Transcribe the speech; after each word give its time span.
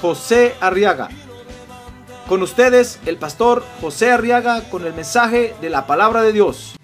José 0.00 0.54
Arriaga. 0.60 1.08
Con 2.28 2.42
ustedes, 2.42 2.98
el 3.06 3.18
pastor 3.18 3.64
José 3.80 4.10
Arriaga 4.10 4.68
con 4.68 4.84
el 4.84 4.92
mensaje 4.92 5.54
de 5.60 5.70
la 5.70 5.86
palabra 5.86 6.22
de 6.22 6.32
Dios. 6.32 6.74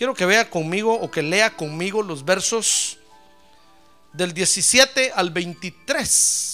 Quiero 0.00 0.14
que 0.14 0.24
vea 0.24 0.48
conmigo 0.48 0.94
o 0.94 1.10
que 1.10 1.22
lea 1.22 1.54
conmigo 1.54 2.02
los 2.02 2.24
versos 2.24 2.96
del 4.14 4.32
17 4.32 5.12
al 5.14 5.30
23. 5.30 6.49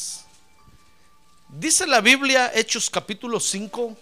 Dice 1.59 1.87
la 1.87 2.02
Biblia, 2.02 2.52
Hechos 2.55 2.91
capítulo 2.91 3.41
5, 3.41 3.96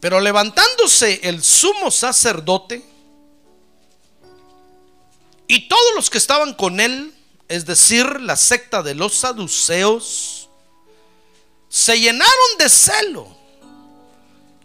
pero 0.00 0.20
levantándose 0.20 1.20
el 1.22 1.42
sumo 1.42 1.90
sacerdote 1.90 2.82
y 5.46 5.68
todos 5.68 5.94
los 5.96 6.08
que 6.08 6.16
estaban 6.16 6.54
con 6.54 6.80
él, 6.80 7.14
es 7.46 7.66
decir, 7.66 8.22
la 8.22 8.36
secta 8.36 8.82
de 8.82 8.94
los 8.94 9.16
saduceos, 9.16 10.48
se 11.68 12.00
llenaron 12.00 12.58
de 12.58 12.70
celo 12.70 13.36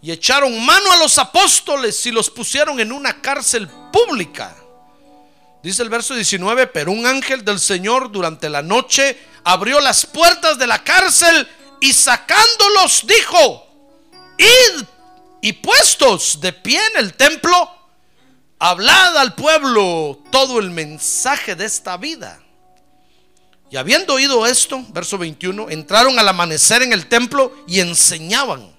y 0.00 0.12
echaron 0.12 0.64
mano 0.64 0.92
a 0.92 0.96
los 0.96 1.18
apóstoles 1.18 2.06
y 2.06 2.10
los 2.10 2.30
pusieron 2.30 2.80
en 2.80 2.90
una 2.90 3.20
cárcel 3.20 3.68
pública. 3.92 4.56
Dice 5.64 5.82
el 5.82 5.88
verso 5.88 6.14
19, 6.14 6.66
pero 6.66 6.92
un 6.92 7.06
ángel 7.06 7.42
del 7.42 7.58
Señor 7.58 8.12
durante 8.12 8.50
la 8.50 8.60
noche 8.60 9.18
abrió 9.44 9.80
las 9.80 10.04
puertas 10.04 10.58
de 10.58 10.66
la 10.66 10.84
cárcel 10.84 11.48
y 11.80 11.94
sacándolos 11.94 13.06
dijo, 13.06 13.66
id 14.36 14.84
y 15.40 15.54
puestos 15.54 16.38
de 16.42 16.52
pie 16.52 16.78
en 16.92 17.02
el 17.02 17.14
templo, 17.14 17.74
hablad 18.58 19.16
al 19.16 19.34
pueblo 19.34 20.22
todo 20.30 20.58
el 20.58 20.68
mensaje 20.70 21.56
de 21.56 21.64
esta 21.64 21.96
vida. 21.96 22.42
Y 23.70 23.78
habiendo 23.78 24.12
oído 24.12 24.46
esto, 24.46 24.84
verso 24.90 25.16
21, 25.16 25.70
entraron 25.70 26.18
al 26.18 26.28
amanecer 26.28 26.82
en 26.82 26.92
el 26.92 27.06
templo 27.06 27.56
y 27.66 27.80
enseñaban. 27.80 28.76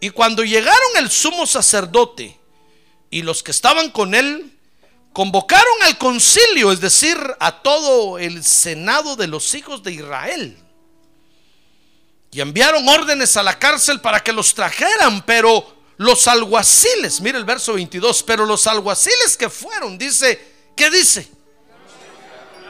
Y 0.00 0.10
cuando 0.10 0.44
llegaron 0.44 0.98
el 0.98 1.10
sumo 1.10 1.46
sacerdote 1.46 2.38
y 3.08 3.22
los 3.22 3.42
que 3.42 3.52
estaban 3.52 3.88
con 3.88 4.14
él, 4.14 4.53
convocaron 5.14 5.82
al 5.84 5.96
concilio, 5.96 6.70
es 6.72 6.80
decir, 6.80 7.16
a 7.40 7.62
todo 7.62 8.18
el 8.18 8.44
senado 8.44 9.16
de 9.16 9.28
los 9.28 9.54
hijos 9.54 9.82
de 9.82 9.92
Israel. 9.92 10.58
Y 12.32 12.40
enviaron 12.40 12.86
órdenes 12.86 13.36
a 13.38 13.42
la 13.42 13.58
cárcel 13.58 14.02
para 14.02 14.22
que 14.22 14.32
los 14.32 14.52
trajeran, 14.52 15.24
pero 15.24 15.74
los 15.96 16.26
alguaciles, 16.26 17.20
mire 17.22 17.38
el 17.38 17.44
verso 17.44 17.74
22, 17.74 18.24
pero 18.24 18.44
los 18.44 18.66
alguaciles 18.66 19.36
que 19.38 19.48
fueron, 19.48 19.96
dice, 19.96 20.38
¿qué 20.76 20.90
dice? 20.90 21.30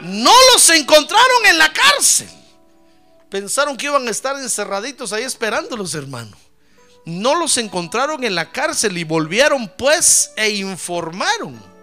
No 0.01 0.31
los 0.53 0.69
encontraron 0.69 1.45
en 1.47 1.57
la 1.57 1.73
cárcel. 1.73 2.29
Pensaron 3.29 3.75
que 3.75 3.87
iban 3.87 4.07
a 4.07 4.11
estar 4.11 4.37
encerraditos 4.37 5.11
ahí 5.11 5.23
esperándolos, 5.23 5.95
hermano 5.95 6.37
no 7.05 7.35
los 7.35 7.57
encontraron 7.57 8.23
en 8.23 8.33
la 8.33 8.51
cárcel 8.51 8.97
y 8.97 9.03
volvieron 9.03 9.71
pues 9.77 10.31
e 10.35 10.49
informaron. 10.49 11.74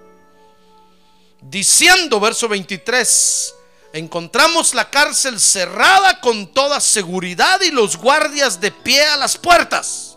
Diciendo, 1.43 2.19
verso 2.21 2.49
23, 2.49 3.55
encontramos 3.93 4.75
la 4.75 4.89
cárcel 4.89 5.39
cerrada 5.39 6.21
con 6.21 6.53
toda 6.53 6.81
seguridad 6.81 7.61
y 7.61 7.71
los 7.71 7.97
guardias 7.97 8.61
de 8.61 8.71
pie 8.71 9.05
a 9.05 9.17
las 9.17 9.37
puertas. 9.37 10.17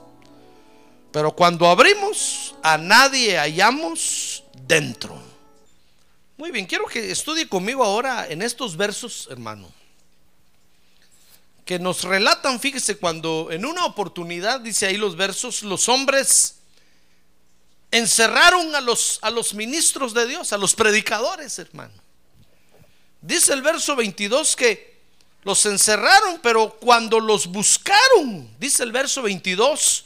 Pero 1.12 1.32
cuando 1.32 1.68
abrimos, 1.68 2.56
a 2.62 2.78
nadie 2.78 3.38
hallamos 3.38 4.44
dentro. 4.68 5.22
Muy 6.38 6.52
bien, 6.52 6.66
quiero 6.66 6.86
que 6.86 7.12
estudie 7.12 7.48
conmigo 7.48 7.84
ahora 7.84 8.28
en 8.28 8.42
estos 8.42 8.78
versos, 8.78 9.28
hermano 9.30 9.70
que 11.66 11.80
nos 11.80 12.04
relatan, 12.04 12.60
fíjese, 12.60 12.98
cuando 12.98 13.48
en 13.50 13.66
una 13.66 13.86
oportunidad, 13.86 14.62
dice 14.62 14.86
ahí 14.86 14.98
los 14.98 15.16
versos, 15.16 15.64
los 15.64 15.90
hombres 15.90 16.55
encerraron 17.98 18.76
a 18.76 18.82
los, 18.82 19.20
a 19.22 19.30
los 19.30 19.54
ministros 19.54 20.14
de 20.14 20.28
Dios, 20.28 20.54
a 20.54 20.58
los 20.58 20.76
predicadores, 20.76 21.60
hermano. 21.60 21.94
Dice 23.22 23.54
el 23.54 23.62
verso 23.62 23.96
22 23.96 24.56
que 24.56 25.00
los 25.44 25.66
encerraron, 25.66 26.40
pero 26.42 26.78
cuando 26.80 27.20
los 27.20 27.48
buscaron, 27.48 28.50
dice 28.60 28.84
el 28.84 28.92
verso 28.92 29.22
22, 29.22 30.06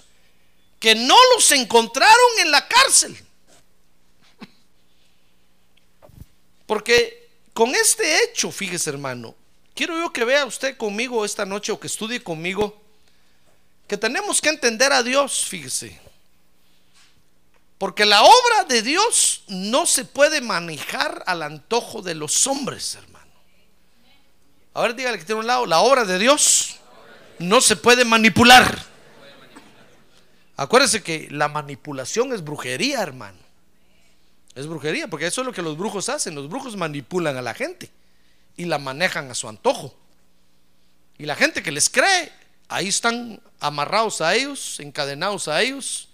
que 0.79 0.95
no 0.95 1.16
los 1.35 1.51
encontraron 1.51 2.39
en 2.39 2.51
la 2.51 2.67
cárcel. 2.67 3.17
Porque 6.66 7.29
con 7.53 7.73
este 7.75 8.23
hecho, 8.23 8.51
fíjese 8.51 8.89
hermano, 8.89 9.35
Quiero 9.79 9.97
yo 9.97 10.11
que 10.11 10.25
vea 10.25 10.45
usted 10.45 10.75
conmigo 10.75 11.23
esta 11.23 11.45
noche 11.45 11.72
o 11.72 11.79
que 11.79 11.88
estudie 11.88 12.22
conmigo 12.22 12.78
que 13.88 13.95
tenemos 13.95 14.41
que 14.41 14.49
entender 14.49 14.91
a 14.91 15.01
Dios, 15.01 15.45
fíjese. 15.47 15.97
Porque 17.79 18.06
la 18.06 18.22
obra 18.22 18.66
de 18.67 18.84
Dios 18.84 19.44
no 19.47 19.85
se 19.85 20.03
puede 20.06 20.41
manejar 20.41 21.23
al 21.25 21.41
antojo 21.41 22.01
de 22.01 22.13
los 22.13 22.45
hombres, 22.45 22.95
hermano. 22.95 23.31
A 24.73 24.81
ver, 24.81 24.95
dígale 24.95 25.17
que 25.17 25.23
tiene 25.23 25.40
un 25.40 25.47
lado, 25.47 25.66
la 25.66 25.79
obra 25.79 26.03
de 26.03 26.19
Dios 26.19 26.75
no 27.40 27.62
se 27.62 27.78
puede 27.78 28.03
manipular. 28.03 28.85
Acuérdese 30.57 31.01
que 31.01 31.29
la 31.31 31.47
manipulación 31.47 32.34
es 32.34 32.44
brujería, 32.44 33.01
hermano. 33.01 33.40
Es 34.56 34.67
brujería, 34.67 35.07
porque 35.07 35.28
eso 35.28 35.40
es 35.40 35.47
lo 35.47 35.53
que 35.53 35.61
los 35.61 35.78
brujos 35.78 36.09
hacen. 36.09 36.35
Los 36.35 36.50
brujos 36.50 36.75
manipulan 36.75 37.38
a 37.38 37.41
la 37.41 37.53
gente 37.53 37.90
y 38.57 38.66
la 38.66 38.78
manejan 38.78 39.31
a 39.31 39.35
su 39.35 39.47
antojo. 39.47 39.96
Y 41.17 41.25
la 41.25 41.38
gente 41.38 41.63
que 41.63 41.72
les 41.72 41.90
cree, 41.90 42.29
ahí 42.67 42.90
están 42.90 43.41
amarrados 43.61 44.19
a 44.19 44.35
ellos, 44.35 44.81
encadenados 44.81 45.47
a 45.47 45.61
ellos. 45.61 46.09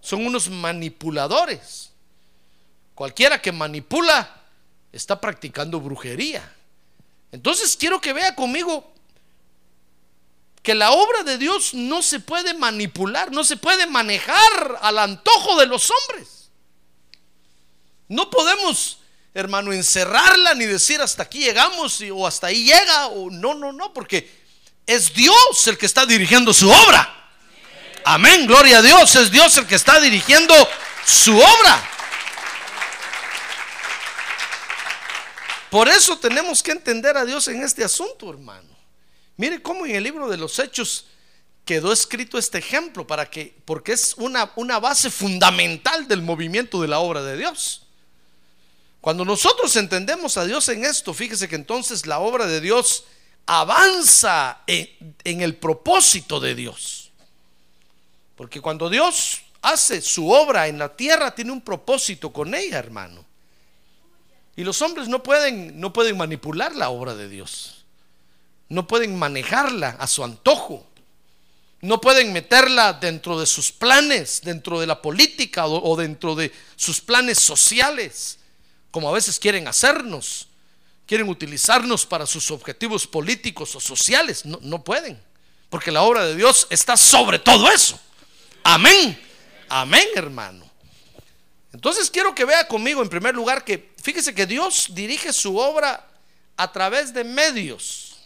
Son 0.00 0.26
unos 0.26 0.48
manipuladores. 0.48 1.90
Cualquiera 2.94 3.40
que 3.40 3.52
manipula 3.52 4.42
está 4.92 5.20
practicando 5.20 5.80
brujería. 5.80 6.54
Entonces 7.32 7.76
quiero 7.76 8.00
que 8.00 8.12
vea 8.12 8.34
conmigo 8.34 8.92
que 10.62 10.74
la 10.74 10.90
obra 10.90 11.22
de 11.22 11.38
Dios 11.38 11.72
no 11.74 12.02
se 12.02 12.20
puede 12.20 12.54
manipular, 12.54 13.32
no 13.32 13.44
se 13.44 13.56
puede 13.56 13.86
manejar 13.86 14.78
al 14.82 14.98
antojo 14.98 15.58
de 15.58 15.66
los 15.66 15.90
hombres. 15.90 16.50
No 18.08 18.28
podemos 18.28 19.00
hermano, 19.34 19.72
encerrarla 19.72 20.54
ni 20.54 20.66
decir 20.66 21.00
hasta 21.00 21.22
aquí 21.22 21.40
llegamos 21.40 22.02
o 22.12 22.26
hasta 22.26 22.48
ahí 22.48 22.64
llega. 22.64 23.08
O, 23.08 23.30
no, 23.30 23.54
no, 23.54 23.72
no, 23.72 23.92
porque 23.92 24.30
es 24.86 25.12
Dios 25.14 25.66
el 25.66 25.78
que 25.78 25.86
está 25.86 26.06
dirigiendo 26.06 26.52
su 26.52 26.68
obra. 26.70 27.16
Amén, 28.04 28.46
gloria 28.46 28.78
a 28.78 28.82
Dios. 28.82 29.14
Es 29.16 29.30
Dios 29.30 29.56
el 29.56 29.66
que 29.66 29.74
está 29.74 30.00
dirigiendo 30.00 30.54
su 31.04 31.36
obra. 31.36 31.88
Por 35.70 35.88
eso 35.88 36.18
tenemos 36.18 36.62
que 36.62 36.72
entender 36.72 37.16
a 37.16 37.24
Dios 37.24 37.46
en 37.48 37.62
este 37.62 37.84
asunto, 37.84 38.30
hermano. 38.30 38.76
Mire 39.36 39.62
cómo 39.62 39.86
en 39.86 39.94
el 39.94 40.02
libro 40.02 40.28
de 40.28 40.36
los 40.36 40.58
Hechos 40.58 41.06
quedó 41.64 41.92
escrito 41.92 42.36
este 42.36 42.58
ejemplo 42.58 43.06
para 43.06 43.30
que, 43.30 43.56
porque 43.64 43.92
es 43.92 44.14
una, 44.16 44.50
una 44.56 44.80
base 44.80 45.10
fundamental 45.10 46.08
del 46.08 46.22
movimiento 46.22 46.82
de 46.82 46.88
la 46.88 46.98
obra 46.98 47.22
de 47.22 47.36
Dios. 47.36 47.86
Cuando 49.00 49.24
nosotros 49.24 49.74
entendemos 49.76 50.36
a 50.36 50.44
Dios 50.44 50.68
en 50.68 50.84
esto, 50.84 51.14
fíjese 51.14 51.48
que 51.48 51.54
entonces 51.54 52.06
la 52.06 52.18
obra 52.18 52.46
de 52.46 52.60
Dios 52.60 53.04
avanza 53.46 54.58
en, 54.66 55.40
el 55.40 55.56
propósito 55.56 56.38
de 56.38 56.54
Dios. 56.54 56.99
Porque 58.40 58.62
cuando 58.62 58.88
Dios 58.88 59.42
hace 59.60 60.00
su 60.00 60.30
obra 60.30 60.66
en 60.66 60.78
la 60.78 60.96
tierra, 60.96 61.34
tiene 61.34 61.52
un 61.52 61.60
propósito 61.60 62.32
con 62.32 62.54
ella, 62.54 62.78
hermano. 62.78 63.22
Y 64.56 64.64
los 64.64 64.80
hombres 64.80 65.08
no 65.08 65.22
pueden, 65.22 65.78
no 65.78 65.92
pueden 65.92 66.16
manipular 66.16 66.74
la 66.74 66.88
obra 66.88 67.14
de 67.14 67.28
Dios. 67.28 67.84
no 68.70 68.86
pueden 68.86 69.14
manejarla 69.18 69.90
a 69.90 70.06
su 70.06 70.24
antojo. 70.24 70.86
No 71.82 72.00
pueden 72.00 72.32
meterla 72.32 72.94
dentro 72.94 73.38
de 73.38 73.44
sus 73.44 73.70
planes, 73.72 74.40
dentro 74.42 74.80
de 74.80 74.86
la 74.86 75.02
política 75.02 75.66
o, 75.66 75.94
dentro 75.94 76.34
de 76.34 76.50
sus 76.76 76.98
planes 76.98 77.38
sociales, 77.38 78.38
como 78.90 79.10
a 79.10 79.12
veces 79.12 79.38
quieren 79.38 79.68
hacernos. 79.68 80.48
Quieren 81.04 81.28
utilizarnos 81.28 82.06
para 82.06 82.24
sus 82.24 82.50
objetivos 82.50 83.06
políticos 83.06 83.76
o 83.76 83.80
sociales. 83.80 84.46
No, 84.46 84.58
no 84.62 84.82
pueden, 84.82 85.22
porque 85.68 85.92
la 85.92 86.00
obra 86.04 86.24
de 86.24 86.36
Dios 86.36 86.66
está 86.70 86.96
sobre 86.96 87.38
todo 87.38 87.70
eso. 87.70 88.00
Amén. 88.62 89.18
Amén, 89.68 90.06
hermano. 90.14 90.68
Entonces 91.72 92.10
quiero 92.10 92.34
que 92.34 92.44
vea 92.44 92.66
conmigo 92.66 93.02
en 93.02 93.08
primer 93.08 93.34
lugar 93.34 93.64
que 93.64 93.92
fíjese 94.02 94.34
que 94.34 94.46
Dios 94.46 94.88
dirige 94.90 95.32
su 95.32 95.56
obra 95.56 96.06
a 96.56 96.72
través 96.72 97.14
de 97.14 97.24
medios. 97.24 98.16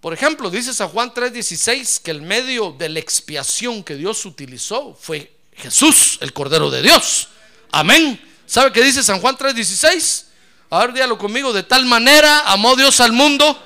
Por 0.00 0.14
ejemplo, 0.14 0.48
dice 0.48 0.72
San 0.72 0.88
Juan 0.88 1.12
3:16 1.12 2.00
que 2.00 2.10
el 2.10 2.22
medio 2.22 2.72
de 2.72 2.88
la 2.88 3.00
expiación 3.00 3.82
que 3.82 3.96
Dios 3.96 4.24
utilizó 4.24 4.94
fue 4.94 5.36
Jesús, 5.52 6.18
el 6.22 6.32
Cordero 6.32 6.70
de 6.70 6.82
Dios. 6.82 7.28
Amén. 7.72 8.18
¿Sabe 8.46 8.72
qué 8.72 8.82
dice 8.82 9.02
San 9.02 9.20
Juan 9.20 9.36
3:16? 9.36 10.26
A 10.70 10.86
ver, 10.86 11.18
conmigo. 11.18 11.52
De 11.52 11.64
tal 11.64 11.84
manera 11.84 12.40
amó 12.46 12.76
Dios 12.76 13.00
al 13.00 13.12
mundo 13.12 13.60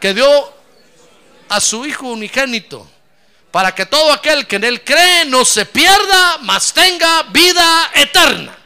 que 0.00 0.14
dio 0.14 0.26
a 1.50 1.60
su 1.60 1.84
Hijo 1.84 2.06
unigénito 2.06 2.87
para 3.50 3.74
que 3.74 3.86
todo 3.86 4.12
aquel 4.12 4.46
que 4.46 4.56
en 4.56 4.64
él 4.64 4.84
cree 4.84 5.24
no 5.24 5.44
se 5.44 5.64
pierda, 5.64 6.38
mas 6.38 6.72
tenga 6.72 7.22
vida 7.24 7.90
eterna. 7.94 8.56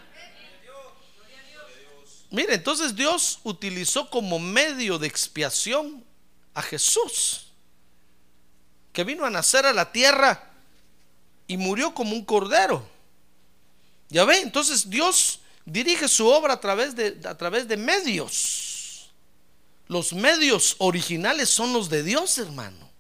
Mire, 2.31 2.55
entonces 2.55 2.97
Dios 2.97 3.41
utilizó 3.45 4.09
como 4.09 4.39
medio 4.39 4.99
de 4.99 5.07
expiación 5.07 6.05
a 6.55 6.63
Jesús, 6.63 7.47
que 8.93 9.05
vino 9.05 9.25
a 9.25 9.31
nacer 9.31 9.67
a 9.67 9.73
la 9.73 9.93
tierra 9.93 10.51
y 11.47 11.57
murió 11.57 11.95
como 11.95 12.13
un 12.13 12.25
cordero. 12.25 12.89
Ya 14.09 14.25
ve, 14.25 14.41
entonces 14.41 14.89
Dios 14.89 15.41
dirige 15.65 16.09
su 16.09 16.27
obra 16.27 16.55
a 16.55 16.61
través 16.61 16.97
de, 16.97 17.21
a 17.25 17.37
través 17.37 17.69
de 17.69 17.77
medios. 17.77 19.11
Los 19.87 20.13
medios 20.13 20.77
originales 20.79 21.51
son 21.51 21.73
los 21.73 21.89
de 21.89 22.03
Dios, 22.03 22.39
hermano 22.39 22.92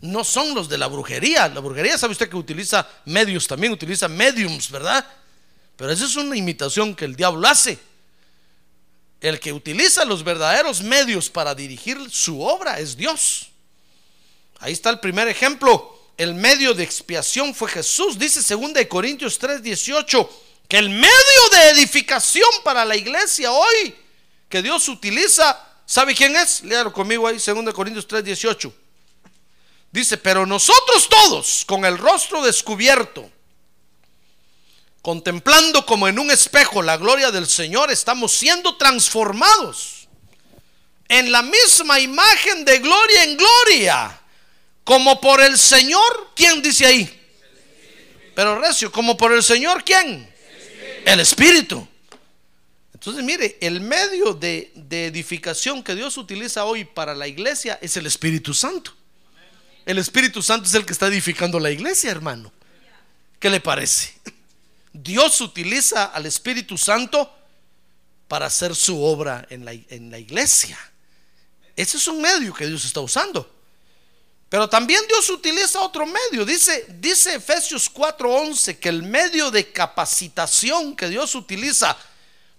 no 0.00 0.24
son 0.24 0.54
los 0.54 0.68
de 0.68 0.78
la 0.78 0.86
brujería. 0.86 1.48
La 1.48 1.60
brujería, 1.60 1.98
sabe 1.98 2.12
usted 2.12 2.28
que 2.28 2.36
utiliza 2.36 2.86
medios 3.04 3.46
también, 3.46 3.72
utiliza 3.72 4.08
mediums, 4.08 4.70
¿verdad? 4.70 5.04
Pero 5.76 5.92
esa 5.92 6.04
es 6.04 6.16
una 6.16 6.36
imitación 6.36 6.94
que 6.94 7.04
el 7.04 7.16
diablo 7.16 7.46
hace. 7.46 7.78
El 9.20 9.40
que 9.40 9.52
utiliza 9.52 10.04
los 10.04 10.22
verdaderos 10.22 10.82
medios 10.82 11.28
para 11.28 11.54
dirigir 11.54 11.98
su 12.10 12.40
obra 12.40 12.78
es 12.78 12.96
Dios. 12.96 13.48
Ahí 14.60 14.72
está 14.72 14.90
el 14.90 15.00
primer 15.00 15.28
ejemplo. 15.28 15.96
El 16.16 16.34
medio 16.34 16.74
de 16.74 16.84
expiación 16.84 17.54
fue 17.54 17.68
Jesús. 17.68 18.18
Dice 18.18 18.40
2 18.54 18.72
Corintios 18.88 19.38
3, 19.38 19.62
18, 19.62 20.30
que 20.68 20.78
el 20.78 20.90
medio 20.90 21.48
de 21.52 21.70
edificación 21.70 22.50
para 22.62 22.84
la 22.84 22.96
iglesia 22.96 23.52
hoy 23.52 23.94
que 24.48 24.62
Dios 24.62 24.88
utiliza, 24.88 25.60
¿sabe 25.84 26.14
quién 26.14 26.34
es? 26.36 26.62
Léalo 26.62 26.92
conmigo 26.92 27.26
ahí, 27.26 27.38
2 27.38 27.74
Corintios 27.74 28.06
3, 28.06 28.24
18. 28.24 28.72
Dice, 29.90 30.18
pero 30.18 30.44
nosotros 30.44 31.08
todos, 31.08 31.64
con 31.66 31.84
el 31.84 31.96
rostro 31.96 32.42
descubierto, 32.42 33.30
contemplando 35.00 35.86
como 35.86 36.08
en 36.08 36.18
un 36.18 36.30
espejo 36.30 36.82
la 36.82 36.98
gloria 36.98 37.30
del 37.30 37.46
Señor, 37.46 37.90
estamos 37.90 38.32
siendo 38.32 38.76
transformados 38.76 40.08
en 41.08 41.32
la 41.32 41.42
misma 41.42 41.98
imagen 41.98 42.64
de 42.66 42.78
gloria 42.80 43.24
en 43.24 43.36
gloria, 43.36 44.20
como 44.84 45.20
por 45.20 45.40
el 45.40 45.56
Señor, 45.56 46.32
¿quién 46.34 46.60
dice 46.60 46.84
ahí? 46.84 47.14
Pero 48.34 48.60
recio, 48.60 48.92
como 48.92 49.16
por 49.16 49.32
el 49.32 49.42
Señor, 49.42 49.82
¿quién? 49.84 50.30
El 51.04 51.20
Espíritu. 51.20 51.88
Entonces, 52.92 53.24
mire, 53.24 53.56
el 53.60 53.80
medio 53.80 54.34
de, 54.34 54.70
de 54.74 55.06
edificación 55.06 55.82
que 55.82 55.94
Dios 55.94 56.18
utiliza 56.18 56.64
hoy 56.66 56.84
para 56.84 57.14
la 57.14 57.26
iglesia 57.26 57.78
es 57.80 57.96
el 57.96 58.06
Espíritu 58.06 58.52
Santo. 58.52 58.97
El 59.88 59.96
Espíritu 59.96 60.42
Santo 60.42 60.68
es 60.68 60.74
el 60.74 60.84
que 60.84 60.92
está 60.92 61.06
edificando 61.06 61.58
la 61.58 61.70
iglesia, 61.70 62.10
hermano. 62.10 62.52
¿Qué 63.40 63.48
le 63.48 63.58
parece? 63.58 64.12
Dios 64.92 65.40
utiliza 65.40 66.04
al 66.04 66.26
Espíritu 66.26 66.76
Santo 66.76 67.34
para 68.28 68.44
hacer 68.44 68.76
su 68.76 69.02
obra 69.02 69.46
en 69.48 69.64
la, 69.64 69.72
en 69.72 70.10
la 70.10 70.18
iglesia. 70.18 70.78
Ese 71.74 71.96
es 71.96 72.06
un 72.06 72.20
medio 72.20 72.52
que 72.52 72.66
Dios 72.66 72.84
está 72.84 73.00
usando. 73.00 73.50
Pero 74.50 74.68
también 74.68 75.00
Dios 75.08 75.30
utiliza 75.30 75.80
otro 75.80 76.04
medio. 76.04 76.44
Dice, 76.44 76.84
dice 76.98 77.36
Efesios 77.36 77.90
4:11 77.90 78.78
que 78.78 78.90
el 78.90 79.02
medio 79.02 79.50
de 79.50 79.72
capacitación 79.72 80.96
que 80.96 81.08
Dios 81.08 81.34
utiliza 81.34 81.96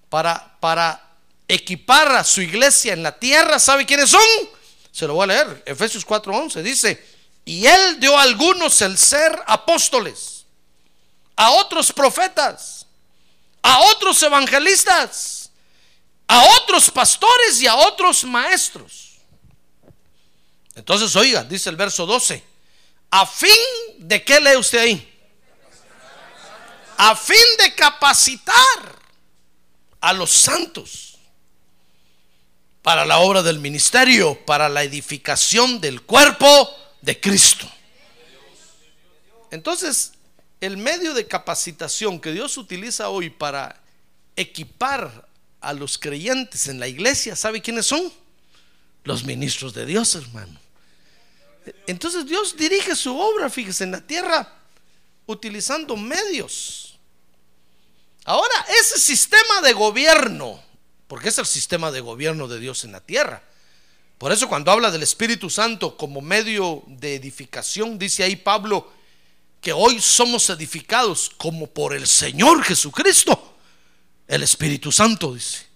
para, 0.10 0.58
para 0.60 1.00
equipar 1.48 2.12
a 2.12 2.24
su 2.24 2.42
iglesia 2.42 2.94
en 2.94 3.04
la 3.04 3.20
tierra, 3.20 3.60
¿sabe 3.60 3.86
quiénes 3.86 4.10
son? 4.10 4.50
Se 4.92 5.06
lo 5.06 5.14
voy 5.14 5.26
a 5.26 5.28
leer. 5.28 5.64
Efesios 5.68 6.04
4:11 6.08 6.64
dice, 6.64 7.19
y 7.50 7.66
él 7.66 8.00
dio 8.00 8.16
a 8.16 8.22
algunos 8.22 8.80
el 8.84 8.96
ser 8.96 9.44
apóstoles, 9.48 10.46
a 11.36 11.50
otros 11.50 11.92
profetas, 11.92 12.86
a 13.64 13.80
otros 13.90 14.22
evangelistas, 14.22 15.50
a 16.28 16.44
otros 16.58 16.92
pastores 16.92 17.60
y 17.60 17.66
a 17.66 17.74
otros 17.74 18.24
maestros. 18.24 19.14
Entonces, 20.76 21.16
oiga, 21.16 21.44
dice 21.44 21.72
el 21.72 21.76
verso 21.76 22.06
12, 22.06 22.44
a 23.10 23.26
fin 23.26 23.50
de 23.98 24.24
qué 24.24 24.40
lee 24.40 24.56
usted 24.56 24.78
ahí? 24.82 25.20
A 26.98 27.16
fin 27.16 27.58
de 27.58 27.74
capacitar 27.74 29.00
a 30.02 30.14
los 30.14 30.30
santos 30.30 31.18
para 32.84 33.06
la 33.06 33.18
obra 33.18 33.42
del 33.42 33.58
ministerio, 33.58 34.40
para 34.46 34.70
la 34.70 34.84
edificación 34.84 35.82
del 35.82 36.04
cuerpo 36.04 36.79
de 37.02 37.20
Cristo. 37.20 37.70
Entonces, 39.52 40.14
el 40.62 40.78
medio 40.78 41.14
de 41.14 41.28
capacitación 41.28 42.20
que 42.20 42.32
Dios 42.32 42.58
utiliza 42.58 43.10
hoy 43.10 43.30
para 43.30 43.82
equipar 44.36 45.28
a 45.62 45.74
los 45.74 45.98
creyentes 45.98 46.68
en 46.68 46.80
la 46.80 46.88
iglesia, 46.88 47.36
¿sabe 47.36 47.62
quiénes 47.62 47.86
son? 47.86 48.12
Los 49.04 49.24
ministros 49.24 49.74
de 49.74 49.86
Dios, 49.86 50.16
hermano. 50.16 50.60
Entonces 51.88 52.26
Dios 52.26 52.56
dirige 52.56 52.96
su 52.96 53.18
obra, 53.18 53.50
fíjese, 53.50 53.84
en 53.84 53.92
la 53.92 54.02
tierra, 54.02 54.54
utilizando 55.26 55.96
medios. 55.96 56.98
Ahora, 58.26 58.66
ese 58.80 59.00
sistema 59.00 59.62
de 59.64 59.74
gobierno, 59.74 60.62
porque 61.08 61.30
es 61.30 61.38
el 61.38 61.46
sistema 61.46 61.92
de 61.92 62.02
gobierno 62.02 62.48
de 62.48 62.60
Dios 62.60 62.84
en 62.84 62.92
la 62.92 63.02
tierra, 63.02 63.44
por 64.20 64.34
eso 64.34 64.50
cuando 64.50 64.70
habla 64.70 64.92
del 64.92 65.02
Espíritu 65.02 65.50
Santo 65.50 65.96
como 65.96 66.20
medio 66.20 66.84
de 66.88 67.16
edificación, 67.16 67.98
dice 67.98 68.22
ahí 68.22 68.36
Pablo 68.36 68.92
que 69.62 69.72
hoy 69.72 70.02
somos 70.02 70.50
edificados 70.50 71.32
como 71.38 71.68
por 71.68 71.96
el 71.96 72.06
Señor 72.06 72.62
Jesucristo, 72.64 73.58
el 74.28 74.44
Espíritu 74.44 74.92
Santo, 74.92 75.34
dice. 75.34 75.68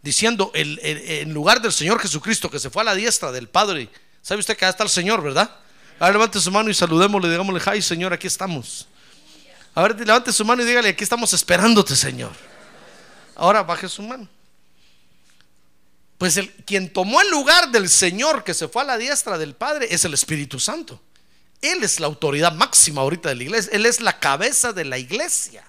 Diciendo, 0.00 0.52
en 0.54 1.34
lugar 1.34 1.60
del 1.60 1.72
Señor 1.72 1.98
Jesucristo 2.00 2.48
que 2.48 2.60
se 2.60 2.70
fue 2.70 2.82
a 2.82 2.84
la 2.84 2.94
diestra 2.94 3.32
del 3.32 3.48
Padre, 3.48 3.88
¿sabe 4.22 4.38
usted 4.38 4.56
que 4.56 4.64
ahí 4.64 4.70
está 4.70 4.84
el 4.84 4.90
Señor, 4.90 5.20
verdad? 5.20 5.50
A 5.98 6.04
ver, 6.04 6.14
levante 6.14 6.40
su 6.40 6.52
mano 6.52 6.70
y 6.70 6.74
saludémosle, 6.74 7.28
digámosle, 7.28 7.60
ay 7.66 7.82
Señor, 7.82 8.12
aquí 8.12 8.28
estamos. 8.28 8.86
A 9.74 9.82
ver, 9.82 9.98
levante 9.98 10.32
su 10.32 10.44
mano 10.44 10.62
y 10.62 10.64
dígale, 10.64 10.90
aquí 10.90 11.02
estamos 11.02 11.32
esperándote, 11.32 11.96
Señor. 11.96 12.30
Ahora 13.34 13.64
baje 13.64 13.88
su 13.88 14.02
mano. 14.02 14.28
Pues 16.18 16.36
el, 16.36 16.52
quien 16.64 16.92
tomó 16.92 17.20
el 17.20 17.30
lugar 17.30 17.70
del 17.70 17.88
Señor 17.88 18.42
que 18.42 18.52
se 18.52 18.66
fue 18.66 18.82
a 18.82 18.84
la 18.84 18.98
diestra 18.98 19.38
del 19.38 19.54
Padre 19.54 19.86
es 19.90 20.04
el 20.04 20.14
Espíritu 20.14 20.58
Santo. 20.58 21.00
Él 21.62 21.82
es 21.82 22.00
la 22.00 22.06
autoridad 22.06 22.52
máxima 22.52 23.02
ahorita 23.02 23.28
de 23.28 23.36
la 23.36 23.42
iglesia. 23.44 23.72
Él 23.72 23.86
es 23.86 24.00
la 24.00 24.18
cabeza 24.18 24.72
de 24.72 24.84
la 24.84 24.98
iglesia. 24.98 25.64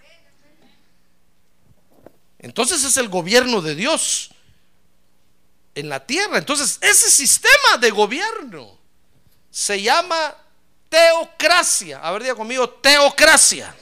Entonces 2.39 2.83
es 2.83 2.97
el 2.97 3.09
gobierno 3.09 3.61
de 3.61 3.75
Dios 3.75 4.31
en 5.75 5.87
la 5.87 6.05
tierra. 6.05 6.39
Entonces 6.39 6.79
ese 6.81 7.11
sistema 7.11 7.77
de 7.79 7.91
gobierno 7.91 8.77
se 9.51 9.81
llama 9.81 10.35
teocracia. 10.89 11.99
A 11.99 12.11
ver, 12.11 12.23
diga 12.23 12.35
conmigo, 12.35 12.67
teocracia. 12.69 13.75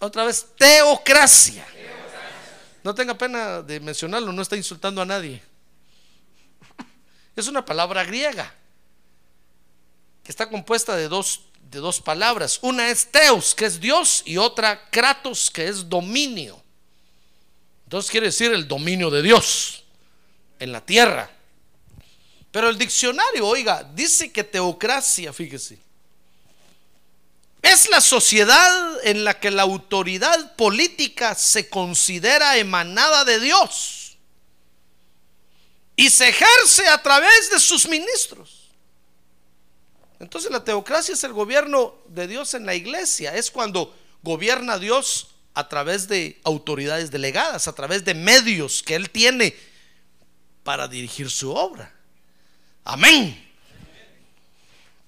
Otra 0.00 0.24
vez, 0.24 0.46
teocracia. 0.56 1.66
No 2.82 2.94
tenga 2.94 3.16
pena 3.16 3.62
de 3.62 3.80
mencionarlo, 3.80 4.32
no 4.32 4.42
está 4.42 4.56
insultando 4.56 5.02
a 5.02 5.06
nadie. 5.06 5.42
Es 7.36 7.46
una 7.46 7.64
palabra 7.64 8.04
griega 8.04 8.52
que 10.22 10.30
está 10.30 10.48
compuesta 10.48 10.96
de 10.96 11.08
dos, 11.08 11.42
de 11.70 11.78
dos 11.78 12.00
palabras. 12.00 12.58
Una 12.62 12.90
es 12.90 13.10
teos, 13.10 13.54
que 13.54 13.66
es 13.66 13.80
Dios, 13.80 14.22
y 14.26 14.36
otra 14.36 14.90
kratos, 14.90 15.50
que 15.50 15.68
es 15.68 15.88
dominio. 15.88 16.62
Entonces 17.84 18.10
quiere 18.10 18.26
decir 18.26 18.52
el 18.52 18.68
dominio 18.68 19.10
de 19.10 19.22
Dios 19.22 19.84
en 20.58 20.72
la 20.72 20.84
tierra. 20.84 21.30
Pero 22.50 22.68
el 22.68 22.78
diccionario, 22.78 23.46
oiga, 23.46 23.88
dice 23.94 24.32
que 24.32 24.44
teocracia, 24.44 25.32
fíjese, 25.32 25.78
es 27.62 27.90
la 27.90 28.00
sociedad 28.00 28.98
en 29.04 29.24
la 29.24 29.38
que 29.38 29.50
la 29.50 29.62
autoridad 29.62 30.56
política 30.56 31.34
se 31.34 31.68
considera 31.68 32.56
emanada 32.56 33.24
de 33.24 33.40
Dios 33.40 34.18
y 35.96 36.08
se 36.08 36.28
ejerce 36.28 36.88
a 36.88 37.02
través 37.02 37.50
de 37.50 37.60
sus 37.60 37.86
ministros. 37.86 38.70
Entonces 40.18 40.50
la 40.50 40.64
teocracia 40.64 41.14
es 41.14 41.24
el 41.24 41.32
gobierno 41.32 41.94
de 42.08 42.26
Dios 42.26 42.54
en 42.54 42.64
la 42.64 42.74
iglesia, 42.74 43.34
es 43.34 43.50
cuando 43.50 43.94
gobierna 44.22 44.78
Dios 44.78 45.28
a 45.54 45.68
través 45.68 46.08
de 46.08 46.40
autoridades 46.44 47.10
delegadas, 47.10 47.68
a 47.68 47.74
través 47.74 48.04
de 48.04 48.14
medios 48.14 48.82
que 48.82 48.94
Él 48.94 49.10
tiene 49.10 49.54
para 50.62 50.88
dirigir 50.88 51.30
su 51.30 51.50
obra. 51.52 51.92
Amén. 52.84 53.48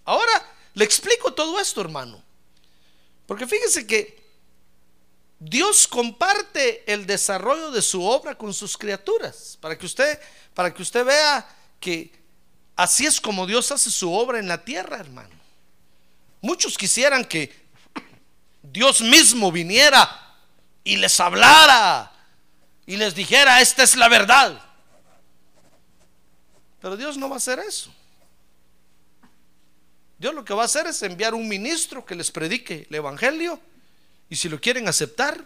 Ahora 0.04 0.54
le 0.74 0.84
explico 0.84 1.32
todo 1.32 1.60
esto, 1.60 1.80
hermano. 1.80 2.22
Porque 3.32 3.46
fíjese 3.46 3.86
que 3.86 4.22
Dios 5.38 5.88
comparte 5.88 6.84
el 6.92 7.06
desarrollo 7.06 7.70
de 7.70 7.80
su 7.80 8.04
obra 8.04 8.36
con 8.36 8.52
sus 8.52 8.76
criaturas, 8.76 9.56
para 9.58 9.78
que 9.78 9.86
usted 9.86 10.20
para 10.52 10.74
que 10.74 10.82
usted 10.82 11.02
vea 11.02 11.48
que 11.80 12.12
así 12.76 13.06
es 13.06 13.18
como 13.18 13.46
Dios 13.46 13.72
hace 13.72 13.90
su 13.90 14.12
obra 14.12 14.38
en 14.38 14.48
la 14.48 14.62
tierra, 14.62 14.98
hermano. 14.98 15.34
Muchos 16.42 16.76
quisieran 16.76 17.24
que 17.24 17.50
Dios 18.62 19.00
mismo 19.00 19.50
viniera 19.50 20.36
y 20.84 20.98
les 20.98 21.18
hablara 21.18 22.12
y 22.84 22.98
les 22.98 23.14
dijera, 23.14 23.62
esta 23.62 23.82
es 23.82 23.96
la 23.96 24.10
verdad. 24.10 24.60
Pero 26.82 26.98
Dios 26.98 27.16
no 27.16 27.30
va 27.30 27.36
a 27.36 27.38
hacer 27.38 27.60
eso. 27.60 27.94
Dios 30.22 30.36
lo 30.36 30.44
que 30.44 30.54
va 30.54 30.62
a 30.62 30.66
hacer 30.66 30.86
es 30.86 31.02
enviar 31.02 31.34
un 31.34 31.48
ministro 31.48 32.06
que 32.06 32.14
les 32.14 32.30
predique 32.30 32.86
el 32.88 32.94
Evangelio. 32.94 33.58
Y 34.30 34.36
si 34.36 34.48
lo 34.48 34.60
quieren 34.60 34.86
aceptar, 34.86 35.44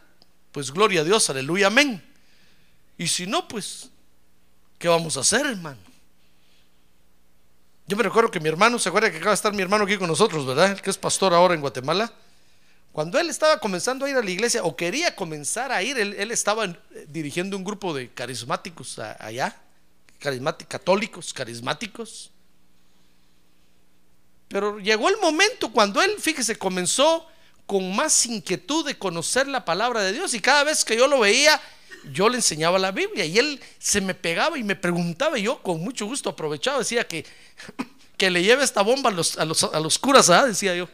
pues 0.52 0.71
gloria 0.71 1.00
a 1.00 1.04
Dios, 1.04 1.30
aleluya, 1.30 1.68
amén. 1.68 2.04
Y 2.99 3.09
si 3.09 3.26
no, 3.26 3.49
pues, 3.49 3.88
¿qué 4.78 4.87
vamos 4.88 5.16
a 5.16 5.21
hacer, 5.21 5.47
hermano? 5.47 5.78
Yo 7.87 7.97
me 7.97 8.02
recuerdo 8.02 8.30
que 8.30 8.38
mi 8.38 8.50
hermano, 8.50 8.78
¿se 8.78 8.90
acuerda 8.90 9.11
que 9.11 9.16
acaba 9.16 9.30
de 9.30 9.37
estar 9.37 9.54
mi 9.54 9.62
hermano 9.62 9.85
aquí 9.85 9.97
con 9.97 10.09
nosotros, 10.09 10.45
verdad? 10.45 10.78
Que 10.78 10.90
es 10.90 10.99
pastor 10.99 11.33
ahora 11.33 11.54
en 11.54 11.62
Guatemala. 11.62 12.12
Cuando 12.92 13.18
él 13.18 13.30
estaba 13.30 13.59
comenzando 13.59 14.04
a 14.04 14.11
ir 14.11 14.16
a 14.16 14.23
la 14.23 14.30
iglesia, 14.30 14.62
o 14.62 14.76
quería 14.76 15.16
comenzar 15.16 15.73
a 15.73 15.83
ir, 15.83 15.97
él, 15.97 16.30
estaba 16.30 16.66
eh, 16.66 16.76
dirigiendo 17.09 17.56
un 17.56 17.64
grupo 17.64 17.95
de 17.95 18.12
carismáticos 18.12 18.99
allá, 18.99 19.59
carismáticos, 20.18 20.68
católicos, 20.68 21.33
carismáticos. 21.33 22.30
Pero 24.48 24.78
llegó 24.78 25.08
el 25.08 25.16
momento 25.18 25.70
cuando 25.72 26.00
él, 26.02 26.12
fíjese, 26.18 26.56
comenzó 26.56 27.26
con 27.66 27.94
más 27.94 28.26
inquietud 28.26 28.86
de 28.86 28.96
conocer 28.96 29.48
la 29.48 29.64
palabra 29.64 30.02
de 30.02 30.12
Dios 30.12 30.34
y 30.34 30.40
cada 30.40 30.64
vez 30.64 30.84
que 30.84 30.96
yo 30.96 31.08
lo 31.08 31.20
veía, 31.20 31.60
yo 32.12 32.28
le 32.28 32.36
enseñaba 32.36 32.78
la 32.78 32.92
Biblia 32.92 33.24
y 33.24 33.38
él 33.38 33.60
se 33.78 34.00
me 34.00 34.14
pegaba 34.14 34.56
y 34.56 34.62
me 34.62 34.76
preguntaba 34.76 35.38
y 35.38 35.42
yo 35.42 35.60
con 35.62 35.80
mucho 35.80 36.06
gusto 36.06 36.30
aprovechaba, 36.30 36.78
decía 36.78 37.06
que, 37.06 37.26
que 38.16 38.30
le 38.30 38.42
lleve 38.42 38.62
esta 38.62 38.82
bomba 38.82 39.10
a 39.10 39.12
los, 39.12 39.36
a 39.36 39.44
los, 39.44 39.64
a 39.64 39.80
los 39.80 39.98
curas, 39.98 40.30
¿ah? 40.30 40.46
decía 40.46 40.76
yo. 40.76 40.88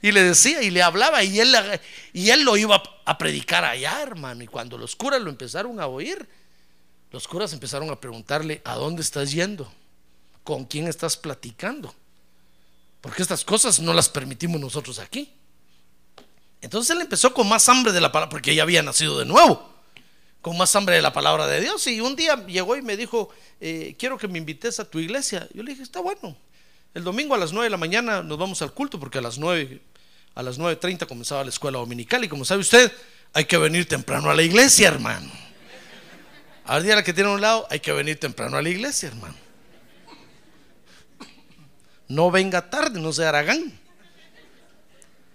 Y 0.00 0.12
le 0.12 0.22
decía 0.22 0.62
y 0.62 0.70
le 0.70 0.82
hablaba 0.82 1.24
y 1.24 1.40
él, 1.40 1.56
y 2.12 2.28
él 2.28 2.42
lo 2.42 2.56
iba 2.58 2.80
a 3.06 3.18
predicar 3.18 3.64
allá, 3.64 4.02
hermano. 4.02 4.44
Y 4.44 4.46
cuando 4.46 4.76
los 4.76 4.94
curas 4.94 5.20
lo 5.22 5.30
empezaron 5.30 5.80
a 5.80 5.86
oír, 5.86 6.28
los 7.10 7.26
curas 7.26 7.54
empezaron 7.54 7.88
a 7.90 7.98
preguntarle, 7.98 8.60
¿a 8.64 8.74
dónde 8.74 9.00
estás 9.00 9.32
yendo? 9.32 9.72
Con 10.44 10.66
quién 10.66 10.86
estás 10.86 11.16
platicando. 11.16 11.92
Porque 13.00 13.22
estas 13.22 13.44
cosas 13.44 13.80
no 13.80 13.92
las 13.92 14.08
permitimos 14.08 14.60
nosotros 14.60 14.98
aquí. 14.98 15.32
Entonces 16.60 16.94
él 16.94 17.02
empezó 17.02 17.34
con 17.34 17.48
más 17.48 17.68
hambre 17.68 17.92
de 17.92 18.00
la 18.00 18.12
palabra, 18.12 18.30
porque 18.30 18.54
ya 18.54 18.62
había 18.62 18.82
nacido 18.82 19.18
de 19.18 19.26
nuevo, 19.26 19.74
con 20.40 20.56
más 20.56 20.74
hambre 20.76 20.96
de 20.96 21.02
la 21.02 21.12
palabra 21.12 21.46
de 21.46 21.60
Dios. 21.60 21.86
Y 21.86 22.00
un 22.00 22.16
día 22.16 22.46
llegó 22.46 22.76
y 22.76 22.82
me 22.82 22.96
dijo, 22.96 23.28
eh, 23.60 23.94
quiero 23.98 24.16
que 24.16 24.28
me 24.28 24.38
invites 24.38 24.80
a 24.80 24.88
tu 24.88 24.98
iglesia. 24.98 25.48
Yo 25.52 25.62
le 25.62 25.72
dije, 25.72 25.82
está 25.82 26.00
bueno. 26.00 26.36
El 26.94 27.04
domingo 27.04 27.34
a 27.34 27.38
las 27.38 27.52
9 27.52 27.66
de 27.66 27.70
la 27.70 27.76
mañana 27.76 28.22
nos 28.22 28.38
vamos 28.38 28.62
al 28.62 28.72
culto, 28.72 28.98
porque 28.98 29.18
a 29.18 29.20
las 29.20 29.36
9, 29.36 29.82
a 30.34 30.42
las 30.42 30.58
9.30 30.58 31.06
comenzaba 31.06 31.42
la 31.42 31.50
escuela 31.50 31.78
dominical. 31.78 32.24
Y 32.24 32.28
como 32.28 32.46
sabe 32.46 32.60
usted, 32.60 32.90
hay 33.34 33.44
que 33.44 33.58
venir 33.58 33.86
temprano 33.86 34.30
a 34.30 34.34
la 34.34 34.42
iglesia, 34.42 34.88
hermano. 34.88 35.30
Al 36.64 36.82
día 36.82 37.02
que 37.02 37.12
tiene 37.12 37.28
un 37.28 37.42
lado, 37.42 37.66
hay 37.68 37.80
que 37.80 37.92
venir 37.92 38.18
temprano 38.18 38.56
a 38.56 38.62
la 38.62 38.70
iglesia, 38.70 39.08
hermano. 39.08 39.43
No 42.08 42.30
venga 42.30 42.68
tarde, 42.70 43.00
no 43.00 43.12
sea 43.12 43.30
aragán. 43.30 43.78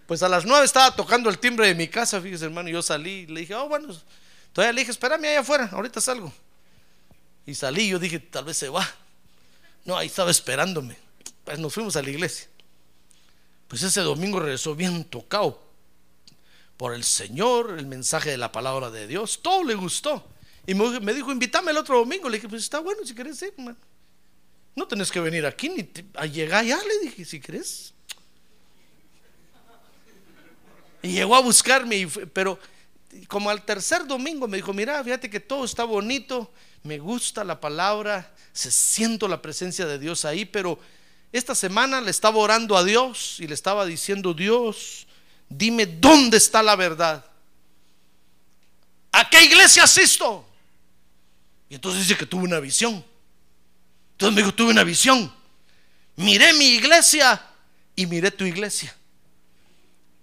Pues 0.07 0.23
a 0.23 0.29
las 0.29 0.45
nueve 0.45 0.65
estaba 0.65 0.95
tocando 0.95 1.29
el 1.29 1.37
timbre 1.37 1.67
de 1.67 1.75
mi 1.75 1.87
casa, 1.87 2.19
fíjese 2.19 2.45
hermano, 2.45 2.69
yo 2.69 2.81
salí, 2.81 3.27
le 3.27 3.41
dije, 3.41 3.53
oh 3.53 3.69
bueno, 3.69 3.95
todavía 4.53 4.73
le 4.73 4.81
dije, 4.81 4.91
espérame 4.91 5.25
allá 5.25 5.41
afuera, 5.41 5.69
ahorita 5.71 6.01
salgo. 6.01 6.33
Y 7.45 7.53
salí, 7.53 7.89
yo 7.89 7.99
dije, 7.99 8.19
tal 8.19 8.45
vez 8.45 8.57
se 8.57 8.69
va. 8.69 8.87
No, 9.85 9.97
ahí 9.97 10.07
estaba 10.07 10.31
esperándome. 10.31 10.97
Pues 11.43 11.59
nos 11.59 11.73
fuimos 11.73 11.95
a 11.95 12.01
la 12.01 12.09
iglesia. 12.09 12.47
Pues 13.67 13.83
ese 13.83 14.01
domingo 14.01 14.39
regresó 14.39 14.75
bien 14.75 15.03
tocado 15.03 15.61
por 16.75 16.93
el 16.93 17.03
Señor, 17.03 17.77
el 17.77 17.85
mensaje 17.85 18.31
de 18.31 18.37
la 18.37 18.51
palabra 18.51 18.89
de 18.89 19.05
Dios, 19.05 19.41
todo 19.43 19.63
le 19.63 19.75
gustó. 19.75 20.27
Y 20.65 20.73
me 20.73 21.13
dijo, 21.13 21.31
invítame 21.31 21.71
el 21.71 21.77
otro 21.77 21.97
domingo. 21.97 22.29
Le 22.29 22.37
dije, 22.37 22.47
pues 22.47 22.63
está 22.63 22.79
bueno 22.79 23.05
si 23.05 23.13
querés 23.13 23.41
ir, 23.41 23.53
hermano. 23.57 23.77
No 24.75 24.87
tenés 24.87 25.11
que 25.11 25.19
venir 25.19 25.45
aquí 25.45 25.69
ni 25.69 25.89
a 26.15 26.25
llegar 26.25 26.63
ya, 26.65 26.77
le 26.77 26.99
dije, 26.99 27.25
si 27.25 27.39
querés. 27.39 27.93
Y 31.01 31.09
llegó 31.13 31.35
a 31.35 31.41
buscarme, 31.41 32.07
pero 32.33 32.59
como 33.27 33.49
al 33.49 33.63
tercer 33.63 34.05
domingo 34.05 34.47
me 34.47 34.57
dijo, 34.57 34.73
mira, 34.73 35.03
fíjate 35.03 35.29
que 35.29 35.39
todo 35.39 35.65
está 35.65 35.83
bonito, 35.83 36.51
me 36.83 36.99
gusta 36.99 37.43
la 37.43 37.59
palabra, 37.59 38.33
se 38.53 38.71
siento 38.71 39.27
la 39.27 39.41
presencia 39.41 39.85
de 39.85 39.99
Dios 39.99 40.25
ahí, 40.25 40.45
pero 40.45 40.79
esta 41.31 41.55
semana 41.55 42.01
le 42.01 42.11
estaba 42.11 42.37
orando 42.37 42.75
a 42.77 42.83
Dios 42.83 43.39
y 43.39 43.47
le 43.47 43.53
estaba 43.53 43.85
diciendo, 43.85 44.33
Dios, 44.33 45.07
dime 45.47 45.85
dónde 45.85 46.37
está 46.37 46.63
la 46.63 46.75
verdad. 46.75 47.25
¿A 49.11 49.29
qué 49.29 49.43
iglesia 49.43 49.83
asisto? 49.83 50.45
Y 51.69 51.75
entonces 51.75 52.01
dice 52.01 52.17
que 52.17 52.25
tuvo 52.25 52.43
una 52.43 52.59
visión. 52.59 53.03
Entonces 54.19 54.35
me 54.35 54.41
dijo, 54.41 54.53
tuve 54.53 54.71
una 54.71 54.83
visión. 54.83 55.33
Miré 56.17 56.51
mi 56.51 56.65
iglesia 56.65 57.41
y 57.95 58.05
miré 58.05 58.31
tu 58.31 58.43
iglesia. 58.43 58.93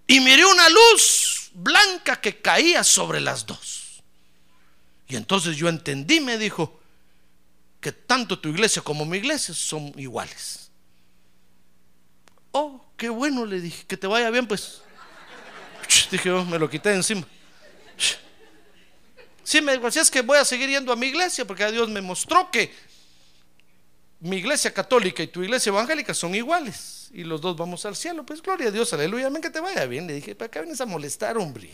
Y 0.07 0.21
miré 0.21 0.45
una 0.45 0.69
luz 0.69 1.51
blanca 1.55 2.21
que 2.21 2.43
caía 2.43 2.85
sobre 2.85 3.23
las 3.23 3.47
dos. 3.47 4.03
Y 5.09 5.17
entonces 5.17 5.57
yo 5.57 5.71
entendí, 5.71 6.21
me 6.21 6.37
dijo, 6.37 6.79
que 7.81 7.91
tanto 7.91 8.39
tu 8.39 8.51
iglesia 8.51 8.83
como 8.83 9.07
mi 9.07 9.17
iglesia 9.17 9.55
son 9.55 9.91
iguales. 9.97 10.69
Oh, 12.53 12.85
qué 12.99 13.09
bueno, 13.09 13.47
le 13.47 13.63
dije, 13.63 13.87
que 13.87 13.97
te 13.97 14.07
vaya 14.07 14.29
bien, 14.29 14.47
pues. 14.47 14.83
Dije, 16.11 16.31
oh, 16.33 16.45
me 16.45 16.59
lo 16.59 16.69
quité 16.69 16.93
encima. 16.93 17.27
Sí, 19.43 19.63
me 19.63 19.73
dijo, 19.73 19.87
así 19.87 20.01
es 20.01 20.11
que 20.11 20.21
voy 20.21 20.37
a 20.37 20.45
seguir 20.45 20.69
yendo 20.69 20.93
a 20.93 20.97
mi 20.97 21.07
iglesia 21.07 21.47
porque 21.47 21.73
Dios 21.73 21.89
me 21.89 22.03
mostró 22.03 22.51
que 22.51 22.75
mi 24.21 24.37
iglesia 24.37 24.73
católica 24.73 25.23
y 25.23 25.27
tu 25.27 25.43
iglesia 25.43 25.71
evangélica 25.71 26.15
son 26.15 26.35
iguales 26.35 27.11
y 27.13 27.25
los 27.25 27.41
dos 27.41 27.57
vamos 27.57 27.85
al 27.85 27.97
cielo. 27.97 28.25
Pues 28.25 28.43
gloria 28.43 28.69
a 28.69 28.71
Dios, 28.71 28.93
aleluya, 28.93 29.27
amén, 29.27 29.43
que 29.43 29.51
te 29.51 29.61
vaya 29.61 29.85
bien. 29.87 30.07
Le 30.07 30.15
dije, 30.15 30.35
¿para 30.35 30.51
qué 30.51 30.61
vienes 30.61 30.81
a 30.81 30.87
molestar, 30.87 31.37
hombre? 31.37 31.71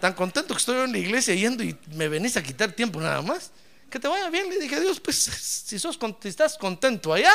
Tan 0.00 0.14
contento 0.14 0.54
que 0.54 0.58
estoy 0.58 0.84
en 0.84 0.92
la 0.92 0.98
iglesia 0.98 1.34
yendo 1.34 1.62
y 1.62 1.78
me 1.94 2.08
venís 2.08 2.36
a 2.36 2.42
quitar 2.42 2.72
tiempo 2.72 3.00
nada 3.00 3.22
más. 3.22 3.52
Que 3.88 4.00
te 4.00 4.08
vaya 4.08 4.30
bien, 4.30 4.48
le 4.48 4.58
dije, 4.58 4.80
Dios, 4.80 4.98
pues 4.98 5.16
si, 5.16 5.78
sos, 5.78 5.98
si 6.20 6.28
estás 6.28 6.56
contento 6.56 7.12
allá, 7.12 7.32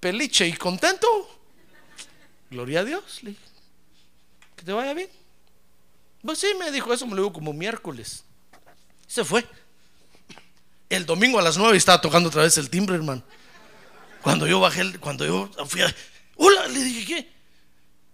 peliche 0.00 0.46
y 0.46 0.52
contento, 0.52 1.06
gloria 2.50 2.80
a 2.80 2.84
Dios, 2.84 3.22
le 3.22 3.30
dije, 3.30 3.42
que 4.56 4.64
te 4.64 4.72
vaya 4.72 4.92
bien. 4.94 5.08
Pues 6.22 6.40
sí, 6.40 6.48
me 6.58 6.70
dijo 6.72 6.92
eso, 6.92 7.06
me 7.06 7.14
lo 7.14 7.22
dijo 7.22 7.32
como 7.32 7.52
miércoles. 7.52 8.24
Se 9.06 9.24
fue. 9.24 9.46
El 10.88 11.04
domingo 11.04 11.38
a 11.38 11.42
las 11.42 11.56
nueve 11.56 11.76
estaba 11.76 12.00
tocando 12.00 12.28
otra 12.28 12.42
vez 12.42 12.56
el 12.58 12.70
timbre, 12.70 12.96
hermano. 12.96 13.22
Cuando 14.22 14.46
yo 14.46 14.60
bajé, 14.60 14.98
cuando 14.98 15.26
yo 15.26 15.50
fui 15.66 15.82
a... 15.82 15.94
Hola, 16.36 16.66
le 16.68 16.82
dije, 16.82 17.04
¿qué? 17.04 17.32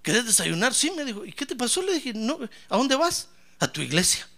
¿Querés 0.02 0.26
desayunar? 0.26 0.74
Sí, 0.74 0.90
me 0.90 1.04
dijo. 1.04 1.24
¿Y 1.24 1.32
qué 1.32 1.46
te 1.46 1.56
pasó? 1.56 1.80
Le 1.82 1.94
dije, 1.94 2.12
no, 2.14 2.38
¿a 2.68 2.76
dónde 2.76 2.94
vas? 2.96 3.28
A 3.58 3.68
tu 3.68 3.80
iglesia. 3.80 4.28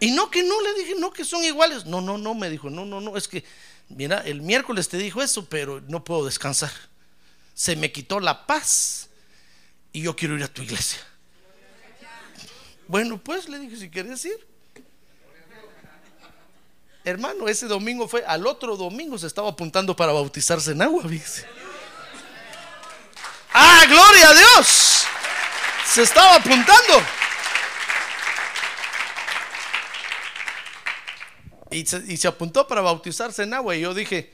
Y 0.00 0.10
no 0.10 0.30
que 0.30 0.42
no, 0.42 0.60
le 0.62 0.74
dije, 0.74 0.94
no, 0.98 1.12
que 1.12 1.24
son 1.24 1.44
iguales. 1.44 1.86
No, 1.86 2.00
no, 2.00 2.18
no, 2.18 2.34
me 2.34 2.50
dijo, 2.50 2.70
no, 2.70 2.84
no, 2.84 3.00
no, 3.00 3.16
es 3.16 3.28
que, 3.28 3.44
mira, 3.88 4.18
el 4.18 4.40
miércoles 4.40 4.88
te 4.88 4.96
dijo 4.96 5.22
eso, 5.22 5.44
pero 5.46 5.80
no 5.88 6.02
puedo 6.02 6.24
descansar. 6.24 6.72
Se 7.54 7.76
me 7.76 7.92
quitó 7.92 8.18
la 8.18 8.46
paz 8.46 9.08
y 9.92 10.02
yo 10.02 10.16
quiero 10.16 10.36
ir 10.36 10.42
a 10.42 10.48
tu 10.48 10.62
iglesia. 10.62 10.98
Bueno, 12.86 13.22
pues 13.22 13.48
le 13.48 13.58
dije, 13.58 13.76
si 13.76 13.90
quieres 13.90 14.24
ir. 14.24 14.47
Hermano, 17.04 17.48
ese 17.48 17.66
domingo 17.66 18.08
fue, 18.08 18.24
al 18.24 18.46
otro 18.46 18.76
domingo 18.76 19.18
se 19.18 19.26
estaba 19.26 19.50
apuntando 19.50 19.94
para 19.96 20.12
bautizarse 20.12 20.72
en 20.72 20.82
agua, 20.82 21.04
fíjese. 21.08 21.46
Ah, 23.52 23.84
gloria 23.88 24.30
a 24.30 24.34
Dios. 24.34 25.04
Se 25.86 26.02
estaba 26.02 26.36
apuntando. 26.36 27.02
Y 31.70 31.84
se, 31.84 32.02
y 32.06 32.16
se 32.16 32.28
apuntó 32.28 32.66
para 32.66 32.80
bautizarse 32.80 33.42
en 33.42 33.54
agua. 33.54 33.76
Y 33.76 33.80
yo 33.80 33.94
dije, 33.94 34.32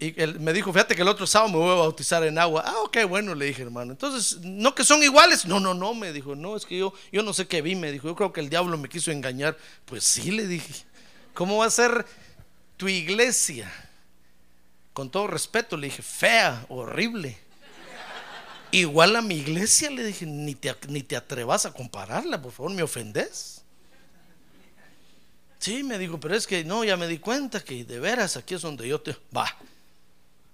y 0.00 0.20
él 0.20 0.38
me 0.38 0.52
dijo, 0.52 0.72
fíjate 0.72 0.94
que 0.94 1.02
el 1.02 1.08
otro 1.08 1.26
sábado 1.26 1.52
me 1.52 1.58
voy 1.58 1.72
a 1.72 1.80
bautizar 1.80 2.22
en 2.22 2.38
agua. 2.38 2.62
Ah, 2.64 2.78
ok, 2.84 2.98
bueno, 3.08 3.34
le 3.34 3.46
dije, 3.46 3.62
hermano. 3.62 3.92
Entonces, 3.92 4.38
¿no 4.42 4.74
que 4.74 4.84
son 4.84 5.02
iguales? 5.02 5.44
No, 5.44 5.58
no, 5.58 5.74
no, 5.74 5.94
me 5.94 6.12
dijo, 6.12 6.36
no, 6.36 6.56
es 6.56 6.64
que 6.64 6.78
yo, 6.78 6.94
yo 7.10 7.22
no 7.22 7.32
sé 7.32 7.48
qué 7.48 7.62
vi, 7.62 7.74
me 7.74 7.90
dijo, 7.90 8.06
yo 8.06 8.14
creo 8.14 8.32
que 8.32 8.40
el 8.40 8.48
diablo 8.48 8.78
me 8.78 8.88
quiso 8.88 9.10
engañar. 9.10 9.56
Pues 9.84 10.04
sí, 10.04 10.30
le 10.30 10.46
dije, 10.46 10.72
¿cómo 11.34 11.58
va 11.58 11.66
a 11.66 11.70
ser 11.70 12.06
tu 12.76 12.88
iglesia? 12.88 13.70
Con 14.92 15.10
todo 15.10 15.26
respeto, 15.26 15.76
le 15.76 15.88
dije, 15.88 16.02
fea, 16.02 16.66
horrible. 16.68 17.38
Igual 18.70 19.16
a 19.16 19.22
mi 19.22 19.36
iglesia, 19.36 19.90
le 19.90 20.04
dije, 20.04 20.26
ni 20.26 20.54
te, 20.54 20.74
ni 20.88 21.02
te 21.02 21.16
atrevas 21.16 21.64
a 21.64 21.72
compararla, 21.72 22.40
por 22.42 22.52
favor, 22.52 22.72
me 22.72 22.82
ofendes. 22.82 23.62
Sí, 25.58 25.82
me 25.82 25.98
dijo, 25.98 26.20
pero 26.20 26.34
es 26.36 26.46
que 26.46 26.64
no, 26.64 26.84
ya 26.84 26.96
me 26.96 27.08
di 27.08 27.18
cuenta 27.18 27.60
que 27.64 27.84
de 27.84 27.98
veras 27.98 28.36
aquí 28.36 28.54
es 28.54 28.62
donde 28.62 28.86
yo 28.86 29.00
te... 29.00 29.16
Va. 29.36 29.56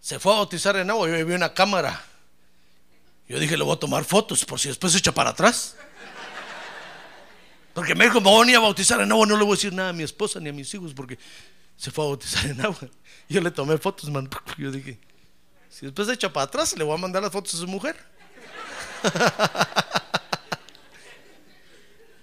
Se 0.00 0.19
fue 0.19 0.33
a 0.33 0.37
bautizar 0.37 0.76
en 0.76 0.90
agua, 0.90 1.09
yo 1.09 1.26
vi 1.26 1.35
una 1.35 1.52
cámara. 1.52 2.04
Yo 3.28 3.38
dije, 3.38 3.57
le 3.57 3.64
voy 3.64 3.75
a 3.75 3.78
tomar 3.78 4.04
fotos 4.04 4.45
por 4.45 4.61
si 4.61 4.69
después 4.69 4.93
se 4.93 4.99
echa 4.99 5.12
para 5.12 5.31
atrás. 5.31 5.76
Porque 7.75 7.95
me 7.97 8.04
dijo, 8.04 8.21
me 8.21 8.31
voy 8.31 8.54
a 8.54 8.61
bautizar 8.61 9.00
en 9.00 9.11
agua, 9.11 9.26
no 9.26 9.37
le 9.37 9.43
voy 9.43 9.54
a 9.54 9.57
decir 9.57 9.73
nada 9.73 9.88
a 9.88 9.93
mi 9.93 10.04
esposa 10.04 10.38
ni 10.38 10.49
a 10.49 10.52
mis 10.52 10.73
hijos 10.73 10.95
porque 10.95 11.19
se 11.76 11.90
fue 11.90 12.04
a 12.04 12.09
bautizar 12.09 12.47
en 12.47 12.61
agua. 12.61 12.78
Yo 13.28 13.40
le 13.40 13.50
tomé 13.50 13.76
fotos, 13.78 14.09
man. 14.11 14.31
Yo 14.57 14.71
dije, 14.71 14.97
si 15.69 15.87
después 15.87 16.07
se 16.07 16.14
echa 16.14 16.33
para 16.33 16.45
atrás, 16.45 16.76
le 16.78 16.85
voy 16.85 16.95
a 16.95 16.99
mandar 16.99 17.21
las 17.23 17.33
fotos 17.33 17.54
a 17.54 17.59
su 17.59 17.66
mujer. 17.66 17.97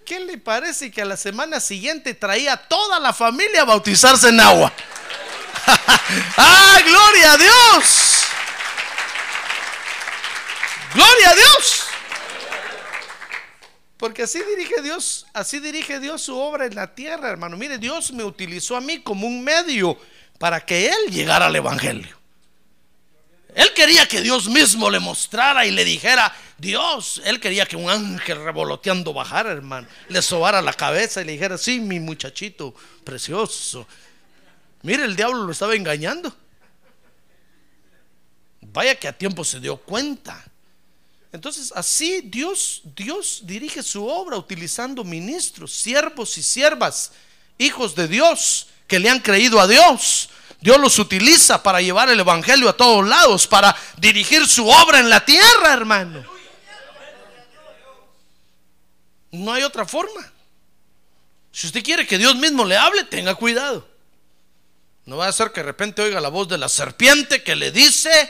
¿Qué 0.05 0.21
le 0.21 0.37
parece 0.37 0.89
que 0.89 1.01
a 1.01 1.05
la 1.05 1.17
semana 1.17 1.59
siguiente 1.59 2.13
traía 2.13 2.55
toda 2.55 2.99
la 2.99 3.11
familia 3.13 3.63
a 3.63 3.65
bautizarse 3.65 4.29
en 4.29 4.39
agua? 4.39 4.71
¡Ah, 6.37 6.79
gloria 6.83 7.33
a 7.33 7.37
Dios! 7.37 8.23
¡Gloria 10.93 11.29
a 11.29 11.35
Dios! 11.35 11.90
Porque 14.01 14.23
así 14.23 14.39
dirige 14.43 14.81
Dios, 14.81 15.27
así 15.31 15.59
dirige 15.59 15.99
Dios 15.99 16.23
su 16.23 16.35
obra 16.35 16.65
en 16.65 16.73
la 16.73 16.95
tierra, 16.95 17.29
hermano. 17.29 17.55
Mire, 17.55 17.77
Dios 17.77 18.11
me 18.11 18.23
utilizó 18.23 18.75
a 18.75 18.81
mí 18.81 18.99
como 19.01 19.27
un 19.27 19.43
medio 19.43 19.95
para 20.39 20.59
que 20.59 20.87
Él 20.87 21.11
llegara 21.11 21.45
al 21.45 21.55
Evangelio. 21.55 22.19
Él 23.53 23.71
quería 23.75 24.07
que 24.07 24.21
Dios 24.21 24.49
mismo 24.49 24.89
le 24.89 24.99
mostrara 24.99 25.67
y 25.67 25.71
le 25.71 25.85
dijera, 25.85 26.35
Dios, 26.57 27.21
él 27.25 27.39
quería 27.39 27.67
que 27.67 27.75
un 27.75 27.91
ángel 27.91 28.43
revoloteando 28.43 29.13
bajara, 29.13 29.51
hermano, 29.51 29.87
le 30.07 30.21
sobara 30.23 30.63
la 30.63 30.73
cabeza 30.73 31.21
y 31.21 31.25
le 31.25 31.33
dijera, 31.33 31.59
sí, 31.59 31.79
mi 31.79 31.99
muchachito 31.99 32.73
precioso. 33.03 33.87
Mire, 34.81 35.05
el 35.05 35.15
diablo 35.15 35.43
lo 35.43 35.51
estaba 35.51 35.75
engañando. 35.75 36.35
Vaya 38.61 38.95
que 38.95 39.07
a 39.07 39.13
tiempo 39.15 39.43
se 39.43 39.59
dio 39.59 39.77
cuenta. 39.77 40.43
Entonces, 41.33 41.71
así 41.75 42.21
Dios, 42.21 42.81
Dios 42.95 43.41
dirige 43.43 43.83
su 43.83 44.05
obra 44.05 44.37
utilizando 44.37 45.03
ministros, 45.03 45.71
siervos 45.71 46.37
y 46.37 46.43
siervas, 46.43 47.11
hijos 47.57 47.95
de 47.95 48.07
Dios 48.07 48.67
que 48.87 48.99
le 48.99 49.09
han 49.09 49.19
creído 49.19 49.59
a 49.59 49.67
Dios. 49.67 50.29
Dios 50.59 50.79
los 50.79 50.99
utiliza 50.99 51.63
para 51.63 51.81
llevar 51.81 52.09
el 52.09 52.19
evangelio 52.19 52.69
a 52.69 52.77
todos 52.77 53.07
lados, 53.07 53.47
para 53.47 53.75
dirigir 53.97 54.45
su 54.45 54.67
obra 54.67 54.99
en 54.99 55.09
la 55.09 55.23
tierra, 55.25 55.73
hermano. 55.73 56.23
No 59.31 59.53
hay 59.53 59.63
otra 59.63 59.85
forma. 59.85 60.29
Si 61.51 61.67
usted 61.67 61.83
quiere 61.83 62.05
que 62.05 62.17
Dios 62.17 62.35
mismo 62.35 62.65
le 62.65 62.77
hable, 62.77 63.05
tenga 63.05 63.35
cuidado. 63.35 63.87
No 65.05 65.17
va 65.17 65.27
a 65.27 65.31
ser 65.31 65.51
que 65.51 65.61
de 65.61 65.65
repente 65.65 66.01
oiga 66.01 66.21
la 66.21 66.29
voz 66.29 66.47
de 66.47 66.57
la 66.57 66.69
serpiente 66.69 67.43
que 67.43 67.55
le 67.55 67.71
dice, 67.71 68.29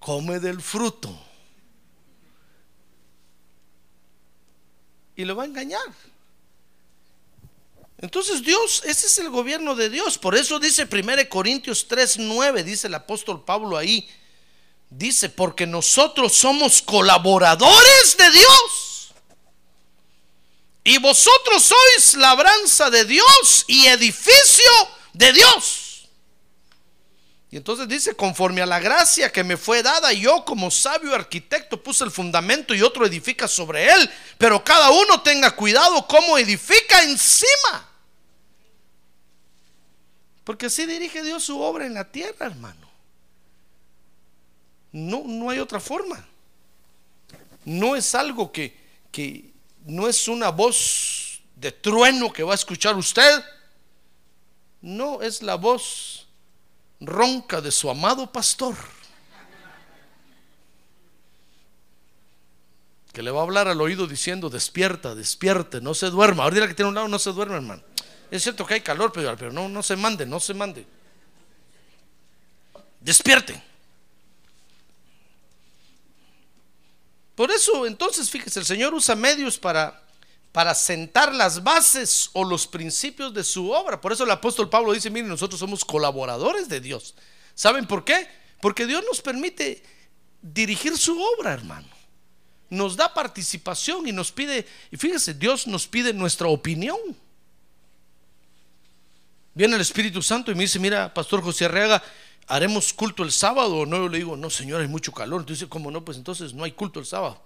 come 0.00 0.40
del 0.40 0.60
fruto. 0.60 1.16
Y 5.14 5.24
lo 5.24 5.36
va 5.36 5.44
a 5.44 5.46
engañar. 5.46 5.80
Entonces 7.98 8.42
Dios, 8.42 8.82
ese 8.86 9.06
es 9.06 9.18
el 9.18 9.28
gobierno 9.28 9.74
de 9.74 9.90
Dios. 9.90 10.16
Por 10.16 10.34
eso 10.34 10.58
dice 10.58 10.88
1 10.90 11.28
Corintios 11.28 11.86
3, 11.86 12.18
9, 12.20 12.64
dice 12.64 12.86
el 12.86 12.94
apóstol 12.94 13.44
Pablo 13.44 13.76
ahí. 13.76 14.08
Dice, 14.88 15.28
porque 15.28 15.66
nosotros 15.66 16.32
somos 16.32 16.82
colaboradores 16.82 18.16
de 18.16 18.30
Dios. 18.30 19.12
Y 20.82 20.98
vosotros 20.98 21.62
sois 21.62 22.14
labranza 22.14 22.90
de 22.90 23.04
Dios 23.04 23.64
y 23.68 23.86
edificio 23.86 24.72
de 25.12 25.32
Dios. 25.34 25.79
Y 27.52 27.56
entonces 27.56 27.88
dice, 27.88 28.14
conforme 28.14 28.62
a 28.62 28.66
la 28.66 28.78
gracia 28.78 29.32
que 29.32 29.42
me 29.42 29.56
fue 29.56 29.82
dada, 29.82 30.12
yo 30.12 30.44
como 30.44 30.70
sabio 30.70 31.14
arquitecto 31.14 31.82
puse 31.82 32.04
el 32.04 32.12
fundamento 32.12 32.74
y 32.74 32.82
otro 32.82 33.04
edifica 33.04 33.48
sobre 33.48 33.92
él. 33.92 34.08
Pero 34.38 34.62
cada 34.62 34.90
uno 34.90 35.20
tenga 35.22 35.50
cuidado 35.56 36.06
cómo 36.06 36.38
edifica 36.38 37.02
encima. 37.02 37.88
Porque 40.44 40.66
así 40.66 40.86
dirige 40.86 41.24
Dios 41.24 41.42
su 41.42 41.60
obra 41.60 41.86
en 41.86 41.94
la 41.94 42.10
tierra, 42.12 42.46
hermano. 42.46 42.88
No, 44.92 45.24
no 45.26 45.50
hay 45.50 45.58
otra 45.58 45.80
forma. 45.80 46.24
No 47.64 47.96
es 47.96 48.14
algo 48.14 48.52
que, 48.52 48.76
que 49.10 49.50
no 49.86 50.08
es 50.08 50.28
una 50.28 50.50
voz 50.50 51.40
de 51.56 51.72
trueno 51.72 52.32
que 52.32 52.44
va 52.44 52.52
a 52.52 52.54
escuchar 52.54 52.96
usted. 52.96 53.44
No, 54.80 55.20
es 55.20 55.42
la 55.42 55.56
voz 55.56 56.28
ronca 57.00 57.60
de 57.60 57.70
su 57.70 57.90
amado 57.90 58.30
pastor. 58.30 58.76
Que 63.12 63.22
le 63.22 63.30
va 63.30 63.40
a 63.40 63.42
hablar 63.42 63.66
al 63.66 63.80
oído 63.80 64.06
diciendo, 64.06 64.48
despierta, 64.48 65.14
despierte, 65.14 65.80
no 65.80 65.94
se 65.94 66.10
duerma. 66.10 66.44
Ahora 66.44 66.68
que 66.68 66.74
tiene 66.74 66.90
un 66.90 66.94
lado, 66.94 67.08
no 67.08 67.18
se 67.18 67.32
duerme, 67.32 67.56
hermano. 67.56 67.82
Es 68.30 68.42
cierto 68.42 68.64
que 68.64 68.74
hay 68.74 68.80
calor, 68.82 69.10
pero, 69.12 69.36
pero 69.36 69.52
no, 69.52 69.68
no 69.68 69.82
se 69.82 69.96
mande, 69.96 70.24
no 70.24 70.38
se 70.38 70.54
mande. 70.54 70.86
Despierte. 73.00 73.60
Por 77.34 77.50
eso, 77.50 77.86
entonces, 77.86 78.30
fíjese, 78.30 78.60
el 78.60 78.66
Señor 78.66 78.94
usa 78.94 79.16
medios 79.16 79.58
para, 79.58 80.00
para 80.52 80.74
sentar 80.74 81.34
las 81.34 81.62
bases 81.62 82.30
o 82.32 82.44
los 82.44 82.66
principios 82.66 83.32
de 83.32 83.44
su 83.44 83.70
obra. 83.70 84.00
Por 84.00 84.12
eso 84.12 84.24
el 84.24 84.30
apóstol 84.30 84.68
Pablo 84.68 84.92
dice, 84.92 85.10
miren, 85.10 85.28
nosotros 85.28 85.60
somos 85.60 85.84
colaboradores 85.84 86.68
de 86.68 86.80
Dios. 86.80 87.14
¿Saben 87.54 87.86
por 87.86 88.04
qué? 88.04 88.28
Porque 88.60 88.86
Dios 88.86 89.04
nos 89.08 89.20
permite 89.20 89.82
dirigir 90.42 90.96
su 90.98 91.20
obra, 91.22 91.52
hermano. 91.52 91.88
Nos 92.68 92.96
da 92.96 93.12
participación 93.12 94.06
y 94.08 94.12
nos 94.12 94.32
pide, 94.32 94.66
y 94.90 94.96
fíjese, 94.96 95.34
Dios 95.34 95.66
nos 95.66 95.86
pide 95.86 96.12
nuestra 96.12 96.48
opinión. 96.48 96.98
Viene 99.54 99.74
el 99.74 99.80
Espíritu 99.80 100.22
Santo 100.22 100.50
y 100.50 100.54
me 100.54 100.62
dice, 100.62 100.78
mira, 100.78 101.12
Pastor 101.12 101.42
José 101.42 101.66
Arreaga, 101.66 102.02
¿haremos 102.46 102.92
culto 102.92 103.22
el 103.22 103.32
sábado 103.32 103.76
o 103.76 103.86
no? 103.86 103.96
Yo 103.98 104.08
le 104.08 104.18
digo, 104.18 104.36
no, 104.36 104.50
Señor, 104.50 104.80
hay 104.80 104.88
mucho 104.88 105.12
calor. 105.12 105.40
Entonces, 105.40 105.68
¿cómo 105.68 105.90
no? 105.90 106.04
Pues 106.04 106.16
entonces 106.16 106.54
no 106.54 106.64
hay 106.64 106.72
culto 106.72 107.00
el 107.00 107.06
sábado. 107.06 107.42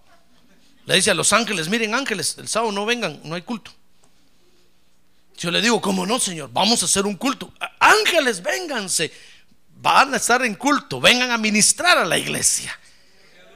Le 0.87 0.97
dice 0.97 1.11
a 1.11 1.15
los 1.15 1.33
ángeles, 1.33 1.69
miren 1.69 1.95
ángeles, 1.95 2.37
el 2.39 2.49
sábado 2.49 2.73
no 2.73 2.85
vengan, 2.85 3.21
no 3.25 3.35
hay 3.35 3.43
culto. 3.43 3.73
Yo 5.37 5.51
le 5.51 5.61
digo, 5.61 5.81
¿cómo 5.81 6.07
no, 6.07 6.19
Señor? 6.21 6.51
Vamos 6.53 6.83
a 6.83 6.87
hacer 6.87 7.07
un 7.07 7.17
culto. 7.17 7.53
Ángeles, 7.81 8.43
vénganse. 8.43 9.13
Van 9.77 10.15
a 10.15 10.19
estar 10.19 10.45
en 10.45 10.55
culto, 10.55 11.01
vengan 11.01 11.31
a 11.31 11.39
ministrar 11.39 11.99
a 11.99 12.05
la 12.05 12.17
iglesia. 12.17 12.79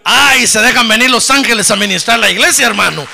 Ay, 0.04 0.46
se 0.46 0.60
dejan 0.60 0.88
venir 0.88 1.10
los 1.10 1.30
ángeles 1.30 1.70
a 1.70 1.76
ministrar 1.76 2.16
a 2.16 2.22
la 2.22 2.30
iglesia, 2.30 2.66
hermano. 2.66 3.06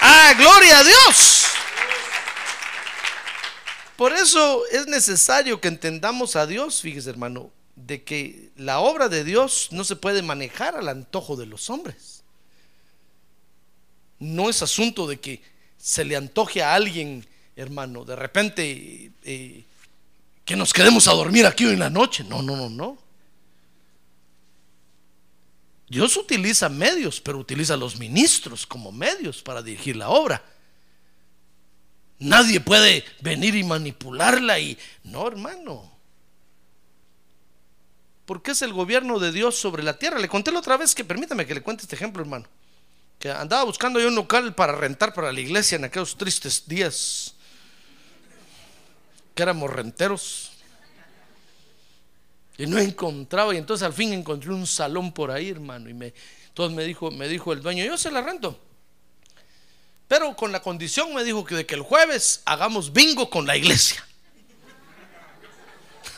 Ah, 0.00 0.32
gloria 0.38 0.78
a 0.78 0.84
Dios. 0.84 1.44
Por 3.96 4.12
eso 4.12 4.62
es 4.70 4.86
necesario 4.86 5.60
que 5.60 5.66
entendamos 5.66 6.36
a 6.36 6.46
Dios, 6.46 6.80
fíjese 6.80 7.10
hermano, 7.10 7.50
de 7.74 8.04
que 8.04 8.50
la 8.56 8.78
obra 8.78 9.08
de 9.08 9.24
Dios 9.24 9.68
no 9.72 9.82
se 9.82 9.96
puede 9.96 10.22
manejar 10.22 10.76
al 10.76 10.88
antojo 10.88 11.34
de 11.34 11.46
los 11.46 11.68
hombres. 11.68 12.17
No 14.18 14.50
es 14.50 14.62
asunto 14.62 15.06
de 15.06 15.20
que 15.20 15.42
se 15.76 16.04
le 16.04 16.16
antoje 16.16 16.62
a 16.62 16.74
alguien, 16.74 17.26
hermano, 17.56 18.04
de 18.04 18.16
repente 18.16 19.12
eh, 19.24 19.64
que 20.44 20.56
nos 20.56 20.72
quedemos 20.72 21.06
a 21.08 21.12
dormir 21.12 21.46
aquí 21.46 21.64
hoy 21.64 21.74
en 21.74 21.80
la 21.80 21.90
noche. 21.90 22.24
No, 22.24 22.42
no, 22.42 22.56
no, 22.56 22.68
no. 22.68 22.98
Dios 25.88 26.16
utiliza 26.16 26.68
medios, 26.68 27.20
pero 27.20 27.38
utiliza 27.38 27.76
los 27.76 27.98
ministros 27.98 28.66
como 28.66 28.92
medios 28.92 29.42
para 29.42 29.62
dirigir 29.62 29.96
la 29.96 30.10
obra. 30.10 30.42
Nadie 32.18 32.60
puede 32.60 33.04
venir 33.20 33.54
y 33.54 33.62
manipularla 33.62 34.58
y 34.58 34.76
no, 35.04 35.26
hermano. 35.26 35.90
Porque 38.26 38.50
es 38.50 38.60
el 38.62 38.72
gobierno 38.72 39.18
de 39.18 39.32
Dios 39.32 39.58
sobre 39.58 39.82
la 39.82 39.98
tierra. 39.98 40.18
Le 40.18 40.28
conté 40.28 40.52
la 40.52 40.58
otra 40.58 40.76
vez 40.76 40.94
que 40.94 41.04
permítame 41.04 41.46
que 41.46 41.54
le 41.54 41.62
cuente 41.62 41.84
este 41.84 41.94
ejemplo, 41.94 42.20
hermano. 42.20 42.46
Que 43.18 43.30
andaba 43.30 43.64
buscando 43.64 43.98
yo 44.00 44.08
un 44.08 44.14
local 44.14 44.54
para 44.54 44.72
rentar 44.72 45.12
para 45.12 45.32
la 45.32 45.40
iglesia 45.40 45.76
en 45.76 45.84
aquellos 45.84 46.16
tristes 46.16 46.68
días 46.68 47.34
que 49.34 49.42
éramos 49.42 49.70
renteros. 49.70 50.52
Y 52.56 52.66
no 52.66 52.78
encontraba, 52.78 53.54
y 53.54 53.58
entonces 53.58 53.86
al 53.86 53.92
fin 53.92 54.12
encontré 54.12 54.50
un 54.50 54.66
salón 54.66 55.12
por 55.12 55.30
ahí, 55.30 55.50
hermano. 55.50 55.88
Y 55.88 55.94
me, 55.94 56.12
entonces 56.48 56.76
me 56.76 56.84
dijo, 56.84 57.10
me 57.10 57.28
dijo 57.28 57.52
el 57.52 57.62
dueño, 57.62 57.84
yo 57.84 57.96
se 57.96 58.10
la 58.10 58.20
rento. 58.20 58.60
Pero 60.08 60.34
con 60.34 60.50
la 60.50 60.60
condición 60.60 61.14
me 61.14 61.22
dijo 61.22 61.44
que 61.44 61.54
de 61.54 61.66
que 61.66 61.74
el 61.74 61.82
jueves 61.82 62.42
hagamos 62.46 62.92
bingo 62.92 63.30
con 63.30 63.46
la 63.46 63.56
iglesia. 63.56 64.04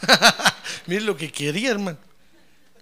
Mire 0.87 1.03
lo 1.03 1.17
que 1.17 1.31
quería, 1.31 1.73
hermano. 1.73 1.99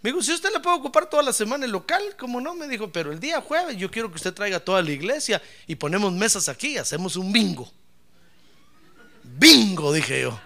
Me 0.03 0.11
dijo, 0.11 0.23
si 0.23 0.33
usted 0.33 0.53
le 0.53 0.61
puede 0.61 0.77
ocupar 0.77 1.11
toda 1.11 1.23
la 1.23 1.33
semana 1.33 1.65
el 1.65 1.73
local, 1.73 2.03
como 2.19 2.41
no, 2.41 2.55
me 2.55 2.69
dijo, 2.69 2.91
pero 2.93 3.13
el 3.13 3.19
día 3.19 3.41
jueves 3.41 3.77
yo 3.77 3.91
quiero 3.91 4.11
que 4.11 4.17
usted 4.17 4.33
traiga 4.33 4.61
toda 4.61 4.83
la 4.83 4.91
iglesia 4.91 5.43
y 5.67 5.75
ponemos 5.75 6.13
mesas 6.13 6.49
aquí, 6.49 6.79
hacemos 6.79 7.17
un 7.17 7.33
bingo. 7.33 7.71
Bingo, 9.25 9.93
dije 9.93 10.23
yo. 10.23 10.41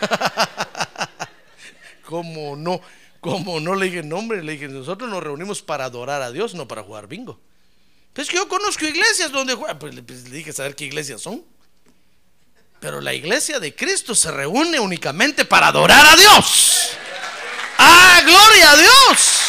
¿Cómo 2.04 2.56
no? 2.56 2.80
¿Cómo 3.20 3.60
no? 3.60 3.74
Le 3.74 3.86
dije, 3.86 4.02
nombre, 4.02 4.42
le 4.42 4.52
dije, 4.52 4.68
nosotros 4.68 5.10
nos 5.10 5.22
reunimos 5.22 5.62
para 5.62 5.86
adorar 5.86 6.22
a 6.22 6.30
Dios, 6.30 6.54
no 6.54 6.68
para 6.68 6.82
jugar 6.82 7.08
bingo. 7.08 7.40
Pues 8.12 8.28
que 8.28 8.36
yo 8.36 8.48
conozco 8.48 8.86
iglesias 8.86 9.32
donde 9.32 9.54
juegan, 9.54 9.78
pues, 9.78 9.94
pues 10.06 10.28
le 10.28 10.36
dije, 10.36 10.52
saber 10.52 10.76
qué 10.76 10.84
iglesias 10.84 11.22
son. 11.22 11.42
Pero 12.80 13.00
la 13.00 13.14
iglesia 13.14 13.58
de 13.58 13.74
Cristo 13.74 14.14
se 14.14 14.30
reúne 14.30 14.78
únicamente 14.78 15.44
para 15.44 15.68
adorar 15.68 16.06
a 16.06 16.16
Dios. 16.16 16.96
¡Ah, 18.16 18.22
gloria 18.22 18.70
a 18.70 18.76
Dios! 18.76 19.40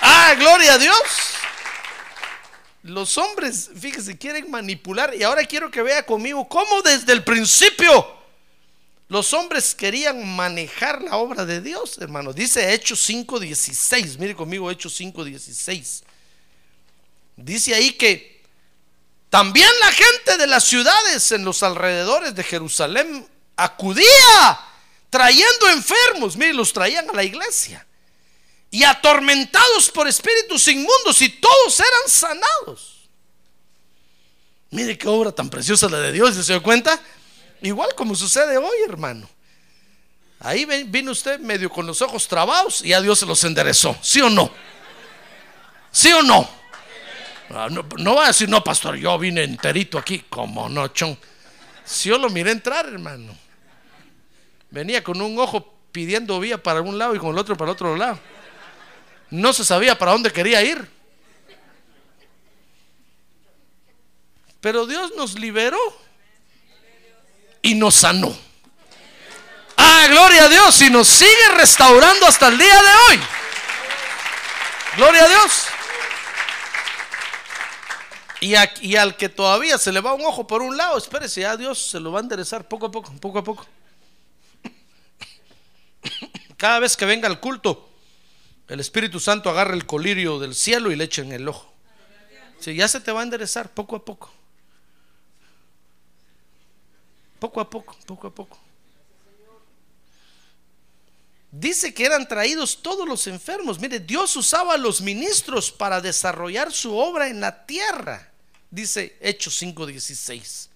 ¡Ah, 0.00 0.34
gloria 0.38 0.72
a 0.72 0.78
Dios! 0.78 0.96
Los 2.82 3.18
hombres, 3.18 3.70
fíjese, 3.78 4.16
quieren 4.16 4.50
manipular. 4.50 5.14
Y 5.14 5.22
ahora 5.22 5.44
quiero 5.44 5.70
que 5.70 5.82
vea 5.82 6.06
conmigo 6.06 6.48
cómo 6.48 6.80
desde 6.80 7.12
el 7.12 7.22
principio 7.24 8.16
los 9.08 9.34
hombres 9.34 9.74
querían 9.74 10.26
manejar 10.34 11.02
la 11.02 11.16
obra 11.16 11.44
de 11.44 11.60
Dios, 11.60 11.98
hermano. 11.98 12.32
Dice 12.32 12.72
Hechos 12.72 13.06
5.16. 13.06 14.16
Mire 14.18 14.34
conmigo 14.34 14.70
Hechos 14.70 14.98
5.16. 14.98 16.04
Dice 17.36 17.74
ahí 17.74 17.92
que 17.92 18.42
también 19.28 19.68
la 19.80 19.92
gente 19.92 20.38
de 20.38 20.46
las 20.46 20.64
ciudades 20.64 21.32
en 21.32 21.44
los 21.44 21.62
alrededores 21.62 22.34
de 22.34 22.44
Jerusalén 22.44 23.28
acudía 23.56 24.70
trayendo 25.14 25.68
enfermos. 25.70 26.36
Mire, 26.36 26.52
los 26.52 26.72
traían 26.72 27.08
a 27.08 27.12
la 27.12 27.22
iglesia. 27.22 27.86
Y 28.68 28.82
atormentados 28.82 29.88
por 29.94 30.08
espíritus 30.08 30.66
inmundos 30.66 31.22
y 31.22 31.28
todos 31.28 31.78
eran 31.78 32.08
sanados. 32.08 33.08
Mire 34.70 34.98
qué 34.98 35.06
obra 35.06 35.30
tan 35.30 35.48
preciosa 35.48 35.88
la 35.88 36.00
de 36.00 36.10
Dios, 36.10 36.34
¿se 36.34 36.52
dio 36.52 36.60
cuenta? 36.60 37.00
Igual 37.62 37.94
como 37.94 38.16
sucede 38.16 38.58
hoy, 38.58 38.76
hermano. 38.88 39.30
Ahí 40.40 40.64
vino 40.64 41.12
usted 41.12 41.38
medio 41.38 41.70
con 41.70 41.86
los 41.86 42.02
ojos 42.02 42.26
trabados 42.26 42.84
y 42.84 42.92
a 42.92 43.00
Dios 43.00 43.20
se 43.20 43.26
los 43.26 43.44
enderezó. 43.44 43.96
¿Sí 44.02 44.20
o 44.20 44.28
no? 44.28 44.50
¿Sí 45.92 46.12
o 46.12 46.24
no? 46.24 46.50
Ah, 47.50 47.68
no, 47.70 48.14
va 48.16 48.24
a 48.24 48.28
decir, 48.28 48.48
no, 48.48 48.64
pastor, 48.64 48.96
yo 48.96 49.16
vine 49.16 49.44
enterito 49.44 49.96
aquí. 49.96 50.24
Como 50.28 50.68
no, 50.68 50.88
chon. 50.88 51.16
Si 51.84 52.08
yo 52.08 52.18
lo 52.18 52.30
miré 52.30 52.50
entrar, 52.50 52.86
hermano. 52.86 53.43
Venía 54.74 55.04
con 55.04 55.20
un 55.20 55.38
ojo 55.38 55.72
pidiendo 55.92 56.40
vía 56.40 56.60
para 56.60 56.80
un 56.80 56.98
lado 56.98 57.14
y 57.14 57.18
con 57.20 57.30
el 57.30 57.38
otro 57.38 57.56
para 57.56 57.70
el 57.70 57.74
otro 57.74 57.96
lado. 57.96 58.18
No 59.30 59.52
se 59.52 59.64
sabía 59.64 59.96
para 59.96 60.10
dónde 60.10 60.32
quería 60.32 60.62
ir. 60.62 60.90
Pero 64.60 64.84
Dios 64.84 65.12
nos 65.16 65.38
liberó 65.38 65.78
y 67.62 67.76
nos 67.76 67.94
sanó. 67.94 68.36
Ah, 69.76 70.08
gloria 70.10 70.46
a 70.46 70.48
Dios. 70.48 70.82
Y 70.82 70.90
nos 70.90 71.06
sigue 71.06 71.48
restaurando 71.56 72.26
hasta 72.26 72.48
el 72.48 72.58
día 72.58 72.82
de 72.82 73.12
hoy. 73.12 73.20
Gloria 74.96 75.24
a 75.24 75.28
Dios. 75.28 75.66
Y, 78.40 78.96
al 78.96 79.16
que 79.16 79.28
todavía 79.28 79.78
se 79.78 79.92
le 79.92 80.00
va 80.00 80.14
un 80.14 80.26
ojo 80.26 80.48
por 80.48 80.62
un 80.62 80.76
lado, 80.76 80.98
espérese, 80.98 81.42
ya 81.42 81.56
Dios 81.56 81.90
se 81.90 82.00
lo 82.00 82.10
va 82.10 82.18
a 82.18 82.22
enderezar 82.22 82.66
poco 82.66 82.86
a 82.86 82.90
poco, 82.90 83.12
poco 83.20 83.38
a 83.38 83.44
poco. 83.44 83.66
Cada 86.56 86.80
vez 86.80 86.96
que 86.96 87.04
venga 87.04 87.28
el 87.28 87.40
culto, 87.40 87.90
el 88.68 88.80
Espíritu 88.80 89.20
Santo 89.20 89.50
agarra 89.50 89.74
el 89.74 89.86
colirio 89.86 90.38
del 90.38 90.54
cielo 90.54 90.90
y 90.90 90.96
le 90.96 91.04
echa 91.04 91.22
en 91.22 91.32
el 91.32 91.48
ojo. 91.48 91.72
Si 92.60 92.74
ya 92.74 92.88
se 92.88 93.00
te 93.00 93.12
va 93.12 93.20
a 93.20 93.24
enderezar 93.24 93.72
poco 93.72 93.96
a 93.96 94.04
poco. 94.04 94.32
Poco 97.38 97.60
a 97.60 97.68
poco, 97.68 97.96
poco 98.06 98.26
a 98.28 98.34
poco. 98.34 98.58
Dice 101.50 101.94
que 101.94 102.04
eran 102.04 102.26
traídos 102.26 102.82
todos 102.82 103.06
los 103.06 103.26
enfermos. 103.26 103.78
Mire, 103.78 104.00
Dios 104.00 104.34
usaba 104.34 104.74
a 104.74 104.78
los 104.78 105.00
ministros 105.00 105.70
para 105.70 106.00
desarrollar 106.00 106.72
su 106.72 106.96
obra 106.96 107.28
en 107.28 107.40
la 107.40 107.66
tierra. 107.66 108.32
Dice 108.70 109.16
Hechos 109.20 109.62
5:16. 109.62 110.68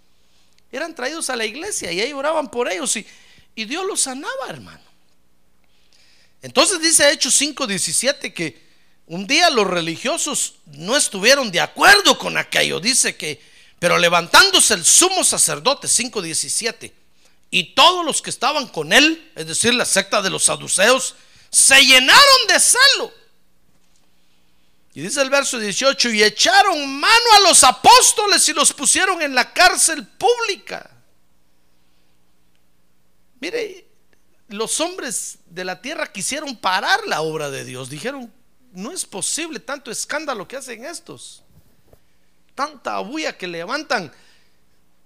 Eran 0.71 0.95
traídos 0.95 1.31
a 1.31 1.37
la 1.37 1.47
iglesia 1.47 1.91
y 1.91 2.01
ahí 2.01 2.13
oraban 2.13 2.51
por 2.51 2.71
ellos 2.71 2.95
y, 2.97 3.07
y 3.55 3.65
Dios 3.65 3.85
los 3.87 4.03
sanaba, 4.03 4.49
hermano. 4.49 4.88
Entonces 6.43 6.81
dice 6.81 7.11
Hechos 7.11 7.41
5:17 7.41 8.33
que 8.33 8.69
un 9.07 9.27
día 9.27 9.51
los 9.51 9.67
religiosos 9.67 10.57
no 10.67 10.97
estuvieron 10.97 11.51
de 11.51 11.61
acuerdo 11.61 12.19
con 12.19 12.37
aquello. 12.37 12.81
Dice 12.81 13.17
que 13.17 13.41
pero 13.79 13.99
levantándose 13.99 14.75
el 14.75 14.85
sumo 14.85 15.23
sacerdote, 15.23 15.87
5.17, 15.87 16.93
y 17.51 17.75
todos 17.75 18.05
los 18.05 18.21
que 18.21 18.31
estaban 18.31 18.67
con 18.69 18.93
él, 18.93 19.31
es 19.37 19.47
decir, 19.47 19.73
la 19.73 19.85
secta 19.85 20.21
de 20.21 20.31
los 20.31 20.45
saduceos, 20.45 21.15
se 21.51 21.81
llenaron 21.85 22.47
de 22.49 22.61
celo. 22.61 23.13
Y 24.95 25.03
dice 25.03 25.23
el 25.23 25.31
verso 25.31 25.59
18, 25.59 26.11
y 26.11 26.25
echaron 26.25 26.99
mano 26.99 27.33
a 27.37 27.49
los 27.49 27.63
apóstoles 27.63 28.49
y 28.49 28.53
los 28.53 28.73
pusieron 28.73 29.23
en 29.23 29.35
la 29.35 29.53
cárcel 29.53 30.05
pública. 30.07 30.91
Mire, 33.41 33.87
los 34.49 34.81
hombres 34.81 35.38
de 35.51 35.65
la 35.65 35.81
tierra 35.81 36.07
quisieron 36.07 36.57
parar 36.57 37.01
la 37.07 37.21
obra 37.21 37.51
de 37.51 37.65
Dios. 37.65 37.91
Dijeron, 37.91 38.33
no 38.73 38.93
es 38.93 39.05
posible 39.05 39.61
tanto 39.61 39.91
escándalo 39.91 40.47
que 40.47 40.57
hacen 40.57 40.85
estos 40.85 41.43
tanta 42.59 42.99
bulla 42.99 43.39
que 43.39 43.47
levantan. 43.47 44.13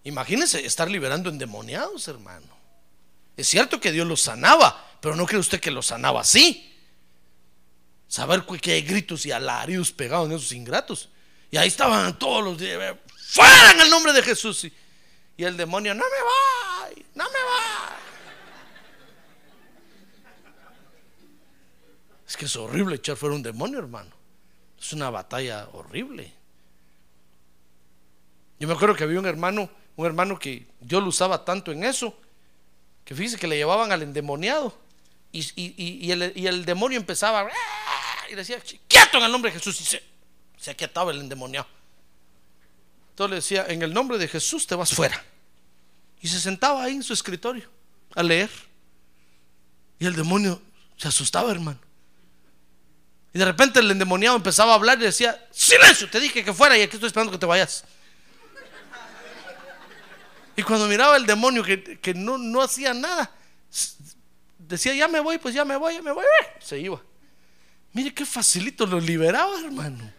Imagínense 0.05 0.64
estar 0.64 0.90
liberando 0.90 1.28
endemoniados, 1.28 2.09
hermano. 2.09 2.46
Es 3.37 3.46
cierto 3.46 3.78
que 3.78 3.92
Dios 3.92 4.07
los 4.07 4.22
sanaba, 4.22 4.96
pero 5.02 5.14
no 5.16 5.26
cree 5.26 5.38
usted 5.38 5.61
que 5.61 5.70
los 5.70 5.85
sanaba 5.85 6.22
así. 6.22 6.74
Saber 8.09 8.44
que 8.59 8.81
gritos 8.81 9.26
y 9.26 9.33
alaridos 9.33 9.92
pegados 9.92 10.31
en 10.31 10.37
esos 10.37 10.52
ingratos. 10.52 11.11
Y 11.50 11.59
ahí 11.59 11.68
estaban 11.68 12.18
todos 12.18 12.42
los 12.42 12.57
días, 12.57 12.96
fuera 13.18 13.72
en 13.72 13.83
el 13.83 13.90
nombre 13.90 14.14
de 14.14 14.22
Jesús. 14.22 14.64
Y, 14.64 14.72
el 15.44 15.57
demonio, 15.57 15.94
no 15.94 16.05
me 16.05 16.22
va, 16.24 17.02
no 17.14 17.24
me 17.24 17.38
va. 17.38 17.98
Es 22.33 22.37
que 22.38 22.47
es 22.47 22.57
horrible 22.57 22.97
echar 22.97 23.14
fuera 23.14 23.35
un 23.35 23.42
demonio, 23.42 23.79
hermano. 23.79 24.11
Es 24.81 24.95
una 24.95 25.11
batalla 25.11 25.68
horrible. 25.75 26.33
Yo 28.59 28.66
me 28.66 28.73
acuerdo 28.73 28.97
que 28.97 29.05
había 29.05 29.18
un 29.18 29.27
hermano, 29.27 29.68
un 29.97 30.07
hermano 30.07 30.38
que 30.38 30.66
Dios 30.81 31.03
lo 31.03 31.11
usaba 31.11 31.45
tanto 31.45 31.73
en 31.73 31.85
eso, 31.85 32.18
que 33.05 33.14
fíjese 33.14 33.37
que 33.37 33.47
le 33.47 33.57
llevaban 33.57 33.92
al 33.92 34.01
endemoniado 34.01 34.75
y, 35.31 36.11
el, 36.11 36.64
demonio 36.64 36.97
empezaba 36.97 37.51
y 38.31 38.35
decía, 38.35 38.62
quieto 38.88 39.18
en 39.18 39.25
el 39.25 39.31
nombre 39.31 39.51
de 39.51 39.59
Jesús 39.59 39.79
y 39.83 39.85
se, 39.85 40.03
se 40.57 40.71
aquietaba 40.71 41.11
el 41.11 41.21
endemoniado. 41.21 41.66
Entonces 43.11 43.29
le 43.31 43.37
decía, 43.37 43.66
en 43.68 43.83
el 43.83 43.92
nombre 43.92 44.16
de 44.16 44.27
Jesús 44.27 44.66
te 44.66 44.75
vas 44.75 44.95
fuera. 44.95 45.23
Y 46.23 46.29
se 46.29 46.40
sentaba 46.40 46.83
ahí 46.85 46.95
en 46.95 47.03
su 47.03 47.12
escritorio 47.12 47.68
a 48.14 48.23
leer. 48.23 48.49
Y 49.99 50.07
el 50.07 50.16
demonio 50.16 50.62
se 50.97 51.09
asustaba, 51.09 51.51
hermano. 51.51 51.91
Y 53.35 53.38
de 53.38 53.45
repente 53.45 53.81
el 53.81 53.90
endemoniado 53.90 54.37
empezaba 54.37 54.73
a 54.73 54.75
hablar 54.75 54.99
y 55.01 55.05
decía, 55.05 55.47
silencio, 55.51 56.09
te 56.11 56.21
dije 56.21 56.45
que 56.45 56.53
fuera 56.53 56.77
y 56.77 56.83
aquí 56.83 56.97
estoy 56.97 57.07
esperando 57.07 57.33
que 57.33 57.38
te 57.38 57.47
vayas. 57.47 57.85
Y 60.55 60.62
cuando 60.62 60.87
miraba 60.87 61.16
el 61.16 61.25
demonio 61.25 61.62
que, 61.64 62.14
no, 62.14 62.37
no, 62.37 62.61
hacía 62.61 62.92
nada, 62.92 63.31
decía, 64.59 64.95
ya 64.95 65.09
me 65.09 65.21
voy, 65.21 65.38
pues 65.38 65.55
ya 65.55 65.64
me 65.64 65.77
voy, 65.77 65.95
ya 65.95 66.03
me 66.03 66.12
voy, 66.12 66.25
se 66.61 66.79
iba. 66.79 67.01
Mire 67.95 68.12
qué 68.12 68.27
facilito 68.27 68.85
lo 68.85 69.01
liberaba, 69.01 69.59
hermano. 69.61 70.12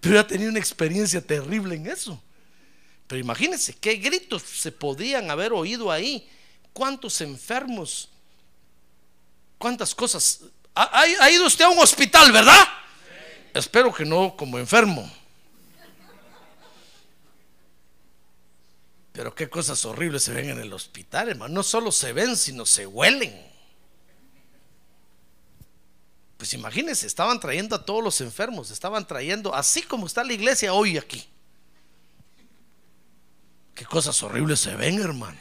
Pero 0.00 0.16
ya 0.16 0.26
tenía 0.26 0.48
una 0.48 0.58
experiencia 0.58 1.20
terrible 1.20 1.76
en 1.76 1.86
eso. 1.86 2.20
Pero 3.06 3.20
imagínense 3.20 3.74
qué 3.74 3.96
gritos 3.96 4.42
se 4.42 4.72
podían 4.72 5.30
haber 5.30 5.52
oído 5.52 5.92
ahí. 5.92 6.28
¿Cuántos 6.72 7.20
enfermos? 7.20 8.08
¿Cuántas 9.58 9.94
cosas? 9.94 10.40
¿Ha, 10.78 11.00
ha- 11.00 11.30
ido 11.30 11.46
usted 11.46 11.64
a 11.64 11.70
un 11.70 11.78
hospital, 11.78 12.30
verdad? 12.32 12.62
Espero 13.54 13.92
que 13.92 14.04
no 14.04 14.36
como 14.36 14.58
enfermo. 14.58 15.10
Pero 19.12 19.34
qué 19.34 19.48
cosas 19.48 19.82
horribles 19.86 20.22
se 20.24 20.34
ven 20.34 20.50
en 20.50 20.60
el 20.60 20.72
hospital, 20.74 21.30
hermano. 21.30 21.54
No 21.54 21.62
solo 21.62 21.90
se 21.90 22.12
ven, 22.12 22.36
sino 22.36 22.66
se 22.66 22.86
huelen. 22.86 23.34
Pues 26.36 26.52
imagínense, 26.52 27.06
estaban 27.06 27.40
trayendo 27.40 27.74
a 27.76 27.84
todos 27.86 28.04
los 28.04 28.20
enfermos, 28.20 28.70
estaban 28.70 29.06
trayendo, 29.06 29.54
así 29.54 29.80
como 29.82 30.06
está 30.06 30.22
la 30.22 30.34
iglesia 30.34 30.74
hoy 30.74 30.98
aquí. 30.98 31.26
Qué 33.74 33.86
cosas 33.86 34.22
horribles 34.22 34.60
se 34.60 34.76
ven, 34.76 35.00
hermano. 35.00 35.38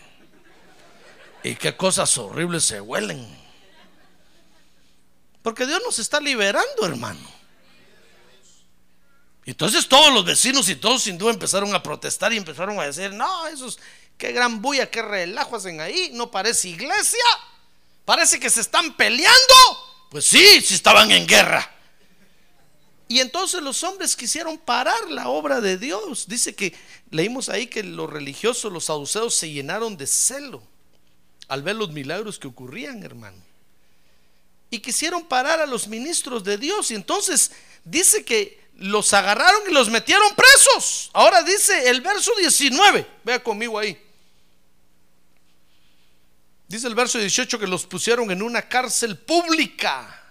Y 1.44 1.56
qué 1.56 1.76
cosas 1.76 2.18
horribles 2.18 2.64
se 2.64 2.80
huelen. 2.80 3.28
Porque 5.46 5.68
Dios 5.68 5.80
nos 5.86 6.00
está 6.00 6.20
liberando, 6.20 6.88
hermano. 6.88 7.20
Entonces 9.46 9.88
todos 9.88 10.12
los 10.12 10.26
vecinos 10.26 10.68
y 10.70 10.76
todos 10.76 11.04
sin 11.04 11.20
duda 11.20 11.34
empezaron 11.34 11.76
a 11.76 11.84
protestar 11.84 12.34
y 12.34 12.38
empezaron 12.38 12.80
a 12.80 12.86
decir, 12.86 13.14
no, 13.14 13.46
esos, 13.46 13.78
qué 14.18 14.32
gran 14.32 14.60
bulla, 14.60 14.90
qué 14.90 15.04
relajo 15.04 15.56
hacen 15.56 15.82
ahí, 15.82 16.10
no 16.14 16.32
parece 16.32 16.70
iglesia, 16.70 17.24
parece 18.06 18.40
que 18.40 18.50
se 18.50 18.62
están 18.62 18.98
peleando. 18.98 19.54
Pues 20.10 20.26
sí, 20.26 20.62
sí 20.62 20.74
estaban 20.74 21.12
en 21.12 21.28
guerra. 21.28 21.72
Y 23.08 23.20
entonces 23.20 23.62
los 23.62 23.84
hombres 23.84 24.16
quisieron 24.16 24.58
parar 24.58 25.12
la 25.12 25.28
obra 25.28 25.62
de 25.62 25.78
Dios. 25.78 26.26
Dice 26.28 26.56
que 26.56 26.74
leímos 27.12 27.50
ahí 27.50 27.68
que 27.68 27.84
los 27.84 28.10
religiosos, 28.10 28.74
los 28.74 28.86
saduceos, 28.86 29.36
se 29.36 29.52
llenaron 29.52 29.96
de 29.96 30.08
celo 30.08 30.64
al 31.48 31.62
ver 31.62 31.76
los 31.76 31.92
milagros 31.92 32.40
que 32.40 32.48
ocurrían, 32.48 33.04
hermano. 33.04 33.38
Y 34.76 34.80
quisieron 34.80 35.26
parar 35.26 35.62
a 35.62 35.66
los 35.66 35.88
ministros 35.88 36.44
de 36.44 36.58
Dios. 36.58 36.92
Y 36.92 36.96
entonces 36.96 37.50
dice 37.86 38.26
que 38.26 38.60
los 38.76 39.14
agarraron 39.14 39.62
y 39.70 39.74
los 39.74 39.90
metieron 39.90 40.36
presos. 40.36 41.10
Ahora 41.14 41.42
dice 41.44 41.90
el 41.90 42.02
verso 42.02 42.34
19. 42.38 43.08
Vea 43.24 43.42
conmigo 43.42 43.80
ahí. 43.80 43.98
Dice 46.68 46.88
el 46.88 46.94
verso 46.94 47.18
18 47.18 47.58
que 47.58 47.68
los 47.68 47.86
pusieron 47.86 48.30
en 48.32 48.42
una 48.42 48.64
cárcel 48.64 49.18
pública. 49.18 50.24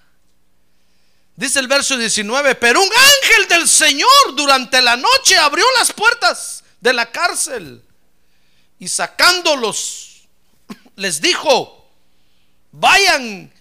Dice 1.35 1.59
el 1.59 1.67
verso 1.67 1.97
19, 1.97 2.55
pero 2.57 2.83
un 2.83 2.91
ángel 2.93 3.49
del 3.49 3.67
Señor 3.67 4.35
durante 4.37 4.83
la 4.83 4.99
noche 4.99 5.39
abrió 5.39 5.65
las 5.79 5.91
puertas 5.91 6.65
de 6.83 6.93
la 6.93 7.11
cárcel 7.11 7.83
y 8.79 8.89
sacándolos 8.89 10.29
les 10.97 11.23
dijo, 11.23 11.91
vayan 12.73 13.54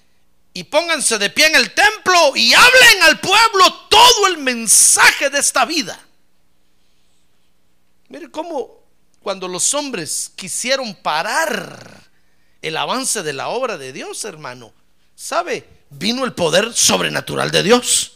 y 0.54 0.64
pónganse 0.66 1.18
de 1.18 1.30
pie 1.30 1.48
en 1.48 1.56
el 1.56 1.74
templo 1.74 2.36
y 2.36 2.54
hablen 2.54 3.04
al 3.04 3.20
pueblo 3.20 3.74
todo 3.90 4.28
el 4.28 4.38
mensaje 4.38 5.30
de 5.30 5.40
esta 5.40 5.66
vida. 5.66 6.00
Mire 8.10 8.30
cómo 8.30 8.84
cuando 9.22 9.48
los 9.48 9.74
hombres 9.74 10.32
quisieron 10.36 10.94
parar 10.96 12.04
el 12.62 12.78
avance 12.78 13.24
de 13.24 13.34
la 13.34 13.50
obra 13.50 13.78
de 13.78 13.92
Dios, 13.92 14.24
hermano, 14.26 14.74
¿sabe? 15.16 15.68
Vino 15.90 16.24
el 16.24 16.34
poder 16.34 16.74
sobrenatural 16.74 17.50
de 17.50 17.64
Dios 17.64 18.14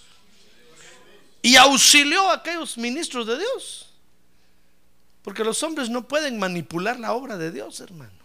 y 1.42 1.56
auxilió 1.56 2.30
a 2.30 2.36
aquellos 2.36 2.78
ministros 2.78 3.26
de 3.26 3.38
Dios. 3.38 3.90
Porque 5.24 5.44
los 5.44 5.62
hombres 5.64 5.90
no 5.90 6.08
pueden 6.08 6.40
manipular 6.40 7.00
la 7.00 7.14
obra 7.14 7.38
de 7.38 7.52
Dios, 7.52 7.80
hermano. 7.80 8.17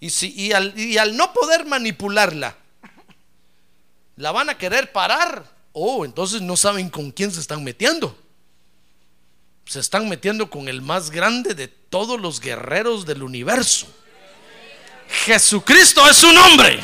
Y, 0.00 0.10
si, 0.10 0.32
y, 0.34 0.52
al, 0.52 0.78
y 0.78 0.98
al 0.98 1.16
no 1.16 1.32
poder 1.32 1.64
manipularla, 1.64 2.56
la 4.16 4.32
van 4.32 4.50
a 4.50 4.58
querer 4.58 4.92
parar. 4.92 5.44
Oh, 5.72 6.04
entonces 6.04 6.40
no 6.42 6.56
saben 6.56 6.90
con 6.90 7.10
quién 7.10 7.30
se 7.30 7.40
están 7.40 7.62
metiendo. 7.62 8.18
Se 9.66 9.80
están 9.80 10.08
metiendo 10.08 10.48
con 10.48 10.68
el 10.68 10.80
más 10.80 11.10
grande 11.10 11.54
de 11.54 11.68
todos 11.68 12.20
los 12.20 12.40
guerreros 12.40 13.04
del 13.04 13.22
universo. 13.22 13.86
Jesucristo 15.08 16.08
es 16.08 16.16
su 16.16 16.32
nombre. 16.32 16.80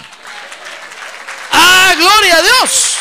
¡Ah, 1.53 1.95
gloria 1.97 2.37
a 2.37 2.43
Dios! 2.43 2.97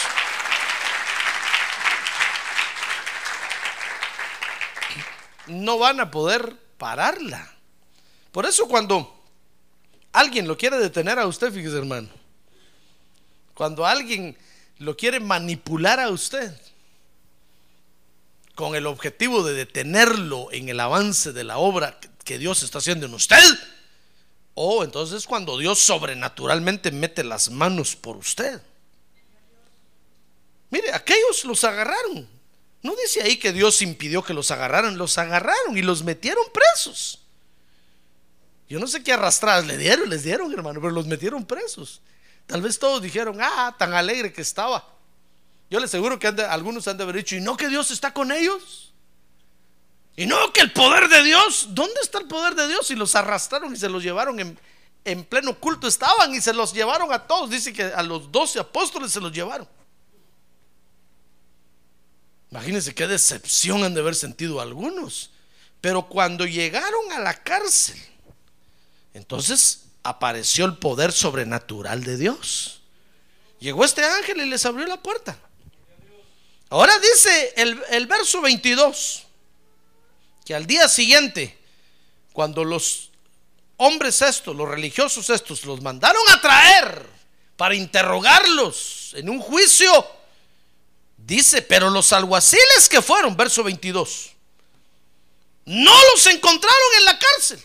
No 5.47 5.77
van 5.77 5.99
a 5.99 6.11
poder 6.11 6.55
pararla. 6.77 7.53
Por 8.31 8.45
eso 8.45 8.67
cuando 8.67 9.20
alguien 10.11 10.47
lo 10.47 10.57
quiere 10.57 10.77
detener 10.77 11.19
a 11.19 11.27
usted, 11.27 11.51
fíjese 11.53 11.77
hermano, 11.77 12.09
cuando 13.53 13.85
alguien 13.85 14.37
lo 14.77 14.97
quiere 14.97 15.19
manipular 15.19 15.99
a 15.99 16.09
usted 16.09 16.53
con 18.55 18.75
el 18.75 18.87
objetivo 18.87 19.43
de 19.43 19.53
detenerlo 19.53 20.51
en 20.51 20.69
el 20.69 20.79
avance 20.79 21.31
de 21.31 21.43
la 21.43 21.57
obra 21.57 21.99
que 22.23 22.37
Dios 22.37 22.63
está 22.63 22.79
haciendo 22.79 23.05
en 23.05 23.13
usted, 23.13 23.43
o 24.53 24.83
entonces 24.83 25.25
cuando 25.25 25.57
Dios 25.57 25.79
sobrenaturalmente 25.79 26.91
mete 26.91 27.23
las 27.23 27.49
manos 27.49 27.95
por 27.95 28.17
usted. 28.17 28.61
Mire, 30.69 30.93
aquellos 30.93 31.43
los 31.45 31.63
agarraron. 31.63 32.27
No 32.81 32.95
dice 32.95 33.21
ahí 33.21 33.37
que 33.37 33.53
Dios 33.53 33.81
impidió 33.81 34.23
que 34.23 34.33
los 34.33 34.49
agarraran, 34.51 34.97
los 34.97 35.17
agarraron 35.17 35.77
y 35.77 35.81
los 35.81 36.03
metieron 36.03 36.45
presos. 36.51 37.20
Yo 38.71 38.79
no 38.79 38.87
sé 38.87 39.03
qué 39.03 39.11
arrastradas 39.11 39.67
le 39.67 39.77
dieron, 39.77 40.09
les 40.09 40.23
dieron, 40.23 40.49
hermano, 40.53 40.79
pero 40.79 40.93
los 40.93 41.05
metieron 41.05 41.43
presos. 41.43 42.01
Tal 42.45 42.61
vez 42.61 42.79
todos 42.79 43.01
dijeron, 43.01 43.37
ah, 43.41 43.75
tan 43.77 43.93
alegre 43.93 44.31
que 44.31 44.41
estaba. 44.41 44.87
Yo 45.69 45.77
les 45.81 45.89
aseguro 45.89 46.17
que 46.17 46.27
algunos 46.27 46.87
han 46.87 46.95
de 46.95 47.03
haber 47.03 47.17
dicho, 47.17 47.35
¿y 47.35 47.41
no 47.41 47.57
que 47.57 47.67
Dios 47.67 47.91
está 47.91 48.13
con 48.13 48.31
ellos? 48.31 48.93
Y 50.15 50.25
no 50.25 50.53
que 50.53 50.61
el 50.61 50.71
poder 50.71 51.09
de 51.09 51.21
Dios, 51.21 51.67
¿dónde 51.71 51.99
está 52.01 52.19
el 52.19 52.27
poder 52.29 52.55
de 52.55 52.69
Dios? 52.69 52.89
Y 52.91 52.95
los 52.95 53.13
arrastraron 53.13 53.73
y 53.73 53.75
se 53.75 53.89
los 53.89 54.03
llevaron 54.03 54.39
en, 54.39 54.57
en 55.03 55.25
pleno 55.25 55.59
culto 55.59 55.85
estaban 55.89 56.33
y 56.33 56.39
se 56.39 56.53
los 56.53 56.71
llevaron 56.71 57.11
a 57.11 57.27
todos. 57.27 57.49
Dice 57.49 57.73
que 57.73 57.83
a 57.83 58.01
los 58.03 58.31
doce 58.31 58.57
apóstoles 58.57 59.11
se 59.11 59.19
los 59.19 59.33
llevaron. 59.33 59.67
Imagínense 62.51 62.95
qué 62.95 63.05
decepción 63.05 63.83
han 63.83 63.93
de 63.93 63.99
haber 63.99 64.15
sentido 64.15 64.61
algunos. 64.61 65.29
Pero 65.81 66.07
cuando 66.07 66.45
llegaron 66.45 67.11
a 67.11 67.19
la 67.19 67.33
cárcel, 67.33 67.99
entonces 69.13 69.81
apareció 70.03 70.65
el 70.65 70.77
poder 70.77 71.11
sobrenatural 71.11 72.03
de 72.03 72.17
Dios. 72.17 72.81
Llegó 73.59 73.85
este 73.85 74.03
ángel 74.03 74.41
y 74.41 74.49
les 74.49 74.65
abrió 74.65 74.87
la 74.87 75.01
puerta. 75.01 75.37
Ahora 76.69 76.97
dice 76.99 77.53
el, 77.57 78.07
verso 78.07 78.41
22, 78.41 79.23
que 80.45 80.55
al 80.55 80.65
día 80.65 80.87
siguiente, 80.87 81.57
cuando 82.31 82.63
los 82.63 83.11
hombres 83.77 84.21
estos, 84.21 84.55
los 84.55 84.67
religiosos 84.67 85.29
estos, 85.29 85.65
los 85.65 85.81
mandaron 85.81 86.21
a 86.29 86.39
traer 86.39 87.05
para 87.57 87.75
interrogarlos 87.75 89.11
en 89.15 89.29
un 89.29 89.39
juicio, 89.39 90.07
dice, 91.17 91.61
pero 91.61 91.89
los 91.89 92.13
alguaciles 92.13 92.87
que 92.89 93.01
fueron, 93.01 93.35
verso 93.35 93.63
22, 93.63 94.31
no 95.65 95.93
los 96.13 96.25
encontraron 96.27 96.95
en 96.99 97.05
la 97.05 97.19
cárcel. 97.19 97.61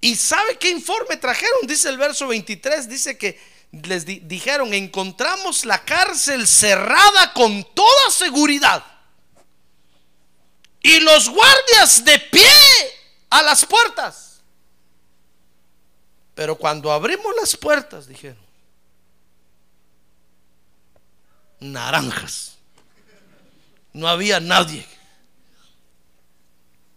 ¿Y 0.00 0.14
sabe 0.16 0.58
qué 0.58 0.70
informe 0.70 1.16
trajeron? 1.16 1.66
Dice 1.66 1.88
el 1.88 1.98
verso 1.98 2.28
23, 2.28 2.88
dice 2.88 3.18
que 3.18 3.38
les 3.72 4.06
di- 4.06 4.20
dijeron, 4.20 4.72
encontramos 4.72 5.64
la 5.64 5.84
cárcel 5.84 6.46
cerrada 6.46 7.32
con 7.32 7.64
toda 7.74 8.10
seguridad. 8.10 8.84
Y 10.80 11.00
los 11.00 11.28
guardias 11.28 12.04
de 12.04 12.18
pie 12.20 12.48
a 13.30 13.42
las 13.42 13.66
puertas. 13.66 14.40
Pero 16.34 16.56
cuando 16.56 16.92
abrimos 16.92 17.34
las 17.40 17.56
puertas, 17.56 18.06
dijeron, 18.06 18.38
naranjas. 21.60 22.56
No 23.92 24.06
había 24.08 24.38
nadie. 24.38 24.86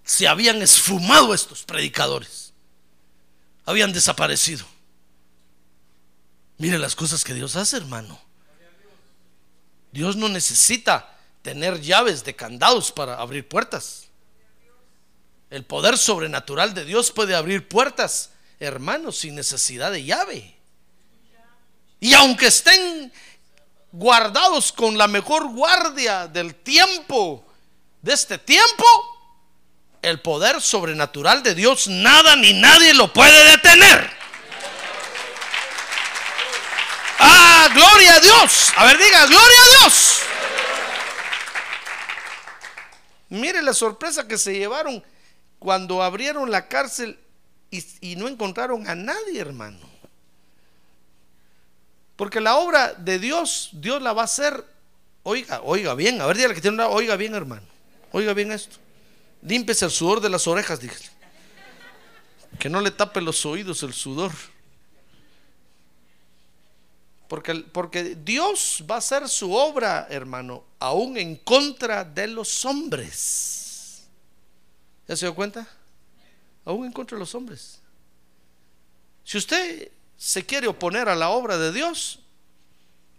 Se 0.04 0.28
habían 0.28 0.62
esfumado 0.62 1.34
estos 1.34 1.64
predicadores. 1.64 2.41
Habían 3.66 3.94
desaparecido. 3.94 4.66
Mire 6.58 6.78
las 6.78 6.96
cosas 6.96 7.24
que 7.24 7.34
Dios 7.34 7.56
hace, 7.56 7.78
hermano. 7.78 8.20
Dios 9.92 10.16
no 10.16 10.30
necesita 10.30 11.18
tener 11.42 11.82
llaves 11.82 12.24
de 12.24 12.36
candados 12.36 12.92
para 12.92 13.16
abrir 13.16 13.48
puertas. 13.48 14.08
El 15.50 15.66
poder 15.66 15.98
sobrenatural 15.98 16.74
de 16.74 16.86
Dios 16.86 17.12
puede 17.12 17.36
abrir 17.36 17.68
puertas, 17.68 18.32
hermanos, 18.60 19.18
sin 19.18 19.36
necesidad 19.36 19.92
de 19.92 20.04
llave. 20.04 20.56
Y 22.00 22.14
aunque 22.14 22.48
estén 22.48 23.12
guardados 23.92 24.72
con 24.72 24.98
la 24.98 25.08
mejor 25.08 25.52
guardia 25.52 26.28
del 26.28 26.56
tiempo, 26.56 27.46
de 28.02 28.14
este 28.14 28.38
tiempo, 28.38 28.86
el 30.02 30.20
poder 30.20 30.62
sobrenatural 30.62 31.44
de 31.44 31.56
Dios, 31.56 31.88
nada 31.88 32.36
ni 32.36 32.54
nadie 32.54 32.94
lo 32.94 33.14
puede 33.14 33.52
detener. 33.52 34.10
Ah, 37.20 37.70
gloria 37.74 38.16
a 38.16 38.20
Dios. 38.20 38.74
A 38.76 38.86
ver, 38.86 38.98
diga, 38.98 39.26
gloria 39.28 39.58
a 39.62 39.80
Dios. 39.80 40.20
Mire 43.30 43.62
la 43.62 43.74
sorpresa 43.74 44.28
que 44.28 44.38
se 44.38 44.54
llevaron 44.54 45.04
cuando 45.60 46.02
abrieron 46.02 46.50
la 46.50 46.68
cárcel 46.68 47.20
y, 47.70 48.16
no 48.18 48.28
encontraron 48.28 48.90
a 48.90 48.96
nadie, 48.96 49.40
hermano. 49.40 49.80
Porque 52.16 52.42
la 52.42 52.58
obra 52.58 52.94
de 52.94 53.20
Dios, 53.20 53.70
Dios 53.74 54.02
la 54.02 54.14
va 54.14 54.24
a 54.24 54.26
hacer. 54.26 54.66
Oiga, 55.24 55.62
oiga 55.64 55.94
bien, 55.94 56.20
a 56.20 56.26
ver, 56.26 56.36
dígale 56.36 56.56
que 56.56 56.62
tiene 56.62 56.76
una, 56.76 56.88
oiga 56.88 57.16
bien, 57.16 57.36
hermano. 57.36 57.66
Oiga 58.12 58.34
bien 58.34 58.52
esto. 58.52 58.78
Límpese 59.42 59.86
el 59.86 59.92
sudor 59.92 60.22
de 60.22 60.30
las 60.30 60.48
orejas, 60.48 60.80
dígale. 60.80 61.10
Que 62.60 62.70
no 62.70 62.82
le 62.82 62.92
tape 62.92 63.22
los 63.22 63.46
oídos 63.46 63.82
el 63.84 63.94
sudor. 63.94 64.32
Porque, 67.28 67.56
porque 67.56 68.16
Dios 68.16 68.84
va 68.90 68.96
a 68.96 68.98
hacer 68.98 69.28
su 69.30 69.54
obra, 69.54 70.08
hermano, 70.10 70.66
aún 70.80 71.18
en 71.18 71.38
contra 71.38 72.04
de 72.04 72.28
los 72.28 72.66
hombres. 72.66 74.04
¿Ya 75.08 75.16
se 75.16 75.26
dio 75.26 75.34
cuenta? 75.34 75.68
Aún 76.66 76.86
en 76.86 76.92
contra 76.92 77.16
de 77.16 77.20
los 77.20 77.34
hombres. 77.34 77.80
Si 79.24 79.38
usted 79.38 79.92
se 80.18 80.46
quiere 80.46 80.68
oponer 80.68 81.08
a 81.10 81.16
la 81.16 81.30
obra 81.30 81.58
de 81.58 81.72
Dios, 81.72 82.20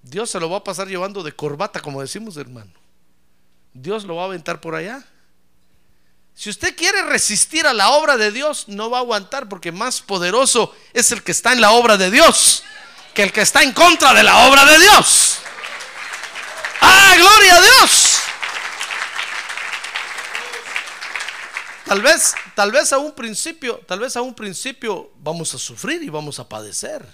Dios 0.03 0.31
se 0.31 0.39
lo 0.39 0.51
va 0.51 0.59
a 0.59 0.65
pasar 0.65 0.89
llevando 0.89 1.23
de 1.23 1.33
corbata, 1.33 1.81
como 1.81 2.01
decimos, 2.01 2.37
hermano. 2.37 2.73
Dios 3.73 4.05
lo 4.05 4.17
va 4.17 4.23
a 4.23 4.27
aventar 4.27 4.61
por 4.61 4.75
allá. 4.75 5.07
Si 6.35 6.51
usted 6.51 6.75
quiere 6.77 7.03
resistir 7.03 7.67
a 7.67 7.73
la 7.73 7.91
obra 7.91 8.17
de 8.17 8.33
Dios, 8.33 8.65
no 8.69 8.91
va 8.91 8.99
a 8.99 9.01
aguantar 9.01 9.49
porque 9.49 9.71
más 9.71 10.01
poderoso 10.01 10.75
es 10.93 11.13
el 11.13 11.23
que 11.23 11.33
está 11.33 11.53
en 11.53 11.61
la 11.61 11.73
obra 11.73 11.97
de 11.97 12.11
Dios 12.11 12.65
que 13.15 13.23
el 13.23 13.33
que 13.33 13.43
está 13.43 13.63
en 13.63 13.73
contra 13.73 14.15
de 14.15 14.23
la 14.23 14.49
obra 14.49 14.65
de 14.65 14.79
Dios. 14.79 15.39
¡Ah, 16.81 17.15
gloria 17.17 17.57
a 17.57 17.61
Dios! 17.61 18.19
Tal 21.85 22.01
vez, 22.01 22.35
tal 22.55 22.73
vez 22.73 22.93
a 22.93 22.99
un 22.99 23.13
principio, 23.13 23.81
tal 23.87 24.01
vez 24.01 24.17
a 24.17 24.23
un 24.23 24.35
principio 24.35 25.13
vamos 25.19 25.55
a 25.55 25.59
sufrir 25.59 26.03
y 26.03 26.09
vamos 26.09 26.39
a 26.39 26.49
padecer. 26.49 27.07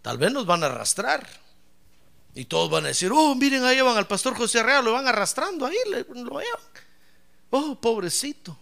Tal 0.00 0.18
vez 0.18 0.32
nos 0.32 0.46
van 0.46 0.62
a 0.62 0.66
arrastrar. 0.66 1.26
Y 2.34 2.46
todos 2.46 2.68
van 2.70 2.84
a 2.84 2.88
decir, 2.88 3.12
oh, 3.14 3.34
miren, 3.34 3.64
ahí 3.64 3.80
van 3.80 3.96
al 3.96 4.08
pastor 4.08 4.34
José 4.34 4.62
Real, 4.62 4.84
lo 4.84 4.92
van 4.92 5.06
arrastrando 5.06 5.66
ahí, 5.66 5.76
lo 5.86 6.40
llevan. 6.40 6.60
Oh, 7.50 7.74
pobrecito. 7.80 8.58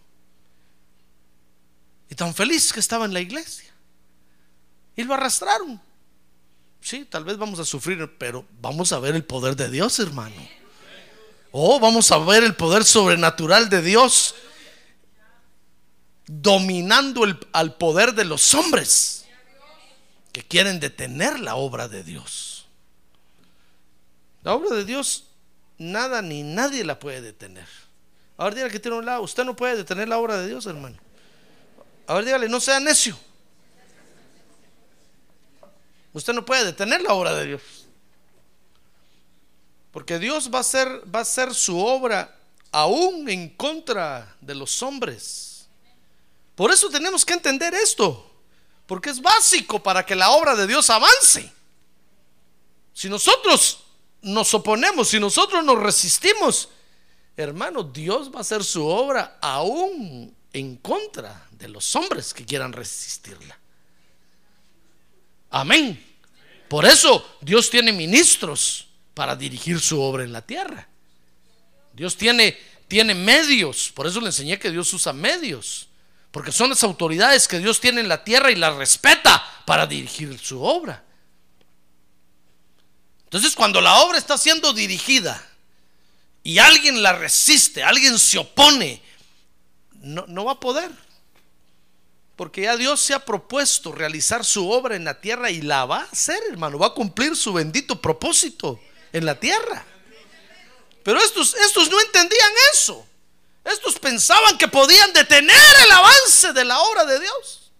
Y 2.09 2.15
tan 2.15 2.35
feliz 2.35 2.73
que 2.73 2.81
estaba 2.81 3.05
en 3.05 3.15
la 3.15 3.21
iglesia. 3.21 3.71
Y 4.97 5.05
lo 5.05 5.15
arrastraron. 5.15 5.81
Sí, 6.81 7.05
tal 7.05 7.25
vez 7.25 7.39
vamos 7.39 7.59
a 7.59 7.65
sufrir, 7.65 8.17
pero 8.19 8.45
vamos 8.61 8.93
a 8.93 8.99
ver 8.99 9.15
el 9.15 9.25
poder 9.25 9.57
de 9.57 9.71
Dios, 9.71 9.99
hermano. 9.99 10.37
Oh, 11.53 11.79
vamos 11.79 12.11
a 12.11 12.19
ver 12.19 12.45
el 12.45 12.55
poder 12.55 12.85
sobrenatural 12.85 13.69
de 13.69 13.83
Dios 13.83 14.35
dominando 16.27 17.25
al 17.53 17.77
poder 17.77 18.15
de 18.15 18.25
los 18.25 18.55
hombres 18.55 19.27
que 20.33 20.43
quieren 20.43 20.81
detener 20.81 21.39
la 21.41 21.57
obra 21.57 21.89
de 21.89 22.03
Dios. 22.03 22.67
La 24.43 24.55
obra 24.55 24.75
de 24.75 24.85
Dios, 24.85 25.25
nada 25.79 26.23
ni 26.23 26.43
nadie 26.43 26.85
la 26.85 26.99
puede 26.99 27.21
detener. 27.21 27.69
Ahora 28.43 28.57
dígale 28.57 28.73
que 28.73 28.81
tiene 28.81 28.97
un 28.97 29.07
lado, 29.07 29.23
usted 29.23 29.45
no 29.45 29.55
puede 29.55 29.77
detener 29.77 30.09
la 30.09 30.19
obra 30.19 30.37
de 30.37 30.49
Dios, 30.49 30.67
hermano. 30.67 30.99
Ahora 32.09 32.25
dígale, 32.25 32.49
no 32.49 32.59
sea 32.59 32.81
necio. 32.81 33.17
Usted 36.13 36.33
no 36.33 36.45
puede 36.45 36.65
detener 36.65 37.03
la 37.03 37.15
obra 37.15 37.33
de 37.37 37.47
Dios. 37.47 37.63
Porque 39.93 40.19
Dios 40.19 40.51
va 40.53 40.59
a 40.59 40.63
hacer, 40.63 40.89
va 41.15 41.21
a 41.21 41.23
hacer 41.23 41.55
su 41.55 41.79
obra 41.79 42.37
aún 42.73 43.29
en 43.29 43.49
contra 43.51 44.35
de 44.41 44.57
los 44.57 44.83
hombres. 44.83 45.69
Por 46.57 46.73
eso 46.73 46.91
tenemos 46.91 47.25
que 47.25 47.35
entender 47.35 47.73
esto. 47.75 48.29
Porque 48.89 49.11
es 49.11 49.23
básico 49.23 49.81
para 49.81 50.05
que 50.05 50.17
la 50.17 50.31
obra 50.31 50.57
de 50.57 50.67
Dios 50.67 50.91
avance. 50.91 51.49
Si 52.93 53.09
nosotros 53.09 53.85
nos 54.21 54.53
oponemos, 54.53 55.11
si 55.11 55.21
nosotros 55.21 55.65
nos 55.65 55.79
resistimos, 55.79 56.71
hermano, 57.37 57.83
Dios 57.83 58.31
va 58.33 58.39
a 58.39 58.41
hacer 58.43 58.65
su 58.65 58.87
obra 58.87 59.39
aún 59.41 60.35
en 60.53 60.77
contra 60.77 61.47
de 61.53 61.69
los 61.69 61.95
hombres 61.97 62.35
que 62.35 62.45
quieran 62.45 62.73
resistirla. 62.73 63.59
Amén. 65.51 66.03
Por 66.69 66.85
eso 66.85 67.37
Dios 67.41 67.69
tiene 67.71 67.93
ministros 67.93 68.89
para 69.15 69.37
dirigir 69.37 69.81
su 69.81 70.01
obra 70.01 70.25
en 70.25 70.33
la 70.33 70.43
tierra. 70.43 70.89
Dios 71.93 72.17
tiene, 72.17 72.59
tiene 72.89 73.15
medios. 73.15 73.93
Por 73.95 74.07
eso 74.07 74.21
le 74.21 74.29
enseñé 74.29 74.59
que 74.59 74.71
Dios 74.71 74.93
usa 74.93 75.13
medios. 75.13 75.89
Porque 76.31 76.51
son 76.51 76.71
las 76.71 76.83
autoridades 76.83 77.47
que 77.47 77.59
Dios 77.59 77.79
tiene 77.79 78.01
en 78.01 78.09
la 78.09 78.25
tierra 78.25 78.51
y 78.51 78.57
las 78.57 78.75
respeta 78.77 79.45
para 79.67 79.87
dirigir 79.87 80.39
su 80.39 80.63
obra. 80.63 81.05
Entonces 83.25 83.55
cuando 83.55 83.81
la 83.81 84.01
obra 84.03 84.19
está 84.19 84.39
siendo 84.39 84.73
dirigida 84.73 85.52
y 86.43 86.59
alguien 86.59 87.03
la 87.03 87.13
resiste, 87.13 87.83
alguien 87.83 88.19
se 88.19 88.39
opone, 88.39 89.03
no, 90.01 90.25
no 90.27 90.45
va 90.45 90.53
a 90.53 90.61
poder. 90.61 90.91
Porque 92.37 92.63
ya 92.63 92.77
Dios 92.77 93.01
se 93.01 93.15
ha 93.15 93.25
propuesto 93.25 93.93
realizar 93.93 94.45
su 94.45 94.69
obra 94.69 94.97
en 94.97 95.05
la 95.05 95.21
tierra 95.21 95.51
y 95.51 95.63
la 95.63 95.85
va 95.85 95.99
a 95.99 96.05
hacer, 96.05 96.43
hermano. 96.51 96.79
Va 96.79 96.89
a 96.89 96.95
cumplir 96.95 97.37
su 97.37 97.53
bendito 97.53 98.01
propósito 98.01 98.81
en 99.13 99.27
la 99.27 99.39
tierra. 99.39 99.85
Pero 101.05 101.21
estos, 101.21 101.55
estos 101.55 101.91
no 101.91 102.01
entendían 102.01 102.51
eso. 102.73 103.07
Estos 103.65 103.99
pensaban 103.99 104.59
que 104.59 104.67
podían 104.67 105.13
detener 105.13 105.75
el 105.85 105.91
avance 105.93 106.53
de 106.53 106.65
la 106.65 106.81
obra 106.81 107.05
de 107.05 107.21
Dios. 107.21 107.71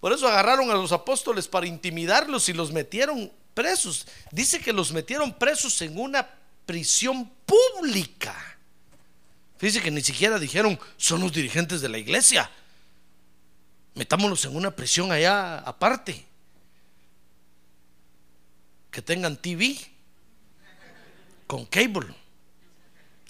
Por 0.00 0.12
eso 0.12 0.26
agarraron 0.28 0.70
a 0.70 0.74
los 0.74 0.92
apóstoles 0.92 1.46
para 1.46 1.66
intimidarlos 1.66 2.48
y 2.48 2.52
los 2.52 2.72
metieron 2.72 3.32
presos. 3.54 4.06
Dice 4.30 4.60
que 4.60 4.72
los 4.72 4.92
metieron 4.92 5.32
presos 5.32 5.80
en 5.82 5.98
una 5.98 6.28
prisión 6.66 7.30
pública. 7.46 8.34
Fíjense 9.58 9.82
que 9.82 9.90
ni 9.90 10.00
siquiera 10.00 10.38
dijeron 10.38 10.78
son 10.96 11.20
los 11.20 11.32
dirigentes 11.32 11.80
de 11.80 11.88
la 11.88 11.98
iglesia 11.98 12.50
metámonos 13.94 14.44
en 14.44 14.56
una 14.56 14.70
prisión 14.70 15.12
allá 15.12 15.58
aparte. 15.58 16.26
Que 18.90 19.02
tengan 19.02 19.36
TV 19.36 19.78
con 21.46 21.64
cable, 21.66 22.14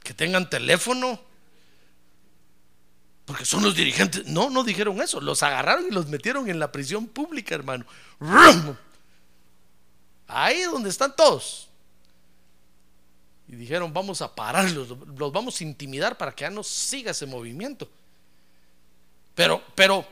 que 0.02 0.14
tengan 0.14 0.48
teléfono, 0.48 1.20
porque 3.24 3.44
son 3.44 3.62
los 3.62 3.74
dirigentes. 3.74 4.26
No, 4.26 4.50
no 4.50 4.64
dijeron 4.64 5.00
eso, 5.02 5.20
los 5.20 5.42
agarraron 5.42 5.86
y 5.86 5.90
los 5.90 6.06
metieron 6.06 6.48
en 6.48 6.58
la 6.58 6.72
prisión 6.72 7.06
pública, 7.06 7.54
hermano. 7.54 7.84
Ahí 10.26 10.62
donde 10.62 10.88
están 10.90 11.14
todos. 11.16 11.69
Y 13.50 13.56
dijeron, 13.56 13.92
vamos 13.92 14.22
a 14.22 14.32
pararlos, 14.32 14.90
los 15.16 15.32
vamos 15.32 15.60
a 15.60 15.64
intimidar 15.64 16.16
para 16.16 16.32
que 16.32 16.42
ya 16.42 16.50
no 16.50 16.62
siga 16.62 17.10
ese 17.10 17.26
movimiento. 17.26 17.90
Pero, 19.34 19.60
pero 19.74 20.06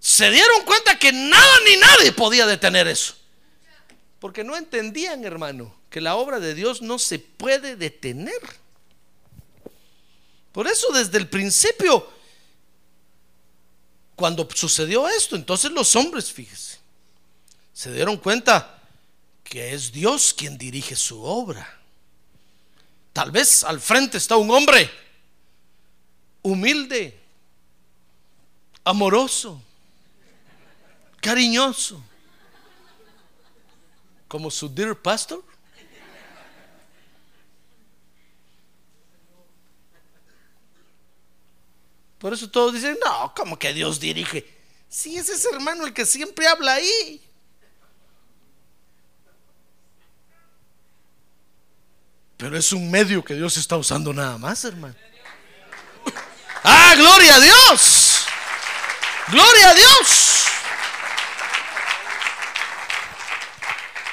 se 0.00 0.30
dieron 0.30 0.64
cuenta 0.64 0.98
que 0.98 1.12
nada 1.12 1.58
ni 1.66 1.76
nadie 1.76 2.10
podía 2.12 2.46
detener 2.46 2.88
eso. 2.88 3.14
Porque 4.18 4.42
no 4.44 4.56
entendían, 4.56 5.26
hermano, 5.26 5.76
que 5.90 6.00
la 6.00 6.16
obra 6.16 6.40
de 6.40 6.54
Dios 6.54 6.80
no 6.80 6.98
se 6.98 7.18
puede 7.18 7.76
detener. 7.76 8.40
Por 10.52 10.66
eso 10.66 10.90
desde 10.90 11.18
el 11.18 11.28
principio, 11.28 12.10
cuando 14.16 14.48
sucedió 14.54 15.06
esto, 15.06 15.36
entonces 15.36 15.70
los 15.70 15.94
hombres, 15.96 16.32
fíjese, 16.32 16.78
se 17.74 17.92
dieron 17.92 18.16
cuenta 18.16 18.82
que 19.44 19.74
es 19.74 19.92
Dios 19.92 20.32
quien 20.32 20.56
dirige 20.56 20.96
su 20.96 21.22
obra. 21.22 21.81
Tal 23.12 23.30
vez 23.30 23.62
al 23.64 23.80
frente 23.80 24.16
está 24.18 24.36
un 24.36 24.50
hombre 24.50 24.90
humilde, 26.42 27.18
amoroso, 28.84 29.62
cariñoso, 31.20 32.02
como 34.26 34.50
su 34.50 34.68
dear 34.68 34.96
pastor. 34.96 35.44
Por 42.18 42.32
eso 42.32 42.48
todos 42.48 42.72
dicen, 42.72 42.96
no, 43.04 43.34
como 43.34 43.58
que 43.58 43.72
Dios 43.74 43.98
dirige. 43.98 44.46
Si 44.88 45.16
ese 45.16 45.32
es 45.32 45.44
hermano 45.52 45.84
el 45.86 45.92
que 45.92 46.06
siempre 46.06 46.46
habla 46.46 46.74
ahí. 46.74 47.20
Pero 52.42 52.58
es 52.58 52.72
un 52.72 52.90
medio 52.90 53.24
que 53.24 53.34
Dios 53.34 53.56
está 53.56 53.76
usando 53.76 54.12
nada 54.12 54.36
más, 54.36 54.64
hermano. 54.64 54.96
Ah, 56.64 56.92
gloria 56.96 57.36
a 57.36 57.40
Dios. 57.40 58.24
Gloria 59.28 59.70
a 59.70 59.74
Dios. 59.74 60.44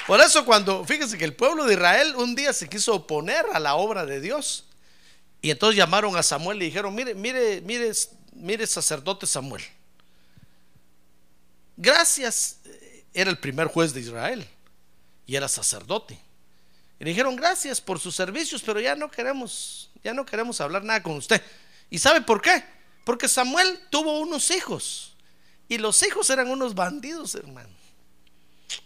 Por 0.06 0.20
eso 0.20 0.44
cuando, 0.44 0.84
fíjense 0.84 1.18
que 1.18 1.24
el 1.24 1.34
pueblo 1.34 1.64
de 1.64 1.74
Israel 1.74 2.14
un 2.14 2.36
día 2.36 2.52
se 2.52 2.68
quiso 2.68 2.94
oponer 2.94 3.44
a 3.52 3.58
la 3.58 3.74
obra 3.74 4.06
de 4.06 4.20
Dios. 4.20 4.64
Y 5.42 5.50
entonces 5.50 5.76
llamaron 5.76 6.16
a 6.16 6.22
Samuel 6.22 6.62
y 6.62 6.66
dijeron, 6.66 6.94
mire, 6.94 7.16
mire, 7.16 7.60
mire, 7.62 7.90
mire 8.32 8.64
sacerdote 8.68 9.26
Samuel. 9.26 9.64
Gracias, 11.76 12.58
era 13.12 13.28
el 13.28 13.38
primer 13.38 13.66
juez 13.66 13.92
de 13.92 14.02
Israel 14.02 14.46
y 15.26 15.34
era 15.34 15.48
sacerdote. 15.48 16.29
Y 17.00 17.04
le 17.04 17.10
dijeron, 17.10 17.34
gracias 17.34 17.80
por 17.80 17.98
sus 17.98 18.14
servicios, 18.14 18.62
pero 18.62 18.78
ya 18.78 18.94
no 18.94 19.10
queremos, 19.10 19.90
ya 20.04 20.12
no 20.12 20.26
queremos 20.26 20.60
hablar 20.60 20.84
nada 20.84 21.02
con 21.02 21.16
usted. 21.16 21.42
¿Y 21.88 21.98
sabe 21.98 22.20
por 22.20 22.42
qué? 22.42 22.62
Porque 23.04 23.26
Samuel 23.26 23.80
tuvo 23.88 24.20
unos 24.20 24.50
hijos 24.50 25.16
y 25.66 25.78
los 25.78 26.02
hijos 26.02 26.28
eran 26.28 26.48
unos 26.48 26.74
bandidos, 26.74 27.34
hermano. 27.34 27.70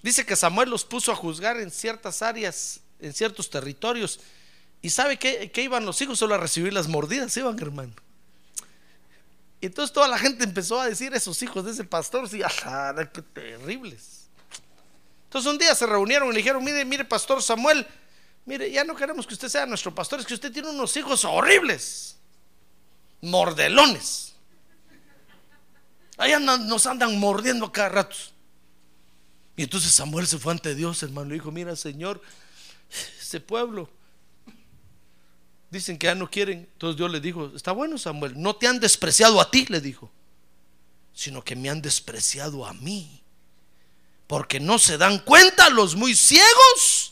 Dice 0.00 0.24
que 0.24 0.36
Samuel 0.36 0.70
los 0.70 0.84
puso 0.84 1.10
a 1.10 1.16
juzgar 1.16 1.58
en 1.58 1.72
ciertas 1.72 2.22
áreas, 2.22 2.80
en 3.00 3.12
ciertos 3.12 3.50
territorios. 3.50 4.20
¿Y 4.80 4.90
sabe 4.90 5.18
qué, 5.18 5.50
qué 5.50 5.62
iban 5.62 5.84
los 5.84 6.00
hijos? 6.00 6.18
Solo 6.18 6.36
a 6.36 6.38
recibir 6.38 6.72
las 6.72 6.86
mordidas, 6.86 7.36
iban, 7.36 7.58
hermano. 7.58 7.92
Y 9.60 9.66
entonces 9.66 9.92
toda 9.92 10.06
la 10.06 10.18
gente 10.18 10.44
empezó 10.44 10.80
a 10.80 10.86
decir, 10.86 11.12
esos 11.14 11.42
hijos 11.42 11.64
de 11.64 11.72
ese 11.72 11.84
pastor, 11.84 12.28
sí, 12.28 12.42
ajá, 12.42 12.94
qué 13.12 13.22
terribles. 13.22 14.28
Entonces 15.24 15.50
un 15.50 15.58
día 15.58 15.74
se 15.74 15.86
reunieron 15.86 16.28
y 16.28 16.32
le 16.32 16.36
dijeron, 16.36 16.62
mire, 16.62 16.84
mire, 16.84 17.04
pastor 17.04 17.42
Samuel, 17.42 17.84
mire, 18.44 18.70
ya 18.70 18.84
no 18.84 18.94
queremos 18.94 19.26
que 19.26 19.34
usted 19.34 19.48
sea 19.48 19.66
nuestro 19.66 19.94
pastor, 19.94 20.20
es 20.20 20.26
que 20.26 20.34
usted 20.34 20.52
tiene 20.52 20.70
unos 20.70 20.96
hijos 20.96 21.24
horribles, 21.24 22.16
mordelones. 23.20 24.34
Ahí 26.16 26.32
nos 26.40 26.86
andan 26.86 27.18
mordiendo 27.18 27.72
cada 27.72 27.88
rato. 27.88 28.16
Y 29.56 29.64
entonces 29.64 29.92
Samuel 29.92 30.26
se 30.26 30.38
fue 30.38 30.52
ante 30.52 30.74
Dios, 30.74 31.02
hermano, 31.02 31.30
y 31.30 31.38
dijo, 31.38 31.50
mira, 31.50 31.74
Señor, 31.76 32.20
ese 33.20 33.40
pueblo, 33.40 33.88
dicen 35.70 35.98
que 35.98 36.06
ya 36.06 36.14
no 36.14 36.30
quieren. 36.30 36.68
Entonces 36.72 36.96
Dios 36.96 37.10
le 37.10 37.20
dijo, 37.20 37.52
está 37.54 37.72
bueno, 37.72 37.98
Samuel, 37.98 38.40
no 38.40 38.56
te 38.56 38.66
han 38.66 38.80
despreciado 38.80 39.40
a 39.40 39.50
ti, 39.50 39.66
le 39.68 39.80
dijo, 39.80 40.10
sino 41.12 41.42
que 41.42 41.56
me 41.56 41.70
han 41.70 41.82
despreciado 41.82 42.66
a 42.66 42.72
mí. 42.74 43.22
Porque 44.26 44.58
no 44.58 44.78
se 44.78 44.98
dan 44.98 45.18
cuenta 45.18 45.68
los 45.70 45.96
muy 45.96 46.14
ciegos 46.14 47.03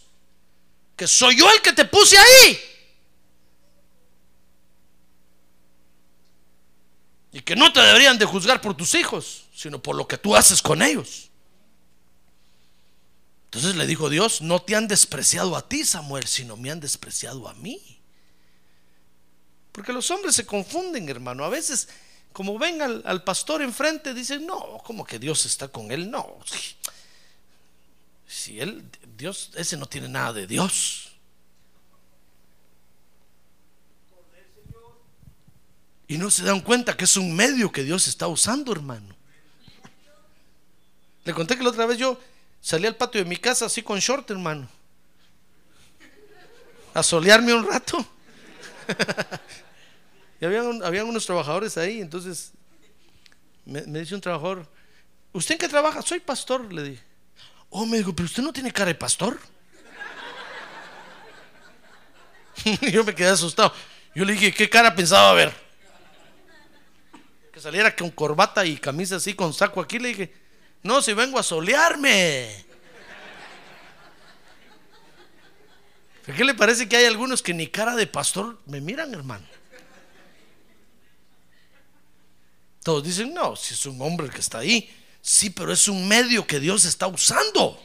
que 1.03 1.09
soy 1.09 1.37
yo 1.37 1.51
el 1.51 1.61
que 1.61 1.73
te 1.73 1.85
puse 1.85 2.17
ahí. 2.17 2.61
Y 7.33 7.41
que 7.41 7.57
no 7.57 7.73
te 7.73 7.81
deberían 7.81 8.19
de 8.19 8.25
juzgar 8.25 8.61
por 8.61 8.77
tus 8.77 8.95
hijos, 8.95 9.47
sino 9.53 9.83
por 9.83 9.97
lo 9.97 10.07
que 10.07 10.17
tú 10.17 10.37
haces 10.37 10.63
con 10.63 10.81
ellos. 10.81 11.29
Entonces 13.47 13.75
le 13.75 13.85
dijo 13.85 14.09
Dios, 14.11 14.43
no 14.43 14.63
te 14.63 14.77
han 14.77 14.87
despreciado 14.87 15.57
a 15.57 15.69
ti, 15.69 15.85
Samuel, 15.85 16.29
sino 16.29 16.57
me 16.57 16.71
han 16.71 16.79
despreciado 16.79 17.49
a 17.49 17.55
mí. 17.55 17.81
Porque 19.73 19.93
los 19.93 20.09
hombres 20.13 20.37
se 20.37 20.47
confunden, 20.47 21.09
hermano. 21.09 21.45
A 21.45 21.49
veces, 21.49 21.89
como 22.33 22.61
ven 22.61 22.81
al, 22.81 23.25
pastor 23.25 23.61
enfrente, 23.61 24.15
dicen, 24.15 24.47
no, 24.47 24.81
como 24.85 25.05
que 25.05 25.19
Dios 25.19 25.47
está 25.47 25.67
con 25.67 25.91
él. 25.91 26.09
No. 26.09 26.39
Si 28.25 28.61
él, 28.61 28.85
Dios, 29.23 29.53
ese 29.55 29.77
no 29.77 29.87
tiene 29.87 30.09
nada 30.09 30.33
de 30.33 30.49
Dios. 30.49 31.13
Y 36.09 36.19
no 36.19 36.29
se 36.29 36.43
dan 36.43 36.61
cuenta 36.61 36.97
que 36.97 37.05
es 37.05 37.17
un 37.17 37.33
medio 37.33 37.71
que 37.71 37.85
Dios 37.85 38.09
está 38.09 38.27
usando, 38.27 38.73
hermano. 38.73 39.15
Le 41.25 41.33
conté 41.33 41.57
que 41.57 41.63
la 41.63 41.71
otra 41.71 41.87
vez 41.87 41.99
yo 41.99 42.19
salí 42.61 42.89
al 42.89 42.97
patio 42.97 43.23
de 43.23 43.31
mi 43.31 43.37
casa 43.37 43.67
así 43.67 43.81
con 43.81 44.01
short, 44.01 44.29
hermano. 44.29 44.69
A 46.93 47.05
solearme 47.05 47.55
un 47.55 47.65
rato. 47.65 48.05
y 50.41 50.45
habían, 50.45 51.07
unos 51.07 51.25
trabajadores 51.25 51.79
ahí, 51.79 52.01
entonces 52.01 52.51
me, 53.65 53.83
dice 53.83 54.17
un 54.17 54.21
trabajador, 54.21 54.67
¿usted 55.33 55.55
en 55.55 55.59
qué 55.61 55.69
trabaja? 55.69 56.03
Soy 56.03 56.19
pastor, 56.19 56.73
le 56.73 56.83
dije. 56.83 57.12
Oh, 57.75 57.87
me 57.87 57.97
dijo, 57.97 58.15
pero 58.15 58.27
usted 58.27 58.43
no 58.43 58.53
tiene 58.53 58.71
cara 58.71 58.89
de 58.89 58.95
pastor. 58.95 59.41
yo 62.93 63.03
me 63.03 63.15
quedé 63.15 63.29
asustado. 63.29 63.73
Yo 64.15 64.27
le 64.27 64.35
dije, 64.35 64.53
¿qué 64.53 64.69
cara 64.69 64.95
pensaba 64.95 65.33
ver? 65.33 65.51
Que 67.51 67.61
saliera 67.61 67.97
con 67.97 68.11
corbata 68.11 68.67
y 68.67 68.77
camisa 68.77 69.17
así, 69.17 69.33
con 69.33 69.55
saco 69.55 69.81
aquí. 69.81 69.99
Le 69.99 70.09
dije, 70.09 70.35
no, 70.83 71.01
si 71.01 71.15
vengo 71.15 71.39
a 71.39 71.43
solearme. 71.43 72.63
¿Qué 76.27 76.45
le 76.45 76.53
parece 76.53 76.87
que 76.87 76.97
hay 76.99 77.07
algunos 77.07 77.43
que 77.43 77.55
ni 77.55 77.69
cara 77.69 77.97
de 77.97 78.07
pastor 78.07 78.61
me 78.67 78.83
miran, 78.83 79.15
hermano? 79.15 79.47
Todos 82.85 83.03
dicen, 83.03 83.33
no, 83.33 83.57
si 83.57 83.73
es 83.73 83.87
un 83.87 84.01
hombre 84.03 84.27
el 84.27 84.33
que 84.33 84.41
está 84.41 84.59
ahí. 84.59 84.95
Sí, 85.23 85.51
pero 85.51 85.73
es 85.73 85.87
un 85.87 86.09
medio 86.09 86.47
que 86.47 86.59
Dios 86.59 86.85
está 86.85 87.07
usando. 87.07 87.81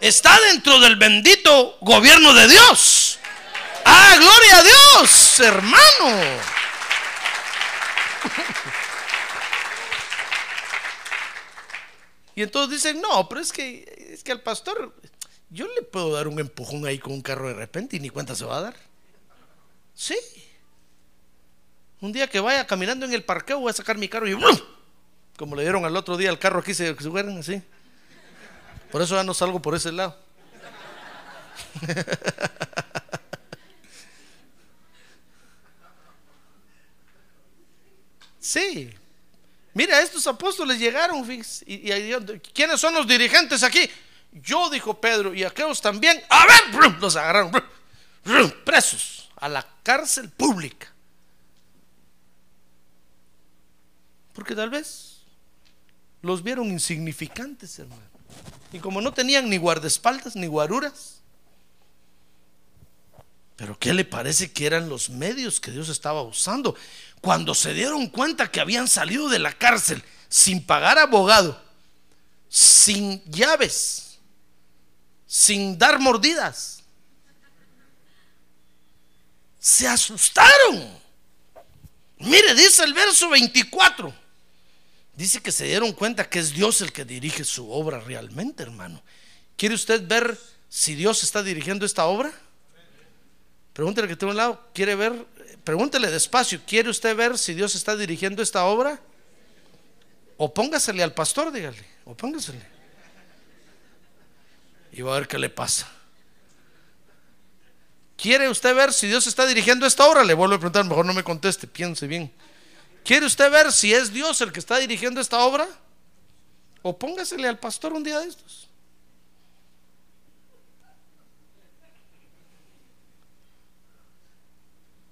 Está 0.00 0.38
dentro 0.52 0.78
del 0.80 0.96
bendito 0.96 1.78
gobierno 1.80 2.34
de 2.34 2.46
Dios. 2.46 3.18
Ah, 3.86 4.16
gloria 4.18 4.58
a 4.58 4.62
Dios, 4.62 5.40
hermano. 5.40 6.42
Y 12.36 12.42
entonces 12.42 12.82
dicen, 12.82 13.00
no, 13.00 13.28
pero 13.28 13.40
es 13.40 13.52
que, 13.52 14.10
es 14.12 14.22
que 14.24 14.32
al 14.32 14.42
pastor 14.42 14.94
yo 15.50 15.66
le 15.68 15.82
puedo 15.82 16.12
dar 16.12 16.26
un 16.26 16.40
empujón 16.40 16.84
ahí 16.84 16.98
con 16.98 17.12
un 17.12 17.22
carro 17.22 17.48
de 17.48 17.54
repente 17.54 17.96
y 17.96 18.00
ni 18.00 18.10
cuenta 18.10 18.34
se 18.34 18.44
va 18.44 18.58
a 18.58 18.62
dar. 18.62 18.76
Sí. 19.94 20.18
Un 22.00 22.12
día 22.12 22.28
que 22.28 22.40
vaya 22.40 22.66
caminando 22.66 23.06
en 23.06 23.12
el 23.14 23.24
parqueo 23.24 23.60
voy 23.60 23.70
a 23.70 23.74
sacar 23.74 23.96
mi 23.96 24.08
carro 24.08 24.28
y 24.28 24.34
como 25.36 25.56
le 25.56 25.62
dieron 25.62 25.84
al 25.84 25.96
otro 25.96 26.16
día 26.16 26.30
al 26.30 26.38
carro 26.38 26.60
aquí 26.60 26.74
se 26.74 26.94
subieron 26.96 27.38
así. 27.38 27.62
Por 28.90 29.02
eso 29.02 29.16
ya 29.16 29.24
no 29.24 29.34
salgo 29.34 29.60
por 29.60 29.74
ese 29.74 29.92
lado. 29.92 30.16
Sí. 38.44 38.92
Mira, 39.72 40.02
estos 40.02 40.26
apóstoles 40.26 40.78
llegaron, 40.78 41.28
y, 41.32 41.42
y, 41.66 42.40
¿quiénes 42.52 42.78
son 42.78 42.92
los 42.92 43.08
dirigentes 43.08 43.62
aquí? 43.62 43.90
Yo, 44.32 44.68
dijo 44.68 45.00
Pedro, 45.00 45.34
y 45.34 45.44
aquellos 45.44 45.80
también, 45.80 46.22
a 46.28 46.46
ver, 46.46 46.92
los 47.00 47.16
agarraron, 47.16 47.50
presos 48.64 49.30
a 49.36 49.48
la 49.48 49.66
cárcel 49.82 50.28
pública. 50.28 50.92
Porque 54.34 54.54
tal 54.54 54.68
vez 54.68 55.13
los 56.24 56.42
vieron 56.42 56.68
insignificantes, 56.68 57.78
hermano. 57.78 58.02
Y 58.72 58.78
como 58.78 59.00
no 59.00 59.12
tenían 59.12 59.48
ni 59.48 59.58
guardaespaldas 59.58 60.34
ni 60.34 60.46
guaruras, 60.46 61.20
pero 63.56 63.78
¿qué 63.78 63.92
le 63.92 64.04
parece 64.04 64.50
que 64.50 64.66
eran 64.66 64.88
los 64.88 65.10
medios 65.10 65.60
que 65.60 65.70
Dios 65.70 65.88
estaba 65.88 66.22
usando? 66.22 66.74
Cuando 67.20 67.54
se 67.54 67.72
dieron 67.72 68.08
cuenta 68.08 68.50
que 68.50 68.60
habían 68.60 68.88
salido 68.88 69.28
de 69.28 69.38
la 69.38 69.52
cárcel 69.52 70.02
sin 70.28 70.64
pagar 70.64 70.98
abogado, 70.98 71.62
sin 72.48 73.22
llaves, 73.30 74.18
sin 75.26 75.78
dar 75.78 76.00
mordidas. 76.00 76.82
Se 79.60 79.86
asustaron. 79.86 80.98
Mire, 82.18 82.54
dice 82.54 82.82
el 82.82 82.92
verso 82.92 83.28
24. 83.28 84.23
Dice 85.16 85.40
que 85.40 85.52
se 85.52 85.64
dieron 85.64 85.92
cuenta 85.92 86.28
que 86.28 86.38
es 86.38 86.52
Dios 86.52 86.80
el 86.80 86.92
que 86.92 87.04
dirige 87.04 87.44
su 87.44 87.70
obra 87.70 88.00
realmente, 88.00 88.62
hermano. 88.62 89.02
¿Quiere 89.56 89.74
usted 89.74 90.06
ver 90.06 90.38
si 90.68 90.94
Dios 90.94 91.22
está 91.22 91.42
dirigiendo 91.42 91.86
esta 91.86 92.06
obra? 92.06 92.32
Pregúntele 93.72 94.08
que 94.08 94.16
tengo 94.16 94.32
un 94.32 94.36
lado, 94.36 94.68
¿quiere 94.72 94.94
ver? 94.94 95.26
Pregúntele 95.62 96.10
despacio, 96.10 96.60
¿quiere 96.66 96.90
usted 96.90 97.16
ver 97.16 97.38
si 97.38 97.54
Dios 97.54 97.74
está 97.74 97.96
dirigiendo 97.96 98.42
esta 98.42 98.64
obra? 98.64 99.00
O 100.36 100.52
póngasele 100.52 101.02
al 101.02 101.14
pastor, 101.14 101.52
dígale, 101.52 101.84
o 102.04 102.16
póngasele 102.16 102.74
y 104.94 105.02
va 105.02 105.16
a 105.16 105.18
ver 105.18 105.28
qué 105.28 105.38
le 105.38 105.50
pasa. 105.50 105.88
¿Quiere 108.16 108.48
usted 108.48 108.74
ver 108.74 108.92
si 108.92 109.08
Dios 109.08 109.26
está 109.26 109.44
dirigiendo 109.44 109.86
esta 109.86 110.06
obra? 110.06 110.22
Le 110.22 110.34
vuelvo 110.34 110.54
a 110.54 110.58
preguntar, 110.58 110.84
mejor 110.84 111.04
no 111.04 111.12
me 111.12 111.24
conteste, 111.24 111.66
piense 111.66 112.06
bien. 112.06 112.32
¿Quiere 113.04 113.26
usted 113.26 113.50
ver 113.50 113.70
si 113.70 113.92
es 113.92 114.12
Dios 114.12 114.40
el 114.40 114.50
que 114.50 114.60
está 114.60 114.78
dirigiendo 114.78 115.20
esta 115.20 115.38
obra? 115.40 115.68
O 116.82 116.98
póngasele 116.98 117.46
al 117.46 117.58
pastor 117.58 117.92
un 117.92 118.02
día 118.02 118.18
de 118.18 118.28
estos. 118.28 118.68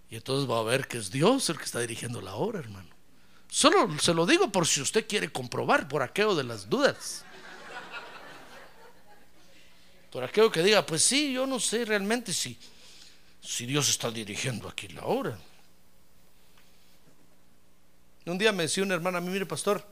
Y 0.08 0.16
entonces 0.16 0.50
va 0.50 0.58
a 0.58 0.62
ver 0.62 0.88
que 0.88 0.98
es 0.98 1.10
Dios 1.10 1.48
el 1.50 1.58
que 1.58 1.64
está 1.64 1.80
dirigiendo 1.80 2.20
la 2.20 2.34
obra, 2.34 2.58
hermano. 2.58 2.88
Solo 3.48 3.98
se 3.98 4.14
lo 4.14 4.24
digo 4.24 4.50
por 4.50 4.66
si 4.66 4.80
usted 4.80 5.06
quiere 5.06 5.30
comprobar 5.30 5.86
por 5.86 6.02
aquello 6.02 6.34
de 6.34 6.44
las 6.44 6.68
dudas. 6.68 7.24
Por 10.10 10.24
aquello 10.24 10.50
que 10.50 10.62
diga, 10.62 10.84
pues 10.84 11.02
sí, 11.02 11.32
yo 11.32 11.46
no 11.46 11.60
sé 11.60 11.84
realmente 11.84 12.32
si, 12.32 12.58
si 13.42 13.64
Dios 13.66 13.88
está 13.88 14.10
dirigiendo 14.10 14.68
aquí 14.68 14.88
la 14.88 15.04
obra. 15.04 15.38
Un 18.26 18.38
día 18.38 18.52
me 18.52 18.64
decía 18.64 18.84
una 18.84 18.94
hermana 18.94 19.18
a 19.18 19.20
mí, 19.20 19.30
mire 19.30 19.46
pastor, 19.46 19.84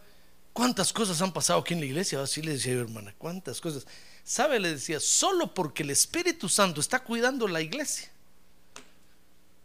¿cuántas 0.52 0.92
cosas 0.92 1.20
han 1.20 1.32
pasado 1.32 1.60
aquí 1.60 1.74
en 1.74 1.80
la 1.80 1.86
iglesia? 1.86 2.22
Así 2.22 2.42
le 2.42 2.52
decía 2.52 2.74
yo, 2.74 2.80
hermana, 2.80 3.14
¿cuántas 3.18 3.60
cosas? 3.60 3.86
¿Sabe? 4.24 4.60
Le 4.60 4.72
decía, 4.72 5.00
solo 5.00 5.52
porque 5.52 5.82
el 5.82 5.90
Espíritu 5.90 6.48
Santo 6.48 6.80
está 6.80 7.00
cuidando 7.00 7.48
la 7.48 7.60
iglesia. 7.60 8.10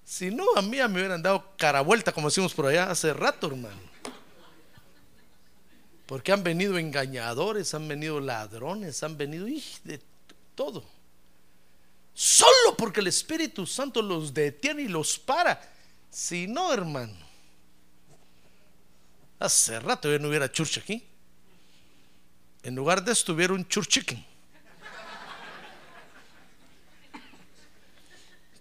Si 0.03 0.29
no, 0.29 0.45
a 0.55 0.61
mí 0.61 0.77
me 0.77 0.85
hubieran 0.87 1.21
dado 1.21 1.55
cara 1.57 1.81
vuelta, 1.81 2.11
como 2.11 2.29
decimos 2.29 2.53
por 2.53 2.67
allá 2.67 2.89
hace 2.89 3.13
rato, 3.13 3.47
hermano. 3.47 3.95
Porque 6.05 6.31
han 6.31 6.43
venido 6.43 6.77
engañadores, 6.77 7.73
han 7.73 7.87
venido 7.87 8.19
ladrones, 8.19 9.01
han 9.01 9.17
venido 9.17 9.47
de 9.83 9.99
todo. 10.53 10.83
Solo 12.13 12.77
porque 12.77 13.01
el 13.01 13.07
Espíritu 13.07 13.65
Santo 13.65 14.01
los 14.01 14.33
detiene 14.33 14.83
y 14.83 14.87
los 14.87 15.17
para. 15.19 15.61
Si 16.09 16.47
no, 16.47 16.71
hermano. 16.71 17.13
Hace 19.39 19.79
rato 19.79 20.11
ya 20.11 20.19
no 20.19 20.29
hubiera 20.29 20.51
church 20.51 20.77
aquí. 20.77 21.03
En 22.63 22.75
lugar 22.75 23.03
de 23.03 23.11
esto 23.11 23.33
hubiera 23.33 23.53
un 23.53 23.67
church 23.67 23.89
chicken. 23.89 24.25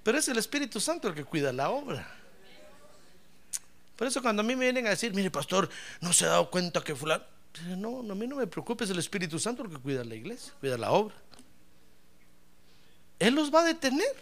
Pero 0.02 0.18
es 0.18 0.28
el 0.28 0.36
Espíritu 0.36 0.80
Santo 0.80 1.08
el 1.08 1.14
que 1.14 1.24
cuida 1.24 1.52
la 1.52 1.70
obra. 1.70 2.06
Por 3.96 4.06
eso 4.06 4.20
cuando 4.20 4.40
a 4.40 4.44
mí 4.44 4.54
me 4.54 4.64
vienen 4.64 4.86
a 4.86 4.90
decir, 4.90 5.14
mire 5.14 5.30
pastor, 5.30 5.68
no 6.00 6.12
se 6.12 6.26
ha 6.26 6.28
dado 6.28 6.50
cuenta 6.50 6.82
que 6.82 6.94
fulano... 6.94 7.24
No, 7.76 8.00
a 8.00 8.14
mí 8.14 8.26
no 8.26 8.36
me 8.36 8.46
preocupe, 8.48 8.84
es 8.84 8.90
el 8.90 8.98
Espíritu 8.98 9.38
Santo 9.38 9.62
el 9.62 9.70
que 9.70 9.78
cuida 9.78 10.02
la 10.02 10.16
iglesia, 10.16 10.52
cuida 10.60 10.76
la 10.76 10.90
obra. 10.90 11.14
Él 13.18 13.34
los 13.34 13.54
va 13.54 13.60
a 13.60 13.64
detener. 13.64 14.14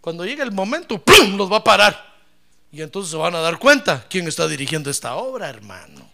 Cuando 0.00 0.24
llegue 0.24 0.42
el 0.42 0.52
momento, 0.52 1.02
¡pum! 1.02 1.36
los 1.36 1.50
va 1.50 1.58
a 1.58 1.64
parar. 1.64 2.07
Y 2.70 2.82
entonces 2.82 3.10
se 3.10 3.16
van 3.16 3.34
a 3.34 3.40
dar 3.40 3.58
cuenta 3.58 4.06
quién 4.08 4.28
está 4.28 4.46
dirigiendo 4.46 4.90
esta 4.90 5.16
obra, 5.16 5.48
hermano. 5.48 6.08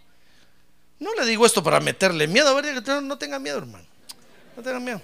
No 1.00 1.14
le 1.14 1.26
digo 1.26 1.44
esto 1.44 1.62
para 1.62 1.80
meterle 1.80 2.28
miedo, 2.28 2.48
a 2.48 2.60
ver, 2.60 2.82
no 3.02 3.18
tenga 3.18 3.38
miedo, 3.38 3.58
hermano. 3.58 3.86
No 4.56 4.62
tenga 4.62 4.78
miedo 4.78 5.02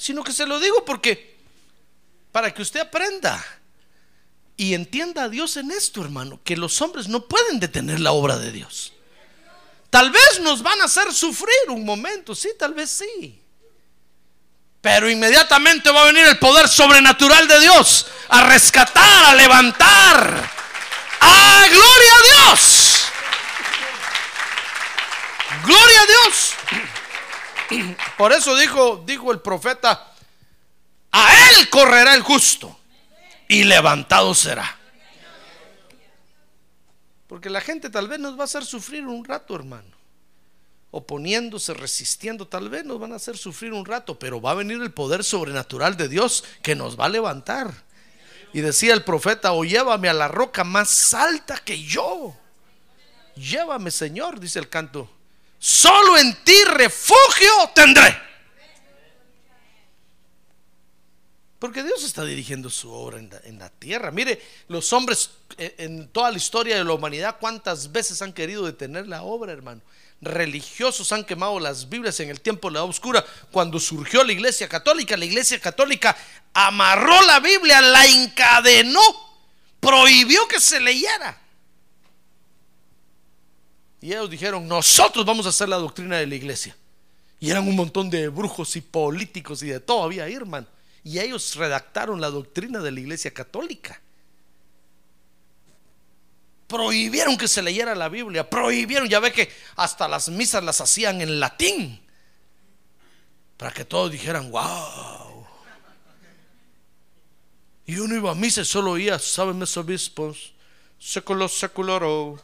sino 0.00 0.24
que 0.24 0.32
se 0.32 0.46
lo 0.46 0.58
digo 0.58 0.82
porque 0.86 1.36
para 2.32 2.54
que 2.54 2.62
usted 2.62 2.80
aprenda 2.80 3.44
y 4.56 4.72
entienda 4.72 5.24
a 5.24 5.28
Dios 5.28 5.58
en 5.58 5.70
esto, 5.70 6.00
hermano, 6.00 6.40
que 6.42 6.56
los 6.56 6.80
hombres 6.80 7.06
no 7.06 7.26
pueden 7.26 7.60
detener 7.60 8.00
la 8.00 8.12
obra 8.12 8.38
de 8.38 8.50
Dios. 8.50 8.94
Tal 9.90 10.10
vez 10.10 10.40
nos 10.40 10.62
van 10.62 10.80
a 10.80 10.84
hacer 10.84 11.12
sufrir 11.12 11.68
un 11.68 11.84
momento, 11.84 12.34
sí, 12.34 12.48
tal 12.58 12.72
vez 12.72 12.90
sí. 12.90 13.42
Pero 14.80 15.10
inmediatamente 15.10 15.90
va 15.90 16.02
a 16.02 16.06
venir 16.06 16.24
el 16.26 16.38
poder 16.38 16.66
sobrenatural 16.66 17.46
de 17.46 17.60
Dios 17.60 18.06
a 18.30 18.44
rescatar, 18.44 19.26
a 19.26 19.34
levantar. 19.34 20.50
¡Ah, 21.20 21.66
gloria 21.68 22.12
a 22.14 22.22
Dios! 22.22 23.06
¡Gloria 25.64 26.02
a 26.02 26.06
Dios! 26.06 26.54
Por 28.16 28.32
eso 28.32 28.56
dijo, 28.56 29.02
dijo 29.04 29.32
el 29.32 29.40
profeta, 29.40 30.12
a 31.12 31.50
él 31.50 31.68
correrá 31.68 32.14
el 32.14 32.22
justo 32.22 32.78
y 33.48 33.64
levantado 33.64 34.34
será. 34.34 34.78
Porque 37.26 37.50
la 37.50 37.60
gente 37.60 37.90
tal 37.90 38.08
vez 38.08 38.18
nos 38.18 38.36
va 38.36 38.42
a 38.42 38.44
hacer 38.44 38.64
sufrir 38.64 39.06
un 39.06 39.24
rato, 39.24 39.54
hermano. 39.54 39.96
Oponiéndose, 40.92 41.74
resistiendo, 41.74 42.48
tal 42.48 42.68
vez 42.68 42.84
nos 42.84 42.98
van 42.98 43.12
a 43.12 43.16
hacer 43.16 43.38
sufrir 43.38 43.72
un 43.72 43.84
rato, 43.84 44.18
pero 44.18 44.40
va 44.40 44.50
a 44.50 44.54
venir 44.54 44.82
el 44.82 44.92
poder 44.92 45.22
sobrenatural 45.22 45.96
de 45.96 46.08
Dios 46.08 46.42
que 46.62 46.74
nos 46.74 46.98
va 46.98 47.04
a 47.04 47.08
levantar. 47.08 47.72
Y 48.52 48.60
decía 48.60 48.94
el 48.94 49.04
profeta, 49.04 49.52
o 49.52 49.64
llévame 49.64 50.08
a 50.08 50.14
la 50.14 50.28
roca 50.28 50.64
más 50.64 51.14
alta 51.14 51.58
que 51.58 51.82
yo. 51.82 52.36
Llévame, 53.36 53.90
Señor, 53.90 54.40
dice 54.40 54.58
el 54.58 54.68
canto 54.68 55.08
solo 55.60 56.16
en 56.16 56.34
ti 56.42 56.64
refugio 56.64 57.50
tendré. 57.74 58.18
Porque 61.58 61.82
Dios 61.82 62.02
está 62.04 62.24
dirigiendo 62.24 62.70
su 62.70 62.90
obra 62.90 63.18
en 63.18 63.58
la, 63.58 63.68
tierra. 63.68 64.10
Mire, 64.10 64.40
los 64.68 64.94
hombres 64.94 65.30
eh, 65.58 65.74
en 65.76 66.08
toda 66.08 66.30
la 66.30 66.38
historia 66.38 66.78
de 66.78 66.84
la 66.84 66.94
humanidad, 66.94 67.36
cuántas 67.38 67.92
veces 67.92 68.22
han 68.22 68.32
querido 68.32 68.64
detener 68.64 69.06
la 69.06 69.22
obra, 69.22 69.52
hermano. 69.52 69.82
Religiosos 70.20 71.12
han 71.12 71.24
quemado 71.24 71.58
las 71.58 71.88
Biblias 71.88 72.20
en 72.20 72.28
el 72.28 72.40
tiempo 72.40 72.68
de 72.68 72.74
la 72.74 72.84
oscura. 72.84 73.24
Cuando 73.50 73.80
surgió 73.80 74.22
la 74.22 74.32
iglesia 74.32 74.68
católica, 74.68 75.16
la 75.16 75.24
iglesia 75.24 75.58
católica 75.58 76.16
amarró 76.52 77.22
la 77.22 77.40
Biblia, 77.40 77.80
la 77.80 78.04
encadenó, 78.06 79.00
prohibió 79.80 80.46
que 80.46 80.60
se 80.60 80.78
leyera. 80.78 81.40
Y 84.02 84.12
ellos 84.12 84.30
dijeron, 84.30 84.68
nosotros 84.68 85.24
vamos 85.24 85.46
a 85.46 85.50
hacer 85.50 85.68
la 85.68 85.76
doctrina 85.76 86.18
de 86.18 86.26
la 86.26 86.34
iglesia. 86.34 86.76
Y 87.38 87.50
eran 87.50 87.66
un 87.66 87.76
montón 87.76 88.10
de 88.10 88.28
brujos 88.28 88.76
y 88.76 88.82
políticos 88.82 89.62
y 89.62 89.68
de 89.68 89.80
todo 89.80 90.02
había 90.02 90.28
hermano. 90.28 90.66
Y 91.02 91.18
ellos 91.18 91.54
redactaron 91.56 92.20
la 92.20 92.28
doctrina 92.28 92.80
de 92.80 92.90
la 92.90 93.00
iglesia 93.00 93.32
católica. 93.32 94.00
Prohibieron 96.70 97.36
que 97.36 97.48
se 97.48 97.62
leyera 97.62 97.96
la 97.96 98.08
Biblia, 98.08 98.48
prohibieron, 98.48 99.08
ya 99.08 99.18
ve 99.18 99.32
que 99.32 99.52
hasta 99.74 100.06
las 100.06 100.28
misas 100.28 100.62
las 100.62 100.80
hacían 100.80 101.20
en 101.20 101.40
latín. 101.40 102.00
Para 103.56 103.72
que 103.72 103.84
todos 103.84 104.12
dijeran, 104.12 104.52
wow. 104.52 105.44
Y 107.86 107.98
uno 107.98 108.14
iba 108.14 108.30
a 108.30 108.36
misa 108.36 108.60
y 108.60 108.64
solo 108.64 108.92
oía, 108.92 109.18
saben 109.18 109.58
mis 109.58 109.76
obispos, 109.76 110.54
seculo 110.96 111.48
seculoro 111.48 112.40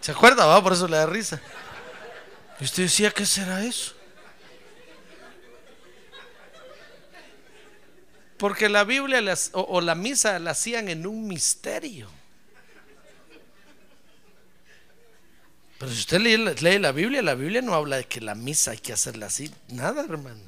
¿Se 0.00 0.10
acuerda? 0.10 0.46
Va? 0.46 0.60
Por 0.60 0.72
eso 0.72 0.88
le 0.88 0.96
da 0.96 1.06
risa. 1.06 1.40
Y 2.58 2.64
usted 2.64 2.82
decía, 2.82 3.12
¿qué 3.12 3.24
será 3.24 3.62
eso? 3.64 3.94
Porque 8.40 8.70
la 8.70 8.84
Biblia 8.84 9.22
o, 9.52 9.82
la 9.82 9.94
misa 9.94 10.38
la 10.38 10.52
hacían 10.52 10.88
en 10.88 11.06
un 11.06 11.28
misterio. 11.28 12.08
Pero 15.78 15.92
si 15.92 15.98
usted 15.98 16.20
lee, 16.20 16.38
lee, 16.38 16.78
la 16.78 16.90
Biblia, 16.92 17.20
la 17.20 17.34
Biblia 17.34 17.60
no 17.60 17.74
habla 17.74 17.98
de 17.98 18.06
que 18.06 18.22
la 18.22 18.34
misa 18.34 18.70
hay 18.70 18.78
que 18.78 18.94
hacerla 18.94 19.26
así. 19.26 19.52
Nada, 19.68 20.06
hermano. 20.08 20.40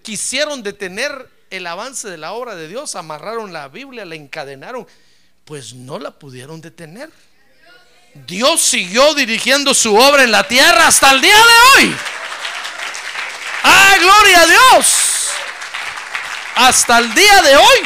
Quisieron 0.00 0.62
detener 0.62 1.28
el 1.50 1.66
avance 1.66 2.08
de 2.08 2.16
la 2.16 2.32
obra 2.32 2.54
de 2.56 2.66
Dios, 2.66 2.96
amarraron 2.96 3.52
la 3.52 3.68
Biblia, 3.68 4.06
la 4.06 4.14
encadenaron. 4.14 4.86
Pues 5.44 5.74
no 5.74 5.98
la 5.98 6.18
pudieron 6.18 6.62
detener. 6.62 7.10
Dios 8.26 8.62
siguió 8.62 9.12
dirigiendo 9.12 9.74
su 9.74 9.94
obra 9.94 10.24
en 10.24 10.32
la 10.32 10.48
tierra 10.48 10.86
hasta 10.86 11.10
el 11.10 11.20
día 11.20 11.36
de 11.36 11.84
hoy. 11.84 11.96
¡Ah, 13.64 13.96
gloria 14.00 14.40
a 14.40 14.46
Dios! 14.46 14.99
Hasta 16.60 16.98
el 16.98 17.14
día 17.14 17.42
de 17.42 17.56
hoy. 17.56 17.78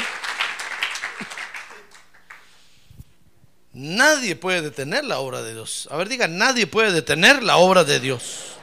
Nadie 3.73 4.37
puede 4.37 4.63
detener 4.63 5.05
la 5.05 5.19
obra 5.19 5.43
de 5.43 5.55
Dios. 5.55 5.89
A 5.91 5.97
ver, 5.97 6.09
diga, 6.09 6.29
nadie 6.29 6.67
puede 6.67 6.93
detener 6.93 7.43
la 7.43 7.57
obra 7.57 7.85
de 7.85 8.01
Dios. 8.01 8.57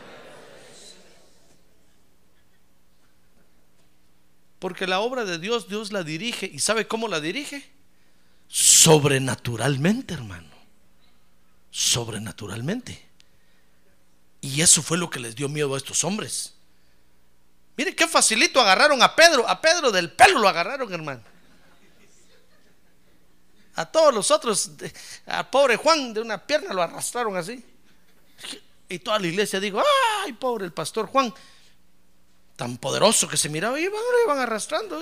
Porque 4.59 4.87
la 4.87 4.99
obra 4.99 5.25
de 5.25 5.39
Dios, 5.39 5.67
Dios 5.67 5.91
la 5.91 6.03
dirige. 6.03 6.49
¿Y 6.51 6.59
sabe 6.59 6.87
cómo 6.87 7.07
la 7.07 7.19
dirige? 7.19 7.69
Sobrenaturalmente, 8.47 10.13
hermano 10.13 10.51
sobrenaturalmente. 11.71 13.01
Y 14.41 14.61
eso 14.61 14.83
fue 14.83 14.97
lo 14.97 15.09
que 15.09 15.19
les 15.19 15.35
dio 15.35 15.49
miedo 15.49 15.73
a 15.73 15.77
estos 15.77 16.03
hombres. 16.03 16.55
Mire 17.77 17.95
qué 17.95 18.07
facilito 18.07 18.59
agarraron 18.59 19.01
a 19.01 19.15
Pedro. 19.15 19.47
A 19.47 19.59
Pedro 19.59 19.91
del 19.91 20.11
pelo 20.11 20.39
lo 20.39 20.47
agarraron, 20.47 20.91
hermano. 20.93 21.21
A 23.75 23.85
todos 23.85 24.13
los 24.13 24.29
otros, 24.31 24.71
a 25.25 25.49
pobre 25.49 25.77
Juan 25.77 26.13
de 26.13 26.21
una 26.21 26.45
pierna 26.45 26.73
lo 26.73 26.83
arrastraron 26.83 27.37
así. 27.37 27.63
Y 28.89 28.99
toda 28.99 29.19
la 29.19 29.27
iglesia 29.27 29.59
dijo, 29.59 29.81
ay, 30.23 30.33
pobre 30.33 30.65
el 30.65 30.73
pastor 30.73 31.07
Juan, 31.07 31.33
tan 32.57 32.77
poderoso 32.77 33.29
que 33.29 33.37
se 33.37 33.47
miraba, 33.47 33.79
y 33.79 33.83
iban, 33.83 34.01
iban 34.25 34.39
arrastrando. 34.39 34.99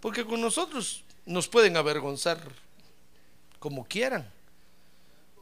Porque 0.00 0.24
con 0.24 0.40
nosotros 0.40 1.04
nos 1.24 1.46
pueden 1.46 1.76
avergonzar 1.76 2.40
como 3.60 3.86
quieran. 3.86 4.28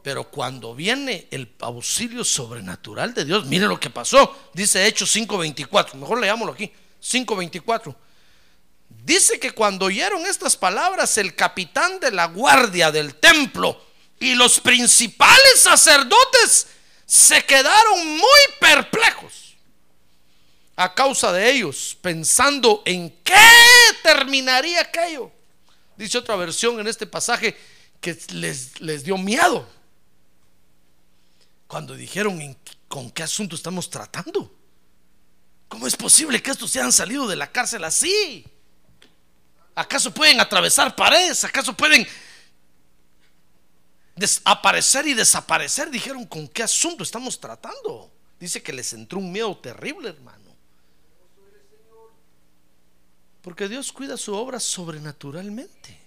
Pero 0.06 0.22
cuando 0.22 0.72
viene 0.72 1.26
el 1.32 1.52
auxilio 1.58 2.22
sobrenatural 2.22 3.12
de 3.12 3.24
Dios, 3.24 3.44
mire 3.46 3.66
lo 3.66 3.80
que 3.80 3.90
pasó. 3.90 4.50
Dice 4.54 4.86
Hechos 4.86 5.10
5:24. 5.10 5.96
Mejor 5.96 6.20
leámoslo 6.20 6.52
aquí. 6.52 6.70
5:24. 7.00 7.92
Dice 8.88 9.40
que 9.40 9.50
cuando 9.50 9.86
oyeron 9.86 10.24
estas 10.24 10.56
palabras, 10.56 11.18
el 11.18 11.34
capitán 11.34 11.98
de 11.98 12.12
la 12.12 12.26
guardia 12.26 12.92
del 12.92 13.16
templo 13.16 13.84
y 14.20 14.36
los 14.36 14.60
principales 14.60 15.58
sacerdotes 15.58 16.68
se 17.04 17.44
quedaron 17.44 18.06
muy 18.06 18.40
perplejos 18.60 19.56
a 20.76 20.94
causa 20.94 21.32
de 21.32 21.50
ellos, 21.50 21.98
pensando 22.00 22.84
en 22.84 23.10
qué 23.24 23.34
terminaría 24.04 24.82
aquello. 24.82 25.32
Dice 25.96 26.18
otra 26.18 26.36
versión 26.36 26.78
en 26.78 26.86
este 26.86 27.08
pasaje 27.08 27.56
que 28.00 28.16
les, 28.34 28.80
les 28.80 29.02
dio 29.02 29.18
miedo 29.18 29.74
cuando 31.66 31.94
dijeron 31.94 32.56
con 32.88 33.10
qué 33.10 33.22
asunto 33.22 33.56
estamos 33.56 33.90
tratando. 33.90 34.52
¿Cómo 35.68 35.86
es 35.86 35.96
posible 35.96 36.42
que 36.42 36.50
estos 36.52 36.70
se 36.70 36.80
han 36.80 36.92
salido 36.92 37.26
de 37.26 37.36
la 37.36 37.50
cárcel 37.50 37.84
así? 37.84 38.44
¿Acaso 39.74 40.12
pueden 40.14 40.40
atravesar 40.40 40.94
paredes? 40.94 41.44
¿Acaso 41.44 41.76
pueden 41.76 42.06
aparecer 44.44 45.06
y 45.06 45.14
desaparecer? 45.14 45.90
Dijeron, 45.90 46.24
¿con 46.24 46.48
qué 46.48 46.62
asunto 46.62 47.02
estamos 47.02 47.38
tratando? 47.38 48.12
Dice 48.38 48.62
que 48.62 48.72
les 48.72 48.92
entró 48.92 49.18
un 49.18 49.32
miedo 49.32 49.56
terrible, 49.58 50.10
hermano. 50.10 50.54
Porque 53.42 53.68
Dios 53.68 53.92
cuida 53.92 54.16
su 54.16 54.34
obra 54.34 54.60
sobrenaturalmente. 54.60 56.05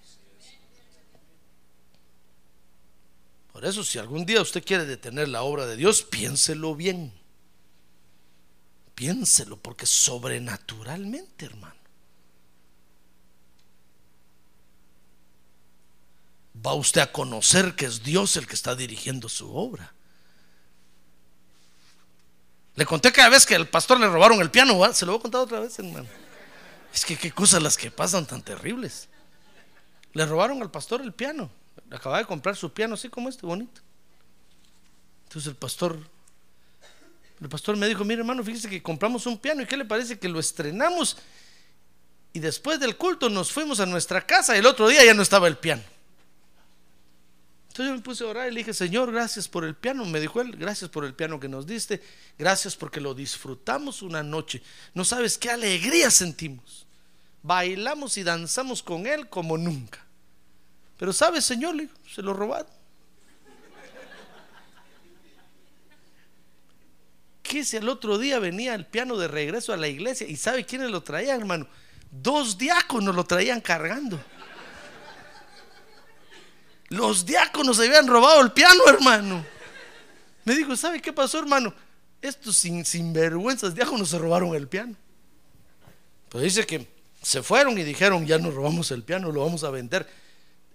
Por 3.59 3.67
eso, 3.67 3.83
si 3.83 3.99
algún 3.99 4.25
día 4.25 4.41
usted 4.41 4.63
quiere 4.63 4.85
detener 4.85 5.27
la 5.27 5.41
obra 5.41 5.65
de 5.65 5.75
Dios, 5.75 6.01
piénselo 6.01 6.75
bien. 6.75 7.11
Piénselo, 8.95 9.57
porque 9.57 9.85
sobrenaturalmente, 9.85 11.45
hermano. 11.45 11.75
Va 16.65 16.73
usted 16.73 17.01
a 17.01 17.11
conocer 17.11 17.75
que 17.75 17.85
es 17.85 18.01
Dios 18.01 18.37
el 18.37 18.47
que 18.47 18.55
está 18.55 18.77
dirigiendo 18.77 19.27
su 19.27 19.53
obra. 19.53 19.93
Le 22.75 22.85
conté 22.85 23.11
cada 23.11 23.27
vez 23.27 23.45
que 23.45 23.55
al 23.55 23.67
pastor 23.67 23.99
le 23.99 24.07
robaron 24.07 24.39
el 24.39 24.51
piano, 24.51 24.93
se 24.93 25.05
lo 25.05 25.11
voy 25.11 25.19
a 25.19 25.21
contar 25.21 25.41
otra 25.41 25.59
vez, 25.59 25.77
hermano. 25.79 26.07
Es 26.93 27.03
que 27.03 27.17
qué 27.17 27.33
cosas 27.33 27.61
las 27.61 27.75
que 27.75 27.91
pasan 27.91 28.25
tan 28.25 28.41
terribles. 28.41 29.09
Le 30.13 30.25
robaron 30.25 30.61
al 30.61 30.71
pastor 30.71 31.01
el 31.01 31.11
piano. 31.11 31.58
Acababa 31.91 32.19
de 32.19 32.25
comprar 32.25 32.55
su 32.55 32.71
piano 32.71 32.95
así 32.95 33.09
como 33.09 33.29
este, 33.29 33.45
bonito. 33.45 33.81
Entonces 35.25 35.49
el 35.49 35.55
pastor, 35.55 35.99
el 37.41 37.49
pastor 37.49 37.77
me 37.77 37.87
dijo, 37.87 38.03
mire 38.03 38.21
hermano, 38.21 38.43
fíjese 38.43 38.69
que 38.69 38.81
compramos 38.81 39.25
un 39.25 39.37
piano 39.37 39.61
y 39.61 39.65
qué 39.65 39.77
le 39.77 39.85
parece 39.85 40.17
que 40.17 40.27
lo 40.27 40.39
estrenamos 40.39 41.17
y 42.33 42.39
después 42.39 42.79
del 42.79 42.95
culto 42.95 43.29
nos 43.29 43.51
fuimos 43.51 43.79
a 43.79 43.85
nuestra 43.85 44.25
casa 44.25 44.55
y 44.55 44.59
el 44.59 44.65
otro 44.65 44.87
día 44.87 45.03
ya 45.03 45.13
no 45.13 45.21
estaba 45.21 45.47
el 45.47 45.57
piano. 45.57 45.83
Entonces 47.69 47.87
yo 47.87 47.95
me 47.95 48.01
puse 48.01 48.23
a 48.23 48.27
orar 48.27 48.47
y 48.47 48.51
le 48.51 48.59
dije, 48.59 48.73
Señor, 48.73 49.11
gracias 49.11 49.47
por 49.47 49.63
el 49.63 49.75
piano. 49.75 50.05
Me 50.05 50.19
dijo 50.19 50.41
él, 50.41 50.55
gracias 50.57 50.89
por 50.89 51.05
el 51.05 51.13
piano 51.13 51.39
que 51.39 51.47
nos 51.47 51.65
diste. 51.65 52.01
Gracias 52.37 52.75
porque 52.75 52.99
lo 52.99 53.13
disfrutamos 53.13 54.01
una 54.01 54.21
noche. 54.21 54.61
No 54.93 55.05
sabes 55.05 55.37
qué 55.37 55.49
alegría 55.49 56.11
sentimos. 56.11 56.85
Bailamos 57.41 58.17
y 58.17 58.23
danzamos 58.23 58.83
con 58.83 59.07
él 59.07 59.29
como 59.29 59.57
nunca. 59.57 60.05
Pero 60.99 61.13
sabes, 61.13 61.45
Señor, 61.45 61.75
le 61.75 61.83
digo, 61.83 61.95
se 62.13 62.21
lo 62.21 62.33
robaron. 62.33 62.69
¿Qué 67.41 67.63
si 67.63 67.77
el 67.77 67.87
otro 67.87 68.17
día 68.17 68.37
venía 68.37 68.75
el 68.75 68.85
piano 68.85 69.17
de 69.17 69.29
regreso 69.29 69.71
a 69.71 69.77
la 69.77 69.87
iglesia? 69.87 70.27
¿Y 70.27 70.35
sabe 70.35 70.65
quiénes 70.65 70.91
lo 70.91 71.01
traían, 71.01 71.39
hermano? 71.39 71.67
Dos 72.11 72.57
diáconos 72.57 73.15
lo 73.15 73.23
traían 73.23 73.61
cargando. 73.61 74.21
Los 76.89 77.25
diáconos 77.25 77.77
se 77.77 77.85
habían 77.85 78.05
robado 78.05 78.41
el 78.41 78.51
piano, 78.51 78.83
hermano. 78.87 79.45
Me 80.43 80.53
dijo, 80.53 80.75
¿sabe 80.75 81.01
qué 81.01 81.13
pasó, 81.13 81.39
hermano? 81.39 81.73
Estos 82.21 82.57
sin, 82.57 82.83
sinvergüenzas 82.83 83.73
diáconos 83.73 84.09
se 84.09 84.17
robaron 84.17 84.53
el 84.53 84.67
piano. 84.67 84.95
Pues 86.27 86.43
dice 86.43 86.65
que 86.65 86.87
se 87.21 87.41
fueron 87.41 87.77
y 87.77 87.83
dijeron, 87.83 88.27
ya 88.27 88.37
nos 88.37 88.53
robamos 88.53 88.91
el 88.91 89.03
piano, 89.03 89.31
lo 89.31 89.45
vamos 89.45 89.63
a 89.63 89.69
vender. 89.69 90.05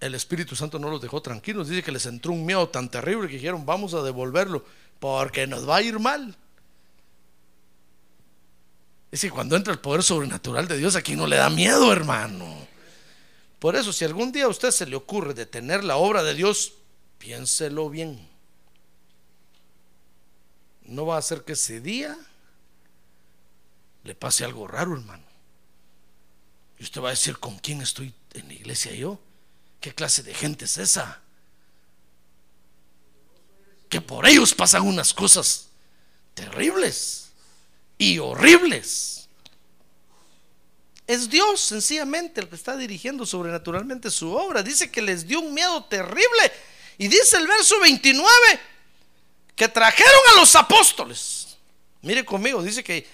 El 0.05 0.15
Espíritu 0.15 0.55
Santo 0.55 0.79
no 0.79 0.91
los 0.91 1.01
dejó 1.01 1.23
tranquilos. 1.23 1.67
Dice 1.67 1.83
que 1.83 1.91
les 1.91 2.05
entró 2.05 2.33
un 2.33 2.45
miedo 2.45 2.69
tan 2.69 2.91
terrible 2.91 3.27
que 3.27 3.37
dijeron, 3.37 3.65
vamos 3.65 3.95
a 3.95 4.03
devolverlo 4.03 4.63
porque 5.01 5.47
nos 5.47 5.67
va 5.67 5.77
a 5.77 5.83
ir 5.83 5.99
mal. 5.99 6.37
Es 9.11 9.23
que 9.23 9.31
cuando 9.31 9.57
entra 9.57 9.73
el 9.73 9.79
poder 9.79 10.03
sobrenatural 10.03 10.69
de 10.69 10.77
Dios, 10.77 10.95
aquí 10.95 11.17
no 11.17 11.27
le 11.27 11.37
da 11.37 11.49
miedo, 11.49 11.91
hermano. 11.91 12.55
Por 13.59 13.77
eso, 13.77 13.95
si 13.95 14.05
algún 14.05 14.31
día 14.31 14.45
a 14.45 14.49
usted 14.49 14.73
se 14.73 14.85
le 14.85 14.95
ocurre 14.95 15.33
detener 15.33 15.83
la 15.83 15.97
obra 15.97 16.23
de 16.23 16.35
Dios, 16.35 16.75
piénselo 17.17 17.89
bien. 17.89 18.29
No 20.83 21.07
va 21.07 21.15
a 21.15 21.21
hacer 21.21 21.45
que 21.45 21.55
ese 21.55 21.81
día 21.81 22.15
le 24.03 24.15
pase 24.15 24.45
algo 24.45 24.67
raro, 24.67 24.93
hermano. 24.93 25.25
Y 26.79 26.83
usted 26.83 27.01
va 27.01 27.09
a 27.09 27.13
decir, 27.13 27.39
¿con 27.39 27.57
quién 27.57 27.81
estoy 27.81 28.13
en 28.35 28.49
la 28.49 28.53
iglesia 28.53 28.93
yo? 28.93 29.19
¿Qué 29.85 29.95
clase 29.95 30.23
de 30.23 30.33
gente 30.33 30.65
es 30.65 30.79
esa? 30.79 31.21
Que 33.91 34.01
por 34.01 34.27
ellos 34.27 34.55
pasan 34.55 34.81
unas 34.81 35.13
cosas 35.13 35.67
terribles 36.33 37.29
y 37.99 38.19
horribles. 38.19 39.29
Es 41.07 41.29
Dios 41.29 41.61
sencillamente 41.61 42.41
el 42.41 42.49
que 42.49 42.57
está 42.57 42.79
dirigiendo 42.79 43.27
sobrenaturalmente 43.27 44.11
su 44.11 44.33
obra. 44.33 44.63
Dice 44.63 44.91
que 44.91 45.03
les 45.03 45.27
dio 45.27 45.41
un 45.41 45.53
miedo 45.53 45.85
terrible. 45.85 46.51
Y 46.97 47.09
dice 47.09 47.37
el 47.37 47.47
verso 47.47 47.79
29 47.81 48.31
que 49.55 49.69
trajeron 49.69 50.21
a 50.33 50.41
los 50.41 50.57
apóstoles. 50.57 51.59
Mire 52.01 52.25
conmigo, 52.25 52.63
dice 52.63 52.83
que, 52.83 53.07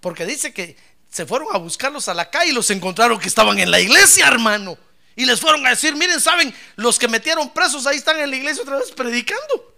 porque 0.00 0.26
dice 0.26 0.52
que 0.52 0.76
se 1.10 1.24
fueron 1.24 1.48
a 1.50 1.56
buscarlos 1.56 2.08
a 2.08 2.14
la 2.14 2.28
calle 2.28 2.50
y 2.50 2.54
los 2.54 2.68
encontraron 2.68 3.18
que 3.18 3.28
estaban 3.28 3.58
en 3.58 3.70
la 3.70 3.80
iglesia, 3.80 4.28
hermano. 4.28 4.76
Y 5.18 5.26
les 5.26 5.40
fueron 5.40 5.66
a 5.66 5.70
decir, 5.70 5.96
miren, 5.96 6.20
saben, 6.20 6.54
los 6.76 6.96
que 6.96 7.08
metieron 7.08 7.50
presos 7.50 7.88
ahí 7.88 7.96
están 7.96 8.20
en 8.20 8.30
la 8.30 8.36
iglesia 8.36 8.62
otra 8.62 8.76
vez 8.78 8.92
predicando. 8.92 9.74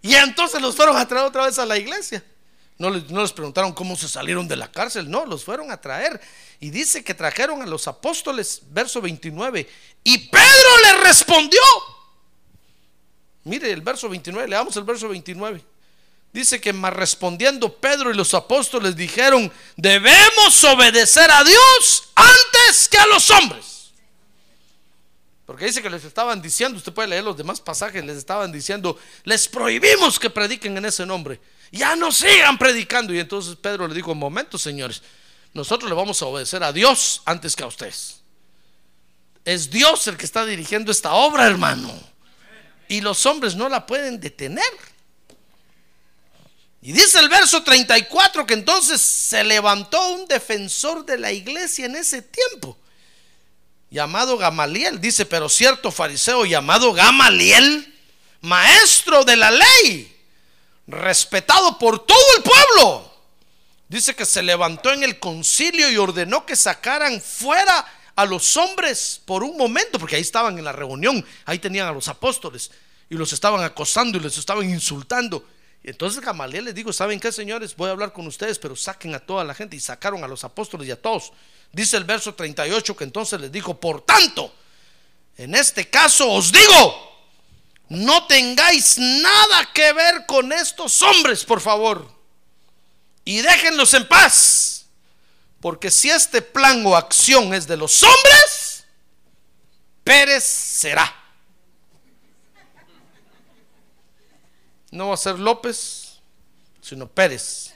Y 0.00 0.14
entonces 0.14 0.62
los 0.62 0.74
fueron 0.74 0.96
a 0.96 1.06
traer 1.06 1.26
otra 1.26 1.44
vez 1.44 1.58
a 1.58 1.66
la 1.66 1.76
iglesia. 1.76 2.24
No 2.78 2.88
les, 2.88 3.10
no 3.10 3.20
les, 3.20 3.34
preguntaron 3.34 3.74
cómo 3.74 3.94
se 3.96 4.08
salieron 4.08 4.48
de 4.48 4.56
la 4.56 4.72
cárcel, 4.72 5.10
no, 5.10 5.26
los 5.26 5.44
fueron 5.44 5.70
a 5.70 5.78
traer. 5.78 6.18
Y 6.58 6.70
dice 6.70 7.04
que 7.04 7.12
trajeron 7.12 7.60
a 7.60 7.66
los 7.66 7.86
apóstoles, 7.86 8.62
verso 8.70 9.02
29. 9.02 9.68
Y 10.04 10.16
Pedro 10.16 10.78
le 10.84 11.02
respondió. 11.02 11.60
Mire 13.42 13.72
el 13.72 13.82
verso 13.82 14.08
29, 14.08 14.48
leamos 14.48 14.74
el 14.78 14.84
verso 14.84 15.06
29. 15.06 15.62
Dice 16.32 16.62
que 16.62 16.72
más 16.72 16.94
respondiendo 16.94 17.76
Pedro 17.76 18.10
y 18.10 18.14
los 18.14 18.32
apóstoles 18.32 18.96
dijeron, 18.96 19.52
debemos 19.76 20.64
obedecer 20.64 21.30
a 21.30 21.44
Dios 21.44 22.08
antes 22.14 22.88
que 22.88 22.96
a 22.96 23.06
los 23.06 23.30
hombres. 23.30 23.73
Porque 25.46 25.66
dice 25.66 25.82
que 25.82 25.90
les 25.90 26.04
estaban 26.04 26.40
diciendo, 26.40 26.78
usted 26.78 26.92
puede 26.92 27.08
leer 27.08 27.24
los 27.24 27.36
demás 27.36 27.60
pasajes, 27.60 28.02
les 28.04 28.16
estaban 28.16 28.50
diciendo, 28.50 28.98
les 29.24 29.46
prohibimos 29.46 30.18
que 30.18 30.30
prediquen 30.30 30.76
en 30.78 30.86
ese 30.86 31.04
nombre. 31.04 31.38
Ya 31.70 31.96
no 31.96 32.10
sigan 32.12 32.56
predicando. 32.56 33.12
Y 33.12 33.18
entonces 33.18 33.56
Pedro 33.56 33.86
le 33.86 33.94
dijo, 33.94 34.12
un 34.12 34.18
momento, 34.18 34.56
señores, 34.56 35.02
nosotros 35.52 35.88
le 35.90 35.94
vamos 35.94 36.22
a 36.22 36.26
obedecer 36.26 36.62
a 36.62 36.72
Dios 36.72 37.20
antes 37.26 37.54
que 37.54 37.62
a 37.62 37.66
ustedes. 37.66 38.20
Es 39.44 39.68
Dios 39.70 40.06
el 40.06 40.16
que 40.16 40.24
está 40.24 40.46
dirigiendo 40.46 40.90
esta 40.90 41.12
obra, 41.12 41.46
hermano. 41.46 41.92
Y 42.88 43.02
los 43.02 43.26
hombres 43.26 43.54
no 43.54 43.68
la 43.68 43.84
pueden 43.84 44.18
detener. 44.20 44.64
Y 46.80 46.92
dice 46.92 47.18
el 47.18 47.28
verso 47.28 47.62
34 47.62 48.46
que 48.46 48.54
entonces 48.54 49.00
se 49.00 49.44
levantó 49.44 50.12
un 50.12 50.26
defensor 50.26 51.04
de 51.04 51.18
la 51.18 51.32
iglesia 51.32 51.84
en 51.84 51.96
ese 51.96 52.22
tiempo 52.22 52.78
llamado 53.94 54.36
Gamaliel. 54.36 55.00
Dice, 55.00 55.24
pero 55.24 55.48
cierto 55.48 55.92
fariseo 55.92 56.44
llamado 56.44 56.92
Gamaliel, 56.92 57.94
maestro 58.40 59.24
de 59.24 59.36
la 59.36 59.52
ley, 59.52 60.14
respetado 60.88 61.78
por 61.78 62.04
todo 62.04 62.36
el 62.36 62.42
pueblo. 62.42 63.14
Dice 63.88 64.16
que 64.16 64.26
se 64.26 64.42
levantó 64.42 64.92
en 64.92 65.04
el 65.04 65.20
concilio 65.20 65.88
y 65.90 65.96
ordenó 65.96 66.44
que 66.44 66.56
sacaran 66.56 67.20
fuera 67.20 67.86
a 68.16 68.24
los 68.26 68.56
hombres 68.56 69.20
por 69.24 69.44
un 69.44 69.56
momento, 69.56 70.00
porque 70.00 70.16
ahí 70.16 70.22
estaban 70.22 70.58
en 70.58 70.64
la 70.64 70.72
reunión, 70.72 71.24
ahí 71.44 71.60
tenían 71.60 71.86
a 71.86 71.92
los 71.92 72.08
apóstoles 72.08 72.72
y 73.08 73.14
los 73.14 73.32
estaban 73.32 73.62
acosando 73.62 74.18
y 74.18 74.20
les 74.20 74.36
estaban 74.36 74.68
insultando. 74.68 75.46
Entonces 75.84 76.20
Gamaliel 76.20 76.64
les 76.64 76.74
dijo, 76.74 76.92
¿saben 76.92 77.20
qué, 77.20 77.30
señores? 77.30 77.76
Voy 77.76 77.90
a 77.90 77.92
hablar 77.92 78.12
con 78.12 78.26
ustedes, 78.26 78.58
pero 78.58 78.74
saquen 78.74 79.14
a 79.14 79.20
toda 79.20 79.44
la 79.44 79.54
gente 79.54 79.76
y 79.76 79.80
sacaron 79.80 80.24
a 80.24 80.28
los 80.28 80.42
apóstoles 80.42 80.88
y 80.88 80.90
a 80.90 81.00
todos. 81.00 81.32
Dice 81.74 81.96
el 81.96 82.04
verso 82.04 82.34
38 82.34 82.96
que 82.96 83.02
entonces 83.02 83.40
les 83.40 83.50
dijo, 83.50 83.78
por 83.80 84.02
tanto, 84.02 84.54
en 85.36 85.56
este 85.56 85.90
caso 85.90 86.30
os 86.30 86.52
digo, 86.52 87.12
No 87.88 88.26
tengáis 88.28 88.96
nada 88.96 89.72
que 89.74 89.92
ver 89.92 90.24
con 90.24 90.52
estos 90.52 91.02
hombres, 91.02 91.44
por 91.44 91.60
favor. 91.60 92.08
Y 93.24 93.42
déjenlos 93.42 93.92
en 93.94 94.06
paz. 94.06 94.86
Porque 95.60 95.90
si 95.90 96.10
este 96.10 96.42
plan 96.42 96.86
o 96.86 96.94
acción 96.94 97.52
es 97.52 97.66
de 97.66 97.76
los 97.76 98.02
hombres, 98.04 98.84
Pérez 100.04 100.44
será. 100.44 101.12
No 104.92 105.08
va 105.08 105.14
a 105.14 105.16
ser 105.16 105.40
López, 105.40 106.20
sino 106.80 107.08
Pérez. 107.08 107.74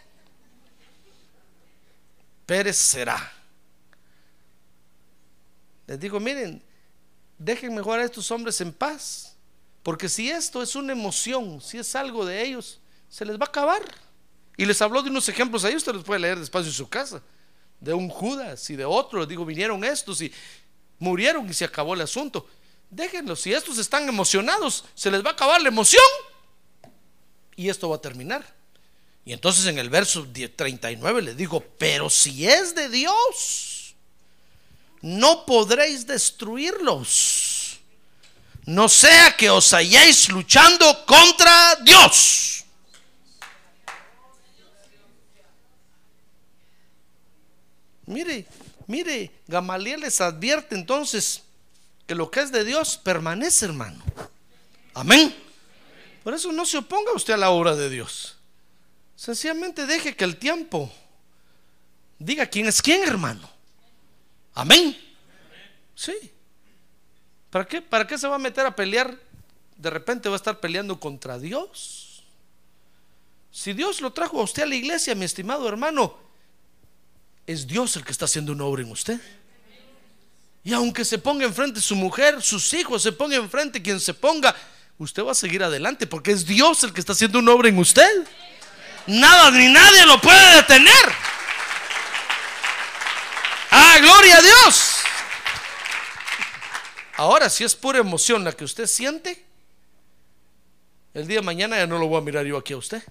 Pérez 2.46 2.76
será. 2.76 3.37
Les 5.88 5.98
digo, 5.98 6.20
miren, 6.20 6.62
dejen 7.38 7.74
mejor 7.74 7.98
a 7.98 8.04
estos 8.04 8.30
hombres 8.30 8.60
en 8.60 8.72
paz. 8.72 9.34
Porque 9.82 10.08
si 10.08 10.30
esto 10.30 10.62
es 10.62 10.76
una 10.76 10.92
emoción, 10.92 11.62
si 11.62 11.78
es 11.78 11.96
algo 11.96 12.26
de 12.26 12.44
ellos, 12.44 12.78
se 13.08 13.24
les 13.24 13.36
va 13.36 13.46
a 13.46 13.48
acabar. 13.48 13.82
Y 14.56 14.66
les 14.66 14.82
habló 14.82 15.02
de 15.02 15.08
unos 15.08 15.28
ejemplos 15.30 15.64
ahí, 15.64 15.74
usted 15.74 15.94
los 15.94 16.04
puede 16.04 16.20
leer 16.20 16.38
despacio 16.38 16.68
en 16.68 16.74
su 16.74 16.88
casa. 16.90 17.22
De 17.80 17.94
un 17.94 18.10
Judas 18.10 18.68
y 18.68 18.76
de 18.76 18.84
otro. 18.84 19.24
Digo, 19.24 19.46
vinieron 19.46 19.82
estos 19.82 20.20
y 20.20 20.30
murieron 20.98 21.48
y 21.48 21.54
se 21.54 21.64
acabó 21.64 21.94
el 21.94 22.02
asunto. 22.02 22.46
Déjenlos, 22.90 23.40
si 23.40 23.54
estos 23.54 23.78
están 23.78 24.06
emocionados, 24.08 24.84
se 24.94 25.10
les 25.10 25.24
va 25.24 25.30
a 25.30 25.32
acabar 25.32 25.62
la 25.62 25.68
emoción. 25.68 26.04
Y 27.56 27.70
esto 27.70 27.88
va 27.88 27.96
a 27.96 28.00
terminar. 28.00 28.44
Y 29.24 29.32
entonces 29.32 29.64
en 29.66 29.78
el 29.78 29.88
verso 29.88 30.26
39 30.54 31.22
le 31.22 31.34
digo, 31.34 31.64
pero 31.78 32.10
si 32.10 32.46
es 32.46 32.74
de 32.74 32.90
Dios, 32.90 33.77
no 35.02 35.44
podréis 35.46 36.06
destruirlos. 36.06 37.78
No 38.64 38.88
sea 38.88 39.36
que 39.36 39.48
os 39.48 39.72
halléis 39.72 40.28
luchando 40.28 41.04
contra 41.06 41.76
Dios. 41.76 42.64
Mire, 48.06 48.46
mire, 48.86 49.30
Gamaliel 49.46 50.00
les 50.00 50.20
advierte 50.20 50.74
entonces 50.74 51.42
que 52.06 52.14
lo 52.14 52.30
que 52.30 52.40
es 52.40 52.50
de 52.50 52.64
Dios 52.64 52.96
permanece, 52.96 53.66
hermano. 53.66 54.02
Amén. 54.94 55.34
Por 56.24 56.34
eso 56.34 56.50
no 56.52 56.64
se 56.66 56.78
oponga 56.78 57.12
usted 57.12 57.34
a 57.34 57.38
la 57.38 57.50
obra 57.50 57.76
de 57.76 57.90
Dios. 57.90 58.36
Sencillamente 59.14 59.86
deje 59.86 60.16
que 60.16 60.24
el 60.24 60.36
tiempo 60.36 60.92
diga 62.18 62.46
quién 62.46 62.66
es 62.66 62.80
quién, 62.80 63.02
hermano. 63.02 63.57
Amén. 64.58 64.98
Sí. 65.94 66.32
¿Para 67.48 67.64
qué? 67.64 67.80
¿Para 67.80 68.08
qué 68.08 68.18
se 68.18 68.26
va 68.26 68.34
a 68.34 68.40
meter 68.40 68.66
a 68.66 68.74
pelear? 68.74 69.16
De 69.76 69.88
repente 69.88 70.28
va 70.28 70.34
a 70.34 70.36
estar 70.36 70.58
peleando 70.58 70.98
contra 70.98 71.38
Dios. 71.38 72.24
Si 73.52 73.72
Dios 73.72 74.00
lo 74.00 74.12
trajo 74.12 74.40
a 74.40 74.42
usted 74.42 74.64
a 74.64 74.66
la 74.66 74.74
iglesia, 74.74 75.14
mi 75.14 75.24
estimado 75.24 75.68
hermano, 75.68 76.18
es 77.46 77.68
Dios 77.68 77.94
el 77.94 78.04
que 78.04 78.10
está 78.10 78.24
haciendo 78.24 78.50
una 78.50 78.64
obra 78.64 78.82
en 78.82 78.90
usted. 78.90 79.20
Y 80.64 80.72
aunque 80.72 81.04
se 81.04 81.18
ponga 81.18 81.44
enfrente 81.44 81.80
su 81.80 81.94
mujer, 81.94 82.42
sus 82.42 82.74
hijos, 82.74 83.00
se 83.00 83.12
ponga 83.12 83.36
enfrente 83.36 83.80
quien 83.80 84.00
se 84.00 84.12
ponga, 84.12 84.56
usted 84.98 85.22
va 85.22 85.30
a 85.30 85.36
seguir 85.36 85.62
adelante 85.62 86.08
porque 86.08 86.32
es 86.32 86.44
Dios 86.44 86.82
el 86.82 86.92
que 86.92 86.98
está 86.98 87.12
haciendo 87.12 87.38
una 87.38 87.52
obra 87.52 87.68
en 87.68 87.78
usted. 87.78 88.26
Nada 89.06 89.52
ni 89.52 89.72
nadie 89.72 90.04
lo 90.04 90.20
puede 90.20 90.56
detener. 90.56 91.37
Gloria 94.00 94.38
a 94.38 94.42
Dios. 94.42 94.96
Ahora, 97.16 97.50
si 97.50 97.64
es 97.64 97.74
pura 97.74 97.98
emoción 97.98 98.44
la 98.44 98.52
que 98.52 98.64
usted 98.64 98.86
siente, 98.86 99.44
el 101.14 101.26
día 101.26 101.40
de 101.40 101.46
mañana 101.46 101.76
ya 101.76 101.86
no 101.86 101.98
lo 101.98 102.06
voy 102.06 102.18
a 102.18 102.24
mirar 102.24 102.46
yo 102.46 102.56
aquí 102.56 102.74
a 102.74 102.76
usted. 102.76 103.02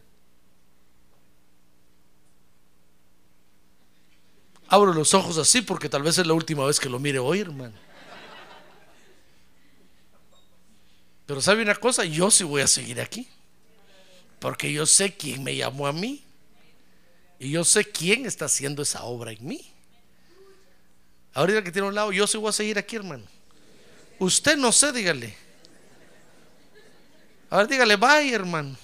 Abro 4.70 4.94
los 4.94 5.14
ojos 5.14 5.38
así 5.38 5.62
porque 5.62 5.90
tal 5.90 6.04
vez 6.04 6.18
es 6.18 6.28
la 6.28 6.34
última 6.34 6.66
vez 6.66 6.80
que 6.80 6.90
lo 6.90 7.00
mire 7.00 7.20
hoy, 7.20 7.42
hermano. 7.42 7.76
Pero 11.26 11.42
sabe 11.42 11.62
una 11.62 11.76
cosa, 11.76 12.06
yo 12.06 12.32
sí 12.32 12.46
voy 12.46 12.62
a 12.62 12.68
seguir 12.68 13.02
aquí. 13.02 13.28
Porque 14.40 14.72
yo 14.72 14.86
sé 14.86 15.16
quién 15.16 15.44
me 15.44 15.56
llamó 15.56 15.88
a 15.88 15.92
mí. 15.92 16.24
Y 17.40 17.52
yo 17.52 17.66
sé 17.66 17.84
quién 17.84 18.26
está 18.26 18.46
haciendo 18.46 18.82
esa 18.82 19.04
obra 19.04 19.32
en 19.32 19.46
mí. 19.46 19.74
Ahorita 21.34 21.64
que 21.64 21.72
tiene 21.72 21.88
un 21.88 21.96
lado, 21.96 22.12
yo 22.12 22.26
sí 22.28 22.38
voy 22.38 22.50
a 22.50 22.54
seguir 22.54 22.78
aquí, 22.78 22.96
hermano. 22.96 23.24
Usted 24.20 24.58
no 24.58 24.72
sé, 24.72 24.92
dígale. 24.92 25.36
A 27.50 27.58
ver, 27.58 27.68
dígale, 27.68 27.96
vaya, 27.96 28.36
hermano. 28.36 28.76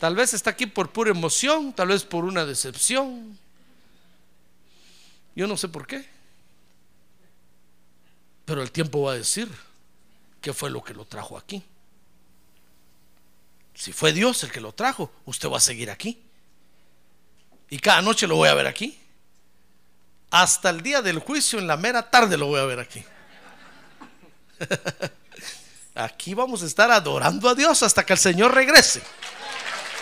Tal 0.00 0.16
vez 0.16 0.34
está 0.34 0.50
aquí 0.50 0.66
por 0.66 0.90
pura 0.90 1.10
emoción, 1.10 1.72
tal 1.72 1.88
vez 1.88 2.02
por 2.04 2.24
una 2.24 2.44
decepción. 2.44 3.38
Yo 5.36 5.46
no 5.46 5.56
sé 5.56 5.68
por 5.68 5.86
qué. 5.86 6.08
Pero 8.44 8.62
el 8.62 8.72
tiempo 8.72 9.02
va 9.02 9.12
a 9.12 9.16
decir 9.16 9.48
qué 10.40 10.52
fue 10.52 10.70
lo 10.70 10.82
que 10.82 10.94
lo 10.94 11.04
trajo 11.04 11.38
aquí. 11.38 11.62
Si 13.74 13.92
fue 13.92 14.12
Dios 14.12 14.42
el 14.42 14.50
que 14.50 14.60
lo 14.60 14.72
trajo, 14.72 15.12
usted 15.24 15.48
va 15.48 15.58
a 15.58 15.60
seguir 15.60 15.90
aquí. 15.90 16.20
Y 17.70 17.78
cada 17.78 18.02
noche 18.02 18.26
lo 18.26 18.36
voy 18.36 18.48
a 18.48 18.54
ver 18.54 18.66
aquí. 18.66 18.98
Hasta 20.32 20.70
el 20.70 20.82
día 20.82 21.02
del 21.02 21.18
juicio, 21.18 21.58
en 21.58 21.66
la 21.66 21.76
mera 21.76 22.08
tarde, 22.10 22.38
lo 22.38 22.46
voy 22.46 22.58
a 22.58 22.64
ver 22.64 22.80
aquí. 22.80 23.04
Aquí 25.94 26.32
vamos 26.32 26.62
a 26.62 26.66
estar 26.66 26.90
adorando 26.90 27.50
a 27.50 27.54
Dios 27.54 27.82
hasta 27.82 28.04
que 28.06 28.14
el 28.14 28.18
Señor 28.18 28.54
regrese. 28.54 29.02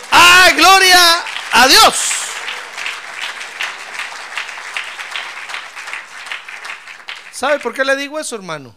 ¡Ah, 0.09 0.51
gloria 0.55 1.23
a 1.51 1.67
Dios! 1.67 1.95
¿Sabe 7.33 7.59
por 7.59 7.73
qué 7.73 7.83
le 7.83 7.97
digo 7.97 8.17
eso, 8.17 8.33
hermano? 8.37 8.73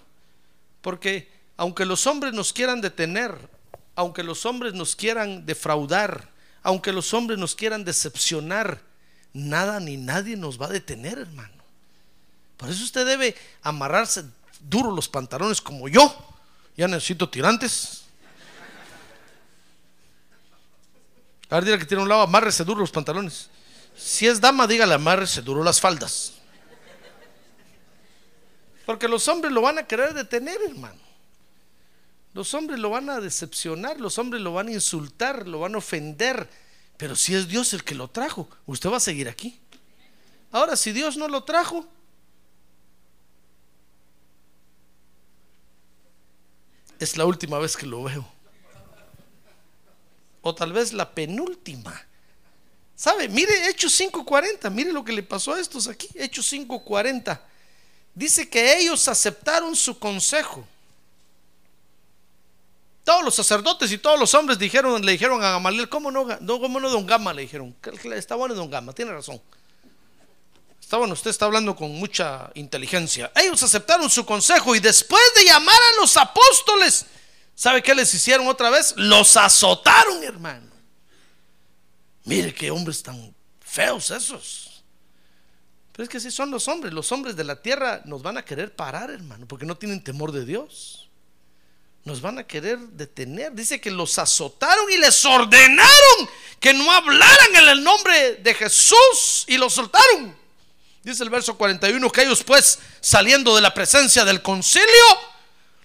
Porque 0.80 1.30
aunque 1.56 1.84
los 1.84 2.08
hombres 2.08 2.32
nos 2.32 2.52
quieran 2.52 2.80
detener, 2.80 3.32
aunque 3.94 4.24
los 4.24 4.44
hombres 4.44 4.74
nos 4.74 4.96
quieran 4.96 5.46
defraudar, 5.46 6.30
aunque 6.64 6.92
los 6.92 7.14
hombres 7.14 7.38
nos 7.38 7.54
quieran 7.54 7.84
decepcionar, 7.84 8.80
nada 9.34 9.80
ni 9.80 9.98
nadie 9.98 10.36
nos 10.36 10.58
va 10.60 10.66
a 10.66 10.70
detener, 10.70 11.18
hermano. 11.18 11.52
Por 12.56 12.70
eso 12.70 12.82
usted 12.82 13.04
debe 13.04 13.36
amarrarse 13.62 14.24
duro 14.60 14.90
los 14.90 15.08
pantalones 15.08 15.60
como 15.60 15.88
yo. 15.88 16.14
Ya 16.76 16.88
necesito 16.88 17.28
tirantes. 17.28 18.04
A 21.50 21.56
ver, 21.56 21.64
dígale 21.64 21.80
que 21.80 21.86
tiene 21.86 22.02
un 22.02 22.08
lado, 22.08 22.22
amárrese 22.22 22.64
duro 22.64 22.80
los 22.80 22.90
pantalones. 22.90 23.50
Si 23.96 24.26
es 24.26 24.40
dama, 24.40 24.66
dígale, 24.66 24.94
amárrese 24.94 25.42
duro 25.42 25.62
las 25.62 25.80
faldas. 25.80 26.32
Porque 28.86 29.08
los 29.08 29.28
hombres 29.28 29.52
lo 29.52 29.62
van 29.62 29.78
a 29.78 29.86
querer 29.86 30.14
detener, 30.14 30.58
hermano. 30.66 31.00
Los 32.34 32.52
hombres 32.54 32.80
lo 32.80 32.90
van 32.90 33.08
a 33.10 33.20
decepcionar, 33.20 34.00
los 34.00 34.18
hombres 34.18 34.42
lo 34.42 34.52
van 34.52 34.68
a 34.68 34.72
insultar, 34.72 35.46
lo 35.46 35.60
van 35.60 35.74
a 35.74 35.78
ofender. 35.78 36.48
Pero 36.96 37.16
si 37.16 37.34
es 37.34 37.48
Dios 37.48 37.72
el 37.72 37.84
que 37.84 37.94
lo 37.94 38.08
trajo, 38.08 38.48
usted 38.66 38.90
va 38.90 38.98
a 38.98 39.00
seguir 39.00 39.28
aquí. 39.28 39.60
Ahora, 40.52 40.76
si 40.76 40.92
Dios 40.92 41.16
no 41.16 41.26
lo 41.26 41.42
trajo, 41.42 41.86
es 47.00 47.16
la 47.16 47.24
última 47.24 47.58
vez 47.58 47.76
que 47.76 47.86
lo 47.86 48.04
veo. 48.04 48.26
O 50.42 50.54
tal 50.54 50.72
vez 50.72 50.92
la 50.92 51.14
penúltima. 51.14 52.06
¿Sabe? 52.94 53.28
Mire 53.28 53.68
Hechos 53.68 53.98
5.40. 54.00 54.70
Mire 54.70 54.92
lo 54.92 55.04
que 55.04 55.12
le 55.12 55.22
pasó 55.22 55.54
a 55.54 55.60
estos 55.60 55.88
aquí. 55.88 56.08
Hechos 56.14 56.52
5.40. 56.52 57.40
Dice 58.14 58.48
que 58.48 58.78
ellos 58.78 59.08
aceptaron 59.08 59.74
su 59.74 59.98
consejo. 59.98 60.66
Todos 63.04 63.22
los 63.22 63.34
sacerdotes 63.34 63.92
y 63.92 63.98
todos 63.98 64.18
los 64.18 64.32
hombres 64.34 64.58
dijeron, 64.58 65.04
le 65.04 65.12
dijeron 65.12 65.44
a 65.44 65.50
Gamaliel, 65.50 65.90
¿cómo 65.90 66.10
no, 66.10 66.26
no, 66.40 66.58
cómo 66.58 66.80
no 66.80 66.88
don 66.88 67.06
Gama? 67.06 67.34
Le 67.34 67.42
dijeron, 67.42 67.76
está 68.14 68.34
bueno 68.34 68.54
don 68.54 68.70
Gama, 68.70 68.94
tiene 68.94 69.12
razón. 69.12 69.40
Está 70.80 70.96
bueno, 70.96 71.12
usted 71.12 71.30
está 71.30 71.44
hablando 71.44 71.76
con 71.76 71.90
mucha 71.92 72.50
inteligencia. 72.54 73.30
Ellos 73.36 73.62
aceptaron 73.62 74.08
su 74.08 74.24
consejo 74.24 74.74
y 74.74 74.80
después 74.80 75.22
de 75.36 75.44
llamar 75.44 75.76
a 75.76 76.00
los 76.00 76.16
apóstoles, 76.16 77.04
¿sabe 77.54 77.82
qué 77.82 77.94
les 77.94 78.12
hicieron 78.14 78.46
otra 78.48 78.70
vez? 78.70 78.94
Los 78.96 79.36
azotaron, 79.36 80.24
hermano. 80.24 80.70
Mire 82.24 82.54
qué 82.54 82.70
hombres 82.70 83.02
tan 83.02 83.34
feos 83.60 84.10
esos. 84.10 84.82
Pero 85.92 86.04
es 86.04 86.08
que 86.08 86.20
si 86.20 86.30
son 86.30 86.50
los 86.50 86.68
hombres. 86.68 86.92
Los 86.92 87.12
hombres 87.12 87.36
de 87.36 87.44
la 87.44 87.60
tierra 87.60 88.02
nos 88.04 88.22
van 88.22 88.38
a 88.38 88.44
querer 88.44 88.74
parar, 88.74 89.10
hermano, 89.10 89.46
porque 89.46 89.66
no 89.66 89.76
tienen 89.76 90.02
temor 90.02 90.32
de 90.32 90.44
Dios. 90.44 91.03
Nos 92.04 92.20
van 92.20 92.38
a 92.38 92.46
querer 92.46 92.78
detener. 92.78 93.52
Dice 93.52 93.80
que 93.80 93.90
los 93.90 94.18
azotaron 94.18 94.90
y 94.90 94.98
les 94.98 95.24
ordenaron 95.24 96.28
que 96.60 96.74
no 96.74 96.92
hablaran 96.92 97.56
en 97.56 97.68
el 97.68 97.82
nombre 97.82 98.36
de 98.36 98.54
Jesús 98.54 99.44
y 99.46 99.56
los 99.56 99.74
soltaron. 99.74 100.36
Dice 101.02 101.22
el 101.22 101.30
verso 101.30 101.56
41 101.56 102.10
que 102.10 102.22
ellos 102.22 102.42
pues 102.44 102.78
saliendo 103.00 103.56
de 103.56 103.62
la 103.62 103.74
presencia 103.74 104.24
del 104.24 104.42
concilio 104.42 104.86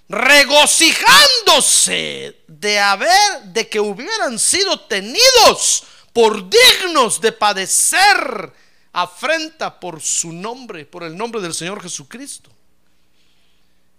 regocijándose 0.10 2.42
de 2.48 2.80
haber, 2.80 3.44
de 3.46 3.70
que 3.70 3.80
hubieran 3.80 4.40
sido 4.40 4.80
tenidos 4.82 5.84
por 6.14 6.50
dignos 6.50 7.22
de 7.22 7.32
padecer 7.32 8.52
afrenta 8.92 9.80
por 9.80 10.02
su 10.02 10.34
nombre, 10.34 10.86
por 10.86 11.04
el 11.04 11.16
nombre 11.16 11.40
del 11.42 11.54
Señor 11.54 11.82
Jesucristo. 11.82 12.50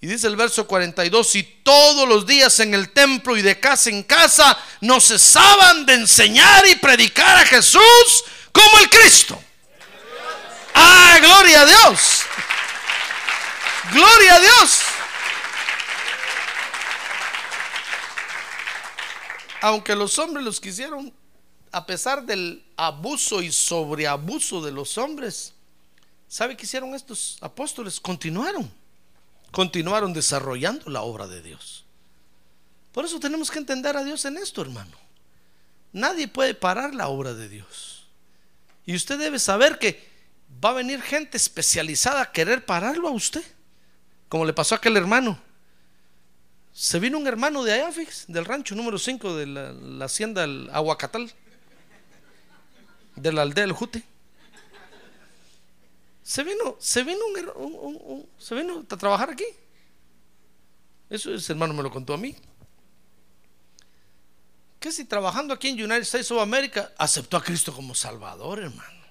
Y 0.02 0.06
dice 0.06 0.26
el 0.28 0.36
verso 0.36 0.66
42, 0.66 1.34
y 1.34 1.42
todos 1.62 2.08
los 2.08 2.26
días 2.26 2.58
en 2.60 2.72
el 2.72 2.90
templo 2.90 3.36
y 3.36 3.42
de 3.42 3.60
casa 3.60 3.90
en 3.90 4.02
casa 4.02 4.56
no 4.80 4.98
cesaban 4.98 5.84
de 5.84 5.94
enseñar 5.94 6.66
y 6.66 6.76
predicar 6.76 7.36
a 7.36 7.44
Jesús 7.44 8.24
como 8.50 8.78
el 8.78 8.88
Cristo. 8.88 9.38
Ah, 10.74 11.18
gloria 11.20 11.60
a 11.60 11.66
Dios. 11.66 12.22
Gloria 13.92 14.34
a 14.36 14.40
Dios. 14.40 14.80
Aunque 19.62 19.94
los 19.94 20.18
hombres 20.18 20.44
los 20.44 20.60
quisieron, 20.60 21.12
a 21.72 21.84
pesar 21.84 22.24
del 22.24 22.64
abuso 22.76 23.42
y 23.42 23.52
sobreabuso 23.52 24.62
de 24.62 24.72
los 24.72 24.96
hombres, 24.96 25.52
¿sabe 26.26 26.56
qué 26.56 26.64
hicieron 26.64 26.94
estos 26.94 27.36
apóstoles? 27.42 28.00
Continuaron, 28.00 28.72
continuaron 29.50 30.12
desarrollando 30.12 30.90
la 30.90 31.02
obra 31.02 31.26
de 31.26 31.42
Dios. 31.42 31.84
Por 32.92 33.04
eso 33.04 33.20
tenemos 33.20 33.50
que 33.50 33.58
entender 33.58 33.96
a 33.96 34.04
Dios 34.04 34.24
en 34.24 34.36
esto, 34.36 34.62
hermano. 34.62 34.96
Nadie 35.92 36.28
puede 36.28 36.54
parar 36.54 36.94
la 36.94 37.08
obra 37.08 37.34
de 37.34 37.48
Dios. 37.48 38.06
Y 38.86 38.94
usted 38.94 39.18
debe 39.18 39.38
saber 39.38 39.78
que 39.78 40.08
va 40.64 40.70
a 40.70 40.74
venir 40.74 41.00
gente 41.02 41.36
especializada 41.36 42.22
a 42.22 42.32
querer 42.32 42.64
pararlo 42.64 43.08
a 43.08 43.12
usted, 43.12 43.44
como 44.28 44.44
le 44.44 44.52
pasó 44.52 44.74
a 44.74 44.78
aquel 44.78 44.96
hermano. 44.96 45.40
Se 46.72 46.98
vino 46.98 47.18
un 47.18 47.26
hermano 47.26 47.62
de 47.62 47.72
allá, 47.72 47.90
del 48.28 48.44
rancho 48.44 48.74
número 48.74 48.98
5 48.98 49.36
de 49.36 49.46
la, 49.46 50.04
hacienda 50.04 50.42
del 50.42 50.70
Aguacatal, 50.72 51.32
de 53.16 53.32
la 53.32 53.42
aldea 53.42 53.64
del 53.64 53.72
Jute. 53.72 54.04
Se 56.30 56.44
vino, 56.44 56.76
se 56.78 57.02
vino, 57.02 58.86
a 58.88 58.96
trabajar 58.96 59.30
aquí. 59.30 59.46
Eso 61.08 61.34
ese 61.34 61.52
hermano 61.52 61.74
me 61.74 61.82
lo 61.82 61.90
contó 61.90 62.14
a 62.14 62.16
mí. 62.16 62.36
Que 64.78 64.92
si 64.92 65.06
trabajando 65.06 65.52
aquí 65.52 65.70
en 65.70 65.74
United 65.74 66.02
States 66.02 66.30
of 66.30 66.40
America 66.40 66.92
aceptó 66.96 67.36
a 67.36 67.42
Cristo 67.42 67.72
como 67.72 67.96
Salvador, 67.96 68.60
hermano. 68.60 69.04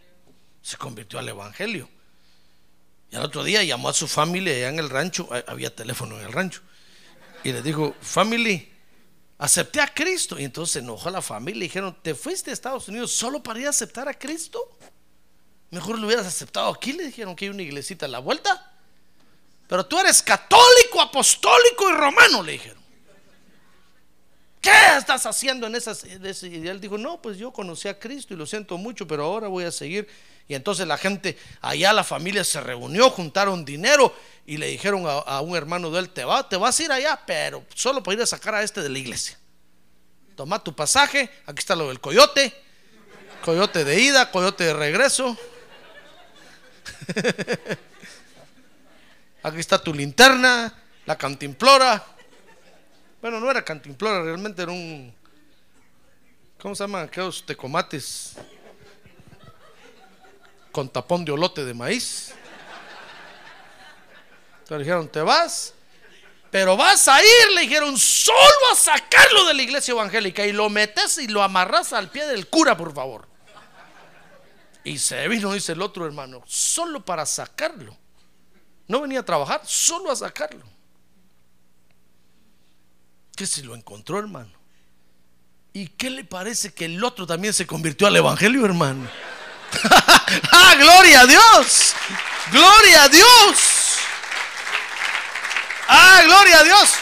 Se 0.62 0.78
convirtió 0.78 1.20
al 1.20 1.28
Evangelio. 1.28 1.90
Y 3.12 3.18
al 3.18 3.26
otro 3.26 3.44
día 3.44 3.66
llamó 3.66 3.90
a 3.90 3.94
su 3.94 4.08
familia 4.08 4.54
allá 4.54 4.70
en 4.70 4.80
el 4.80 4.90
rancho, 4.90 5.28
había 5.46 5.76
teléfono 5.76 6.18
en 6.18 6.26
el 6.26 6.32
rancho 6.32 6.62
y 7.44 7.52
le 7.52 7.62
dijo, 7.62 7.96
family, 8.00 8.72
acepté 9.40 9.82
a 9.82 9.94
Cristo. 9.94 10.40
Y 10.40 10.46
entonces 10.46 10.72
se 10.72 10.80
enojó 10.80 11.10
a 11.10 11.12
la 11.12 11.22
familia 11.22 11.60
y 11.60 11.68
dijeron, 11.68 11.98
¿te 12.02 12.16
fuiste 12.16 12.52
a 12.52 12.54
Estados 12.54 12.88
Unidos 12.88 13.12
solo 13.12 13.44
para 13.44 13.60
ir 13.60 13.68
a 13.68 13.72
aceptar 13.72 14.08
a 14.08 14.14
Cristo? 14.14 14.78
Mejor 15.72 16.00
lo 16.00 16.08
hubieras 16.08 16.26
aceptado 16.26 16.70
aquí, 16.70 16.94
le 16.94 17.06
dijeron 17.06 17.36
que 17.36 17.46
hay 17.46 17.50
una 17.50 17.62
iglesita 17.62 18.06
a 18.06 18.10
la 18.10 18.20
vuelta. 18.20 18.74
Pero 19.68 19.86
tú 19.86 20.00
eres 20.00 20.24
católico, 20.24 21.00
apostólico 21.00 21.90
y 21.90 21.94
romano, 21.94 22.42
le 22.42 22.54
dijeron. 22.54 22.80
¿Qué 24.62 24.72
estás 24.98 25.26
haciendo 25.26 25.68
en 25.68 25.76
esas? 25.76 26.04
Y 26.04 26.68
él 26.68 26.82
dijo, 26.82 26.98
no, 26.98 27.22
pues 27.22 27.38
yo 27.38 27.52
conocí 27.52 27.88
a 27.88 27.98
Cristo 27.98 28.34
y 28.34 28.38
lo 28.38 28.46
siento 28.46 28.78
mucho, 28.78 29.08
pero 29.08 29.24
ahora 29.24 29.48
voy 29.48 29.64
a 29.64 29.72
seguir. 29.72 30.08
Y 30.48 30.56
entonces 30.56 30.88
la 30.88 30.98
gente, 30.98 31.38
allá 31.62 31.94
la 31.94 32.04
familia 32.04 32.44
se 32.44 32.60
reunió, 32.60 33.12
juntaron 33.12 33.64
dinero 33.64 34.14
y 34.48 34.58
le 34.58 34.68
dijeron 34.68 35.04
a, 35.06 35.40
un 35.42 35.56
hermano 35.56 35.92
de 35.92 36.00
él, 36.00 36.10
te, 36.10 36.26
va, 36.26 36.50
te 36.50 36.58
vas 36.58 36.78
a 36.80 36.84
ir 36.84 36.92
allá, 36.92 37.22
pero 37.26 37.64
solo 37.76 38.02
para 38.02 38.16
ir 38.16 38.24
a 38.24 38.26
sacar 38.26 38.56
a 38.56 38.64
este 38.64 38.82
de 38.82 38.90
la 38.90 38.98
iglesia. 38.98 39.38
Toma 40.36 40.62
tu 40.64 40.76
pasaje, 40.76 41.30
aquí 41.46 41.60
está 41.60 41.76
lo 41.76 41.90
del 41.90 42.00
coyote, 42.00 42.52
coyote 43.46 43.86
de 43.86 44.02
ida, 44.02 44.32
coyote 44.32 44.64
de 44.64 44.74
regreso. 44.74 45.38
aquí 49.44 49.60
está 49.60 49.82
tu 49.82 49.94
linterna, 49.94 50.74
la 51.06 51.18
cantimplora. 51.18 52.06
Bueno, 53.22 53.40
no 53.40 53.50
era 53.50 53.64
cantimplora, 53.64 54.24
realmente 54.24 54.62
era 54.62 54.72
un... 54.72 55.14
¿Cómo 56.60 56.76
se 56.76 56.84
llaman 56.84 57.06
aquellos 57.06 57.46
tecomates? 57.46 58.36
Con 60.72 60.90
tapón 60.90 61.26
de 61.26 61.32
olote 61.32 61.64
de 61.66 61.74
maíz. 61.74 62.34
Entonces 64.62 64.86
dijeron, 64.86 65.08
te 65.08 65.22
vas, 65.22 65.74
pero 66.52 66.76
vas 66.76 67.08
a 67.08 67.20
ir, 67.24 67.52
le 67.56 67.62
dijeron, 67.62 67.98
solo 67.98 68.38
a 68.72 68.76
sacarlo 68.76 69.46
de 69.46 69.54
la 69.54 69.62
iglesia 69.62 69.94
evangélica 69.94 70.46
y 70.46 70.52
lo 70.52 70.70
metes 70.70 71.18
y 71.18 71.28
lo 71.28 71.42
amarras 71.42 71.94
al 71.94 72.10
pie 72.10 72.28
del 72.28 72.48
cura, 72.48 72.76
por 72.76 72.94
favor. 72.94 73.29
Y 74.90 74.98
se 74.98 75.28
vino, 75.28 75.54
dice 75.54 75.74
el 75.74 75.84
otro 75.84 76.04
hermano, 76.08 76.42
solo 76.48 77.06
para 77.06 77.24
sacarlo. 77.24 77.96
No 78.88 79.02
venía 79.02 79.20
a 79.20 79.24
trabajar, 79.24 79.62
solo 79.64 80.12
a 80.12 80.16
sacarlo. 80.16 80.66
¿Qué 83.36 83.46
si 83.46 83.62
lo 83.62 83.76
encontró, 83.76 84.18
hermano? 84.18 84.50
¿Y 85.74 85.90
qué 85.90 86.10
le 86.10 86.24
parece 86.24 86.74
que 86.74 86.86
el 86.86 87.04
otro 87.04 87.28
también 87.28 87.54
se 87.54 87.68
convirtió 87.68 88.08
al 88.08 88.16
evangelio, 88.16 88.66
hermano? 88.66 89.08
¡Ah, 90.52 90.74
gloria 90.80 91.22
a 91.22 91.28
Dios! 91.28 91.94
¡Gloria 92.52 93.04
a 93.04 93.10
Dios! 93.10 93.98
Ah, 95.88 96.24
gloria 96.26 96.60
a 96.62 96.64
Dios. 96.64 96.94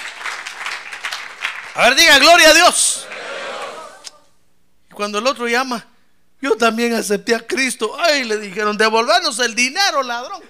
A 1.73 1.83
ver, 1.85 1.95
diga, 1.95 2.19
gloria 2.19 2.49
a 2.49 2.53
Dios. 2.53 3.07
Cuando 4.93 5.19
el 5.19 5.27
otro 5.27 5.47
llama, 5.47 5.87
yo 6.41 6.55
también 6.55 6.93
acepté 6.93 7.33
a 7.35 7.45
Cristo. 7.45 7.95
Ay, 7.99 8.23
le 8.23 8.37
dijeron, 8.37 8.77
devolvernos 8.77 9.39
el 9.39 9.55
dinero, 9.55 10.03
ladrón. 10.03 10.41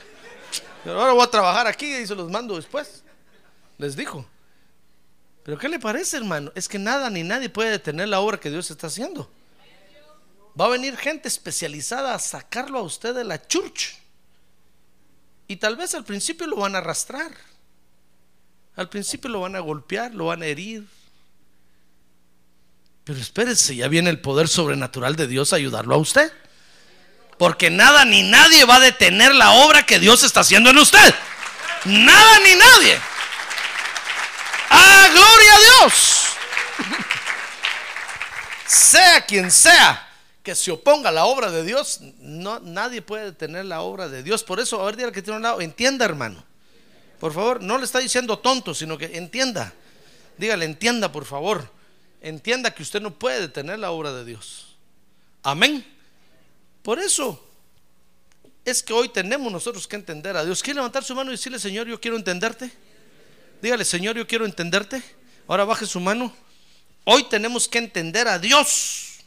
Pero 0.84 1.00
ahora 1.00 1.14
voy 1.14 1.24
a 1.24 1.32
trabajar 1.32 1.68
aquí 1.68 1.96
y 1.96 2.08
se 2.08 2.16
los 2.16 2.30
mando 2.30 2.56
después. 2.56 3.04
Les 3.78 3.96
dijo. 3.96 4.26
Pero 5.44 5.58
¿qué 5.58 5.70
le 5.70 5.80
parece, 5.80 6.18
hermano? 6.18 6.52
Es 6.56 6.68
que 6.68 6.78
nada 6.78 7.10
ni 7.10 7.24
nadie 7.24 7.50
puede 7.50 7.72
detener 7.72 8.10
la 8.10 8.20
obra 8.20 8.40
que 8.40 8.50
Dios 8.50 8.70
está 8.70 8.88
haciendo. 8.88 9.30
Va 10.60 10.66
a 10.66 10.70
venir 10.70 10.98
gente 10.98 11.28
especializada 11.28 12.14
a 12.14 12.20
sacarlo 12.20 12.80
a 12.80 12.84
usted 12.84 13.16
de 13.16 13.24
la 13.24 13.42
church. 13.48 13.96
Y 15.48 15.56
tal 15.58 15.78
vez 15.78 15.96
al 15.96 16.04
principio 16.04 16.48
lo 16.48 16.58
van 16.58 16.76
a 16.76 16.80
arrastrar. 16.80 17.32
Al 18.76 18.90
principio 18.90 19.30
lo 19.30 19.42
van 19.42 19.56
a 19.56 19.60
golpear, 19.60 20.14
lo 20.14 20.26
van 20.26 20.42
a 20.42 20.48
herir. 20.48 20.86
Pero 23.08 23.20
espérese, 23.22 23.74
ya 23.74 23.88
viene 23.88 24.10
el 24.10 24.20
poder 24.20 24.50
sobrenatural 24.50 25.16
de 25.16 25.28
Dios 25.28 25.54
a 25.54 25.56
ayudarlo 25.56 25.96
a 25.96 25.98
usted. 25.98 26.30
Porque 27.38 27.70
nada 27.70 28.04
ni 28.04 28.22
nadie 28.22 28.66
va 28.66 28.76
a 28.76 28.80
detener 28.82 29.34
la 29.34 29.52
obra 29.52 29.86
que 29.86 29.98
Dios 29.98 30.24
está 30.24 30.42
haciendo 30.42 30.72
en 30.72 30.78
usted. 30.78 31.16
Nada 31.86 32.40
ni 32.40 32.56
nadie. 32.56 33.00
¡Ah, 34.70 35.08
gloria 35.10 35.54
a 35.54 35.60
Dios! 35.60 36.26
sea 38.68 39.26
quien 39.26 39.52
sea 39.52 40.06
que 40.44 40.54
se 40.54 40.72
oponga 40.72 41.08
a 41.08 41.14
la 41.14 41.26
obra 41.26 41.50
de 41.50 41.64
Dios, 41.64 42.02
no, 42.20 42.60
nadie 42.60 43.02
puede 43.02 43.26
detener 43.26 43.64
la 43.64 43.82
obra 43.82 44.10
de 44.10 44.22
Dios. 44.22 44.44
Por 44.44 44.60
eso, 44.60 44.82
a 44.82 44.86
ver, 44.86 44.98
dígale 44.98 45.14
que 45.14 45.22
tiene 45.22 45.38
un 45.38 45.44
lado, 45.44 45.62
entienda, 45.62 46.04
hermano. 46.04 46.44
Por 47.22 47.34
favor, 47.34 47.62
no 47.62 47.78
le 47.78 47.86
está 47.86 48.00
diciendo 48.00 48.40
tonto, 48.40 48.74
sino 48.74 48.98
que 48.98 49.18
entienda. 49.18 49.72
Dígale, 50.38 50.66
entienda, 50.66 51.10
por 51.10 51.24
favor. 51.24 51.77
Entienda 52.22 52.72
que 52.72 52.84
usted 52.84 53.02
no 53.02 53.18
puede 53.18 53.42
detener 53.42 53.80
la 53.80 53.92
obra 53.92 54.12
de 54.14 54.26
Dios. 54.26 54.76
Amén. 55.44 55.86
Por 56.82 57.00
eso 57.00 57.44
es 58.66 58.84
que 58.84 58.94
hoy 58.94 59.10
tenemos 59.10 59.52
nosotros 59.52 59.88
que 59.88 59.96
entender 59.96 60.36
a 60.36 60.44
Dios. 60.44 60.62
¿Quiere 60.62 60.76
levantar 60.78 61.04
su 61.04 61.16
mano 61.16 61.32
y 61.32 61.36
decirle, 61.36 61.60
Señor, 61.60 61.88
yo 61.88 62.02
quiero 62.02 62.18
entenderte? 62.18 62.72
Dígale, 63.62 63.86
Señor, 63.86 64.16
yo 64.18 64.28
quiero 64.28 64.46
entenderte. 64.46 65.02
Ahora 65.48 65.66
baje 65.66 65.86
su 65.86 66.00
mano. 66.00 66.34
Hoy 67.06 67.24
tenemos 67.30 67.68
que 67.68 67.78
entender 67.78 68.28
a 68.28 68.40
Dios. 68.40 69.20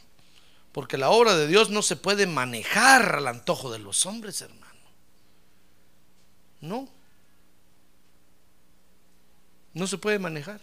Porque 0.71 0.97
la 0.97 1.09
obra 1.09 1.35
de 1.35 1.47
Dios 1.47 1.69
no 1.69 1.81
se 1.81 1.95
puede 1.95 2.27
manejar 2.27 3.15
al 3.15 3.27
antojo 3.27 3.71
de 3.71 3.79
los 3.79 4.05
hombres, 4.05 4.41
hermano. 4.41 4.61
No. 6.61 6.87
No 9.73 9.87
se 9.87 9.97
puede 9.97 10.19
manejar. 10.19 10.61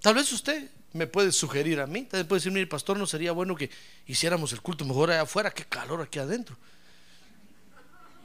Tal 0.00 0.14
vez 0.14 0.32
usted 0.32 0.70
me 0.92 1.06
puede 1.06 1.32
sugerir 1.32 1.80
a 1.80 1.86
mí, 1.86 2.04
tal 2.04 2.20
vez 2.20 2.28
puede 2.28 2.40
decir, 2.40 2.52
mire, 2.52 2.66
pastor, 2.66 2.98
no 2.98 3.06
sería 3.06 3.32
bueno 3.32 3.54
que 3.54 3.70
hiciéramos 4.06 4.52
el 4.52 4.62
culto 4.62 4.84
mejor 4.84 5.10
allá 5.10 5.22
afuera, 5.22 5.50
qué 5.50 5.64
calor 5.64 6.00
aquí 6.00 6.18
adentro. 6.18 6.56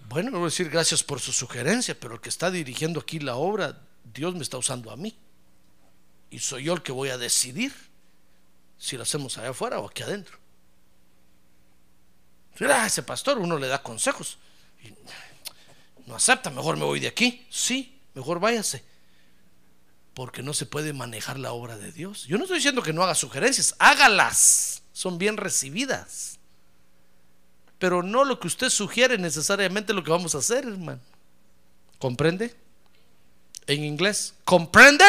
Bueno, 0.07 0.29
no 0.29 0.39
voy 0.39 0.47
a 0.47 0.49
decir 0.49 0.69
gracias 0.69 1.03
por 1.03 1.19
su 1.19 1.31
sugerencia, 1.31 1.97
pero 1.99 2.15
el 2.15 2.21
que 2.21 2.29
está 2.29 2.51
dirigiendo 2.51 2.99
aquí 2.99 3.19
la 3.19 3.35
obra, 3.35 3.81
Dios 4.13 4.35
me 4.35 4.43
está 4.43 4.57
usando 4.57 4.91
a 4.91 4.97
mí. 4.97 5.15
Y 6.29 6.39
soy 6.39 6.65
yo 6.65 6.73
el 6.73 6.81
que 6.81 6.91
voy 6.91 7.09
a 7.09 7.17
decidir 7.17 7.73
si 8.77 8.97
lo 8.97 9.03
hacemos 9.03 9.37
allá 9.37 9.49
afuera 9.49 9.79
o 9.79 9.87
aquí 9.87 10.03
adentro. 10.03 10.37
Ah, 12.59 12.85
ese 12.85 13.03
pastor, 13.03 13.37
uno 13.37 13.57
le 13.57 13.67
da 13.67 13.81
consejos. 13.81 14.37
no 16.05 16.15
acepta, 16.15 16.49
mejor 16.49 16.77
me 16.77 16.85
voy 16.85 16.99
de 16.99 17.07
aquí. 17.07 17.45
Sí, 17.49 17.99
mejor 18.13 18.39
váyase. 18.39 18.83
Porque 20.13 20.43
no 20.43 20.53
se 20.53 20.65
puede 20.65 20.93
manejar 20.93 21.39
la 21.39 21.53
obra 21.53 21.77
de 21.77 21.91
Dios. 21.91 22.25
Yo 22.27 22.37
no 22.37 22.43
estoy 22.43 22.57
diciendo 22.57 22.83
que 22.83 22.93
no 22.93 23.03
haga 23.03 23.15
sugerencias, 23.15 23.75
hágalas. 23.79 24.83
Son 24.91 25.17
bien 25.17 25.37
recibidas. 25.37 26.39
Pero 27.79 28.03
no 28.03 28.25
lo 28.25 28.39
que 28.39 28.47
usted 28.47 28.69
sugiere 28.69 29.17
necesariamente 29.17 29.93
lo 29.93 30.03
que 30.03 30.11
vamos 30.11 30.35
a 30.35 30.39
hacer, 30.39 30.65
hermano. 30.65 31.01
¿Comprende? 31.97 32.55
En 33.67 33.83
inglés, 33.83 34.33
¿comprende? 34.43 35.05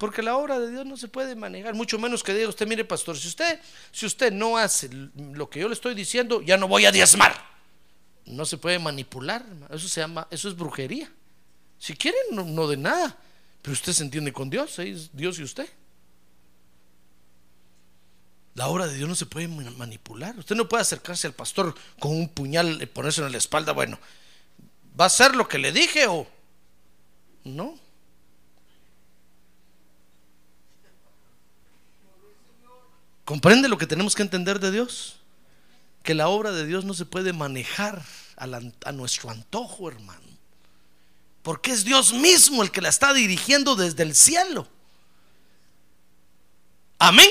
Porque 0.00 0.22
la 0.22 0.36
obra 0.38 0.58
de 0.58 0.70
Dios 0.70 0.86
no 0.86 0.96
se 0.96 1.08
puede 1.08 1.34
manejar, 1.34 1.74
mucho 1.74 1.98
menos 1.98 2.22
que 2.22 2.32
diga 2.32 2.48
usted, 2.48 2.66
mire 2.66 2.86
pastor, 2.86 3.18
si 3.18 3.28
usted, 3.28 3.60
si 3.92 4.06
usted 4.06 4.32
no 4.32 4.56
hace 4.56 4.88
lo 5.14 5.50
que 5.50 5.60
yo 5.60 5.68
le 5.68 5.74
estoy 5.74 5.94
diciendo, 5.94 6.40
ya 6.40 6.56
no 6.56 6.68
voy 6.68 6.86
a 6.86 6.92
diezmar. 6.92 7.34
No 8.26 8.44
se 8.44 8.58
puede 8.58 8.78
manipular, 8.78 9.44
eso 9.70 9.88
se 9.88 10.00
llama, 10.00 10.26
eso 10.30 10.48
es 10.48 10.56
brujería. 10.56 11.10
Si 11.78 11.94
quiere, 11.94 12.18
no, 12.30 12.68
de 12.68 12.76
nada, 12.76 13.16
pero 13.62 13.72
usted 13.72 13.92
se 13.92 14.02
entiende 14.02 14.32
con 14.32 14.50
Dios, 14.50 14.78
Dios 15.12 15.38
y 15.38 15.42
usted. 15.42 15.68
La 18.54 18.68
obra 18.68 18.86
de 18.86 18.94
Dios 18.94 19.08
no 19.08 19.14
se 19.14 19.26
puede 19.26 19.48
manipular. 19.48 20.38
Usted 20.38 20.56
no 20.56 20.68
puede 20.68 20.82
acercarse 20.82 21.26
al 21.26 21.32
pastor 21.32 21.74
con 21.98 22.12
un 22.12 22.28
puñal 22.28 22.82
y 22.82 22.86
ponerse 22.86 23.22
en 23.22 23.32
la 23.32 23.38
espalda. 23.38 23.72
Bueno, 23.72 23.98
¿va 24.98 25.04
a 25.04 25.06
hacer 25.06 25.34
lo 25.34 25.48
que 25.48 25.58
le 25.58 25.72
dije 25.72 26.06
o 26.06 26.26
no? 27.44 27.78
¿Comprende 33.24 33.68
lo 33.68 33.78
que 33.78 33.86
tenemos 33.86 34.14
que 34.14 34.22
entender 34.22 34.58
de 34.58 34.72
Dios? 34.72 35.19
Que 36.02 36.14
la 36.14 36.28
obra 36.28 36.52
de 36.52 36.66
Dios 36.66 36.84
no 36.84 36.94
se 36.94 37.04
puede 37.04 37.32
manejar 37.32 38.02
a, 38.36 38.92
nuestro 38.92 39.30
antojo, 39.30 39.88
hermano. 39.88 40.20
Porque 41.42 41.72
es 41.72 41.84
Dios 41.84 42.12
mismo 42.12 42.62
el 42.62 42.70
que 42.70 42.80
la 42.80 42.88
está 42.88 43.12
dirigiendo 43.12 43.76
desde 43.76 44.02
el 44.02 44.14
cielo. 44.14 44.66
Amén. 46.98 47.28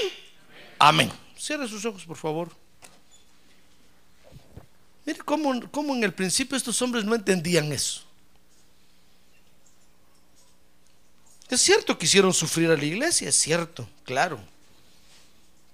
Amén. 0.78 1.12
Cierre 1.38 1.68
sus 1.68 1.84
ojos, 1.86 2.06
por 2.06 2.18
favor. 2.18 2.52
Mire 5.06 5.20
cómo, 5.20 5.70
cómo 5.72 5.96
en 5.96 6.04
el 6.04 6.14
principio 6.14 6.58
estos 6.58 6.82
hombres 6.82 7.06
no 7.06 7.16
entendían 7.16 7.72
eso. 7.72 8.04
Es 11.50 11.62
cierto 11.62 11.98
que 11.98 12.06
hicieron 12.06 12.34
sufrir 12.34 12.70
a 12.70 12.78
la 12.78 12.86
iglesia, 12.86 13.30
es 13.30 13.36
cierto, 13.36 13.90
claro. 14.04 14.40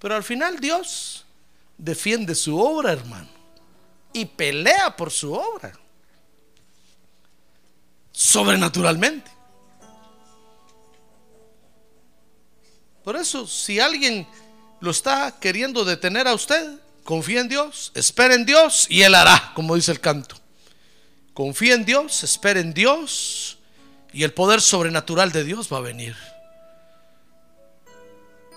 Pero 0.00 0.14
al 0.14 0.24
final 0.24 0.58
Dios 0.58 1.25
defiende 1.78 2.34
su 2.34 2.58
obra, 2.58 2.92
hermano. 2.92 3.28
Y 4.12 4.24
pelea 4.24 4.96
por 4.96 5.10
su 5.10 5.32
obra. 5.32 5.72
Sobrenaturalmente. 8.12 9.30
Por 13.04 13.16
eso, 13.16 13.46
si 13.46 13.78
alguien 13.78 14.26
lo 14.80 14.90
está 14.90 15.38
queriendo 15.38 15.84
detener 15.84 16.26
a 16.26 16.34
usted, 16.34 16.80
confía 17.04 17.40
en 17.40 17.48
Dios, 17.48 17.92
espera 17.94 18.34
en 18.34 18.44
Dios 18.44 18.86
y 18.90 19.02
Él 19.02 19.14
hará, 19.14 19.52
como 19.54 19.76
dice 19.76 19.92
el 19.92 20.00
canto. 20.00 20.36
Confía 21.32 21.74
en 21.74 21.84
Dios, 21.84 22.24
espera 22.24 22.58
en 22.58 22.72
Dios 22.74 23.58
y 24.12 24.24
el 24.24 24.32
poder 24.32 24.60
sobrenatural 24.60 25.30
de 25.30 25.44
Dios 25.44 25.72
va 25.72 25.76
a 25.76 25.82
venir. 25.82 26.16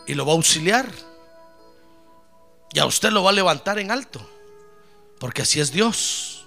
Y 0.08 0.16
lo 0.16 0.26
va 0.26 0.32
a 0.32 0.36
auxiliar 0.36 0.90
y 2.74 2.80
a 2.80 2.86
usted 2.86 3.12
lo 3.12 3.24
va 3.24 3.32
a 3.32 3.34
levantar 3.34 3.80
en 3.80 3.92
alto. 3.92 4.28
Porque 5.20 5.42
así 5.42 5.60
es 5.60 5.72
Dios. 5.72 6.46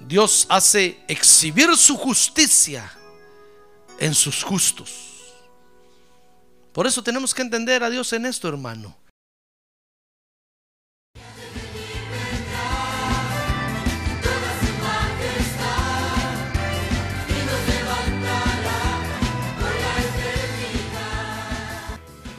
Dios 0.00 0.46
hace 0.48 1.02
exhibir 1.08 1.76
su 1.76 1.96
justicia 1.96 2.92
en 3.98 4.14
sus 4.14 4.42
justos. 4.42 4.90
Por 6.72 6.86
eso 6.86 7.02
tenemos 7.02 7.34
que 7.34 7.42
entender 7.42 7.82
a 7.82 7.90
Dios 7.90 8.12
en 8.12 8.26
esto, 8.26 8.48
hermano. 8.48 8.96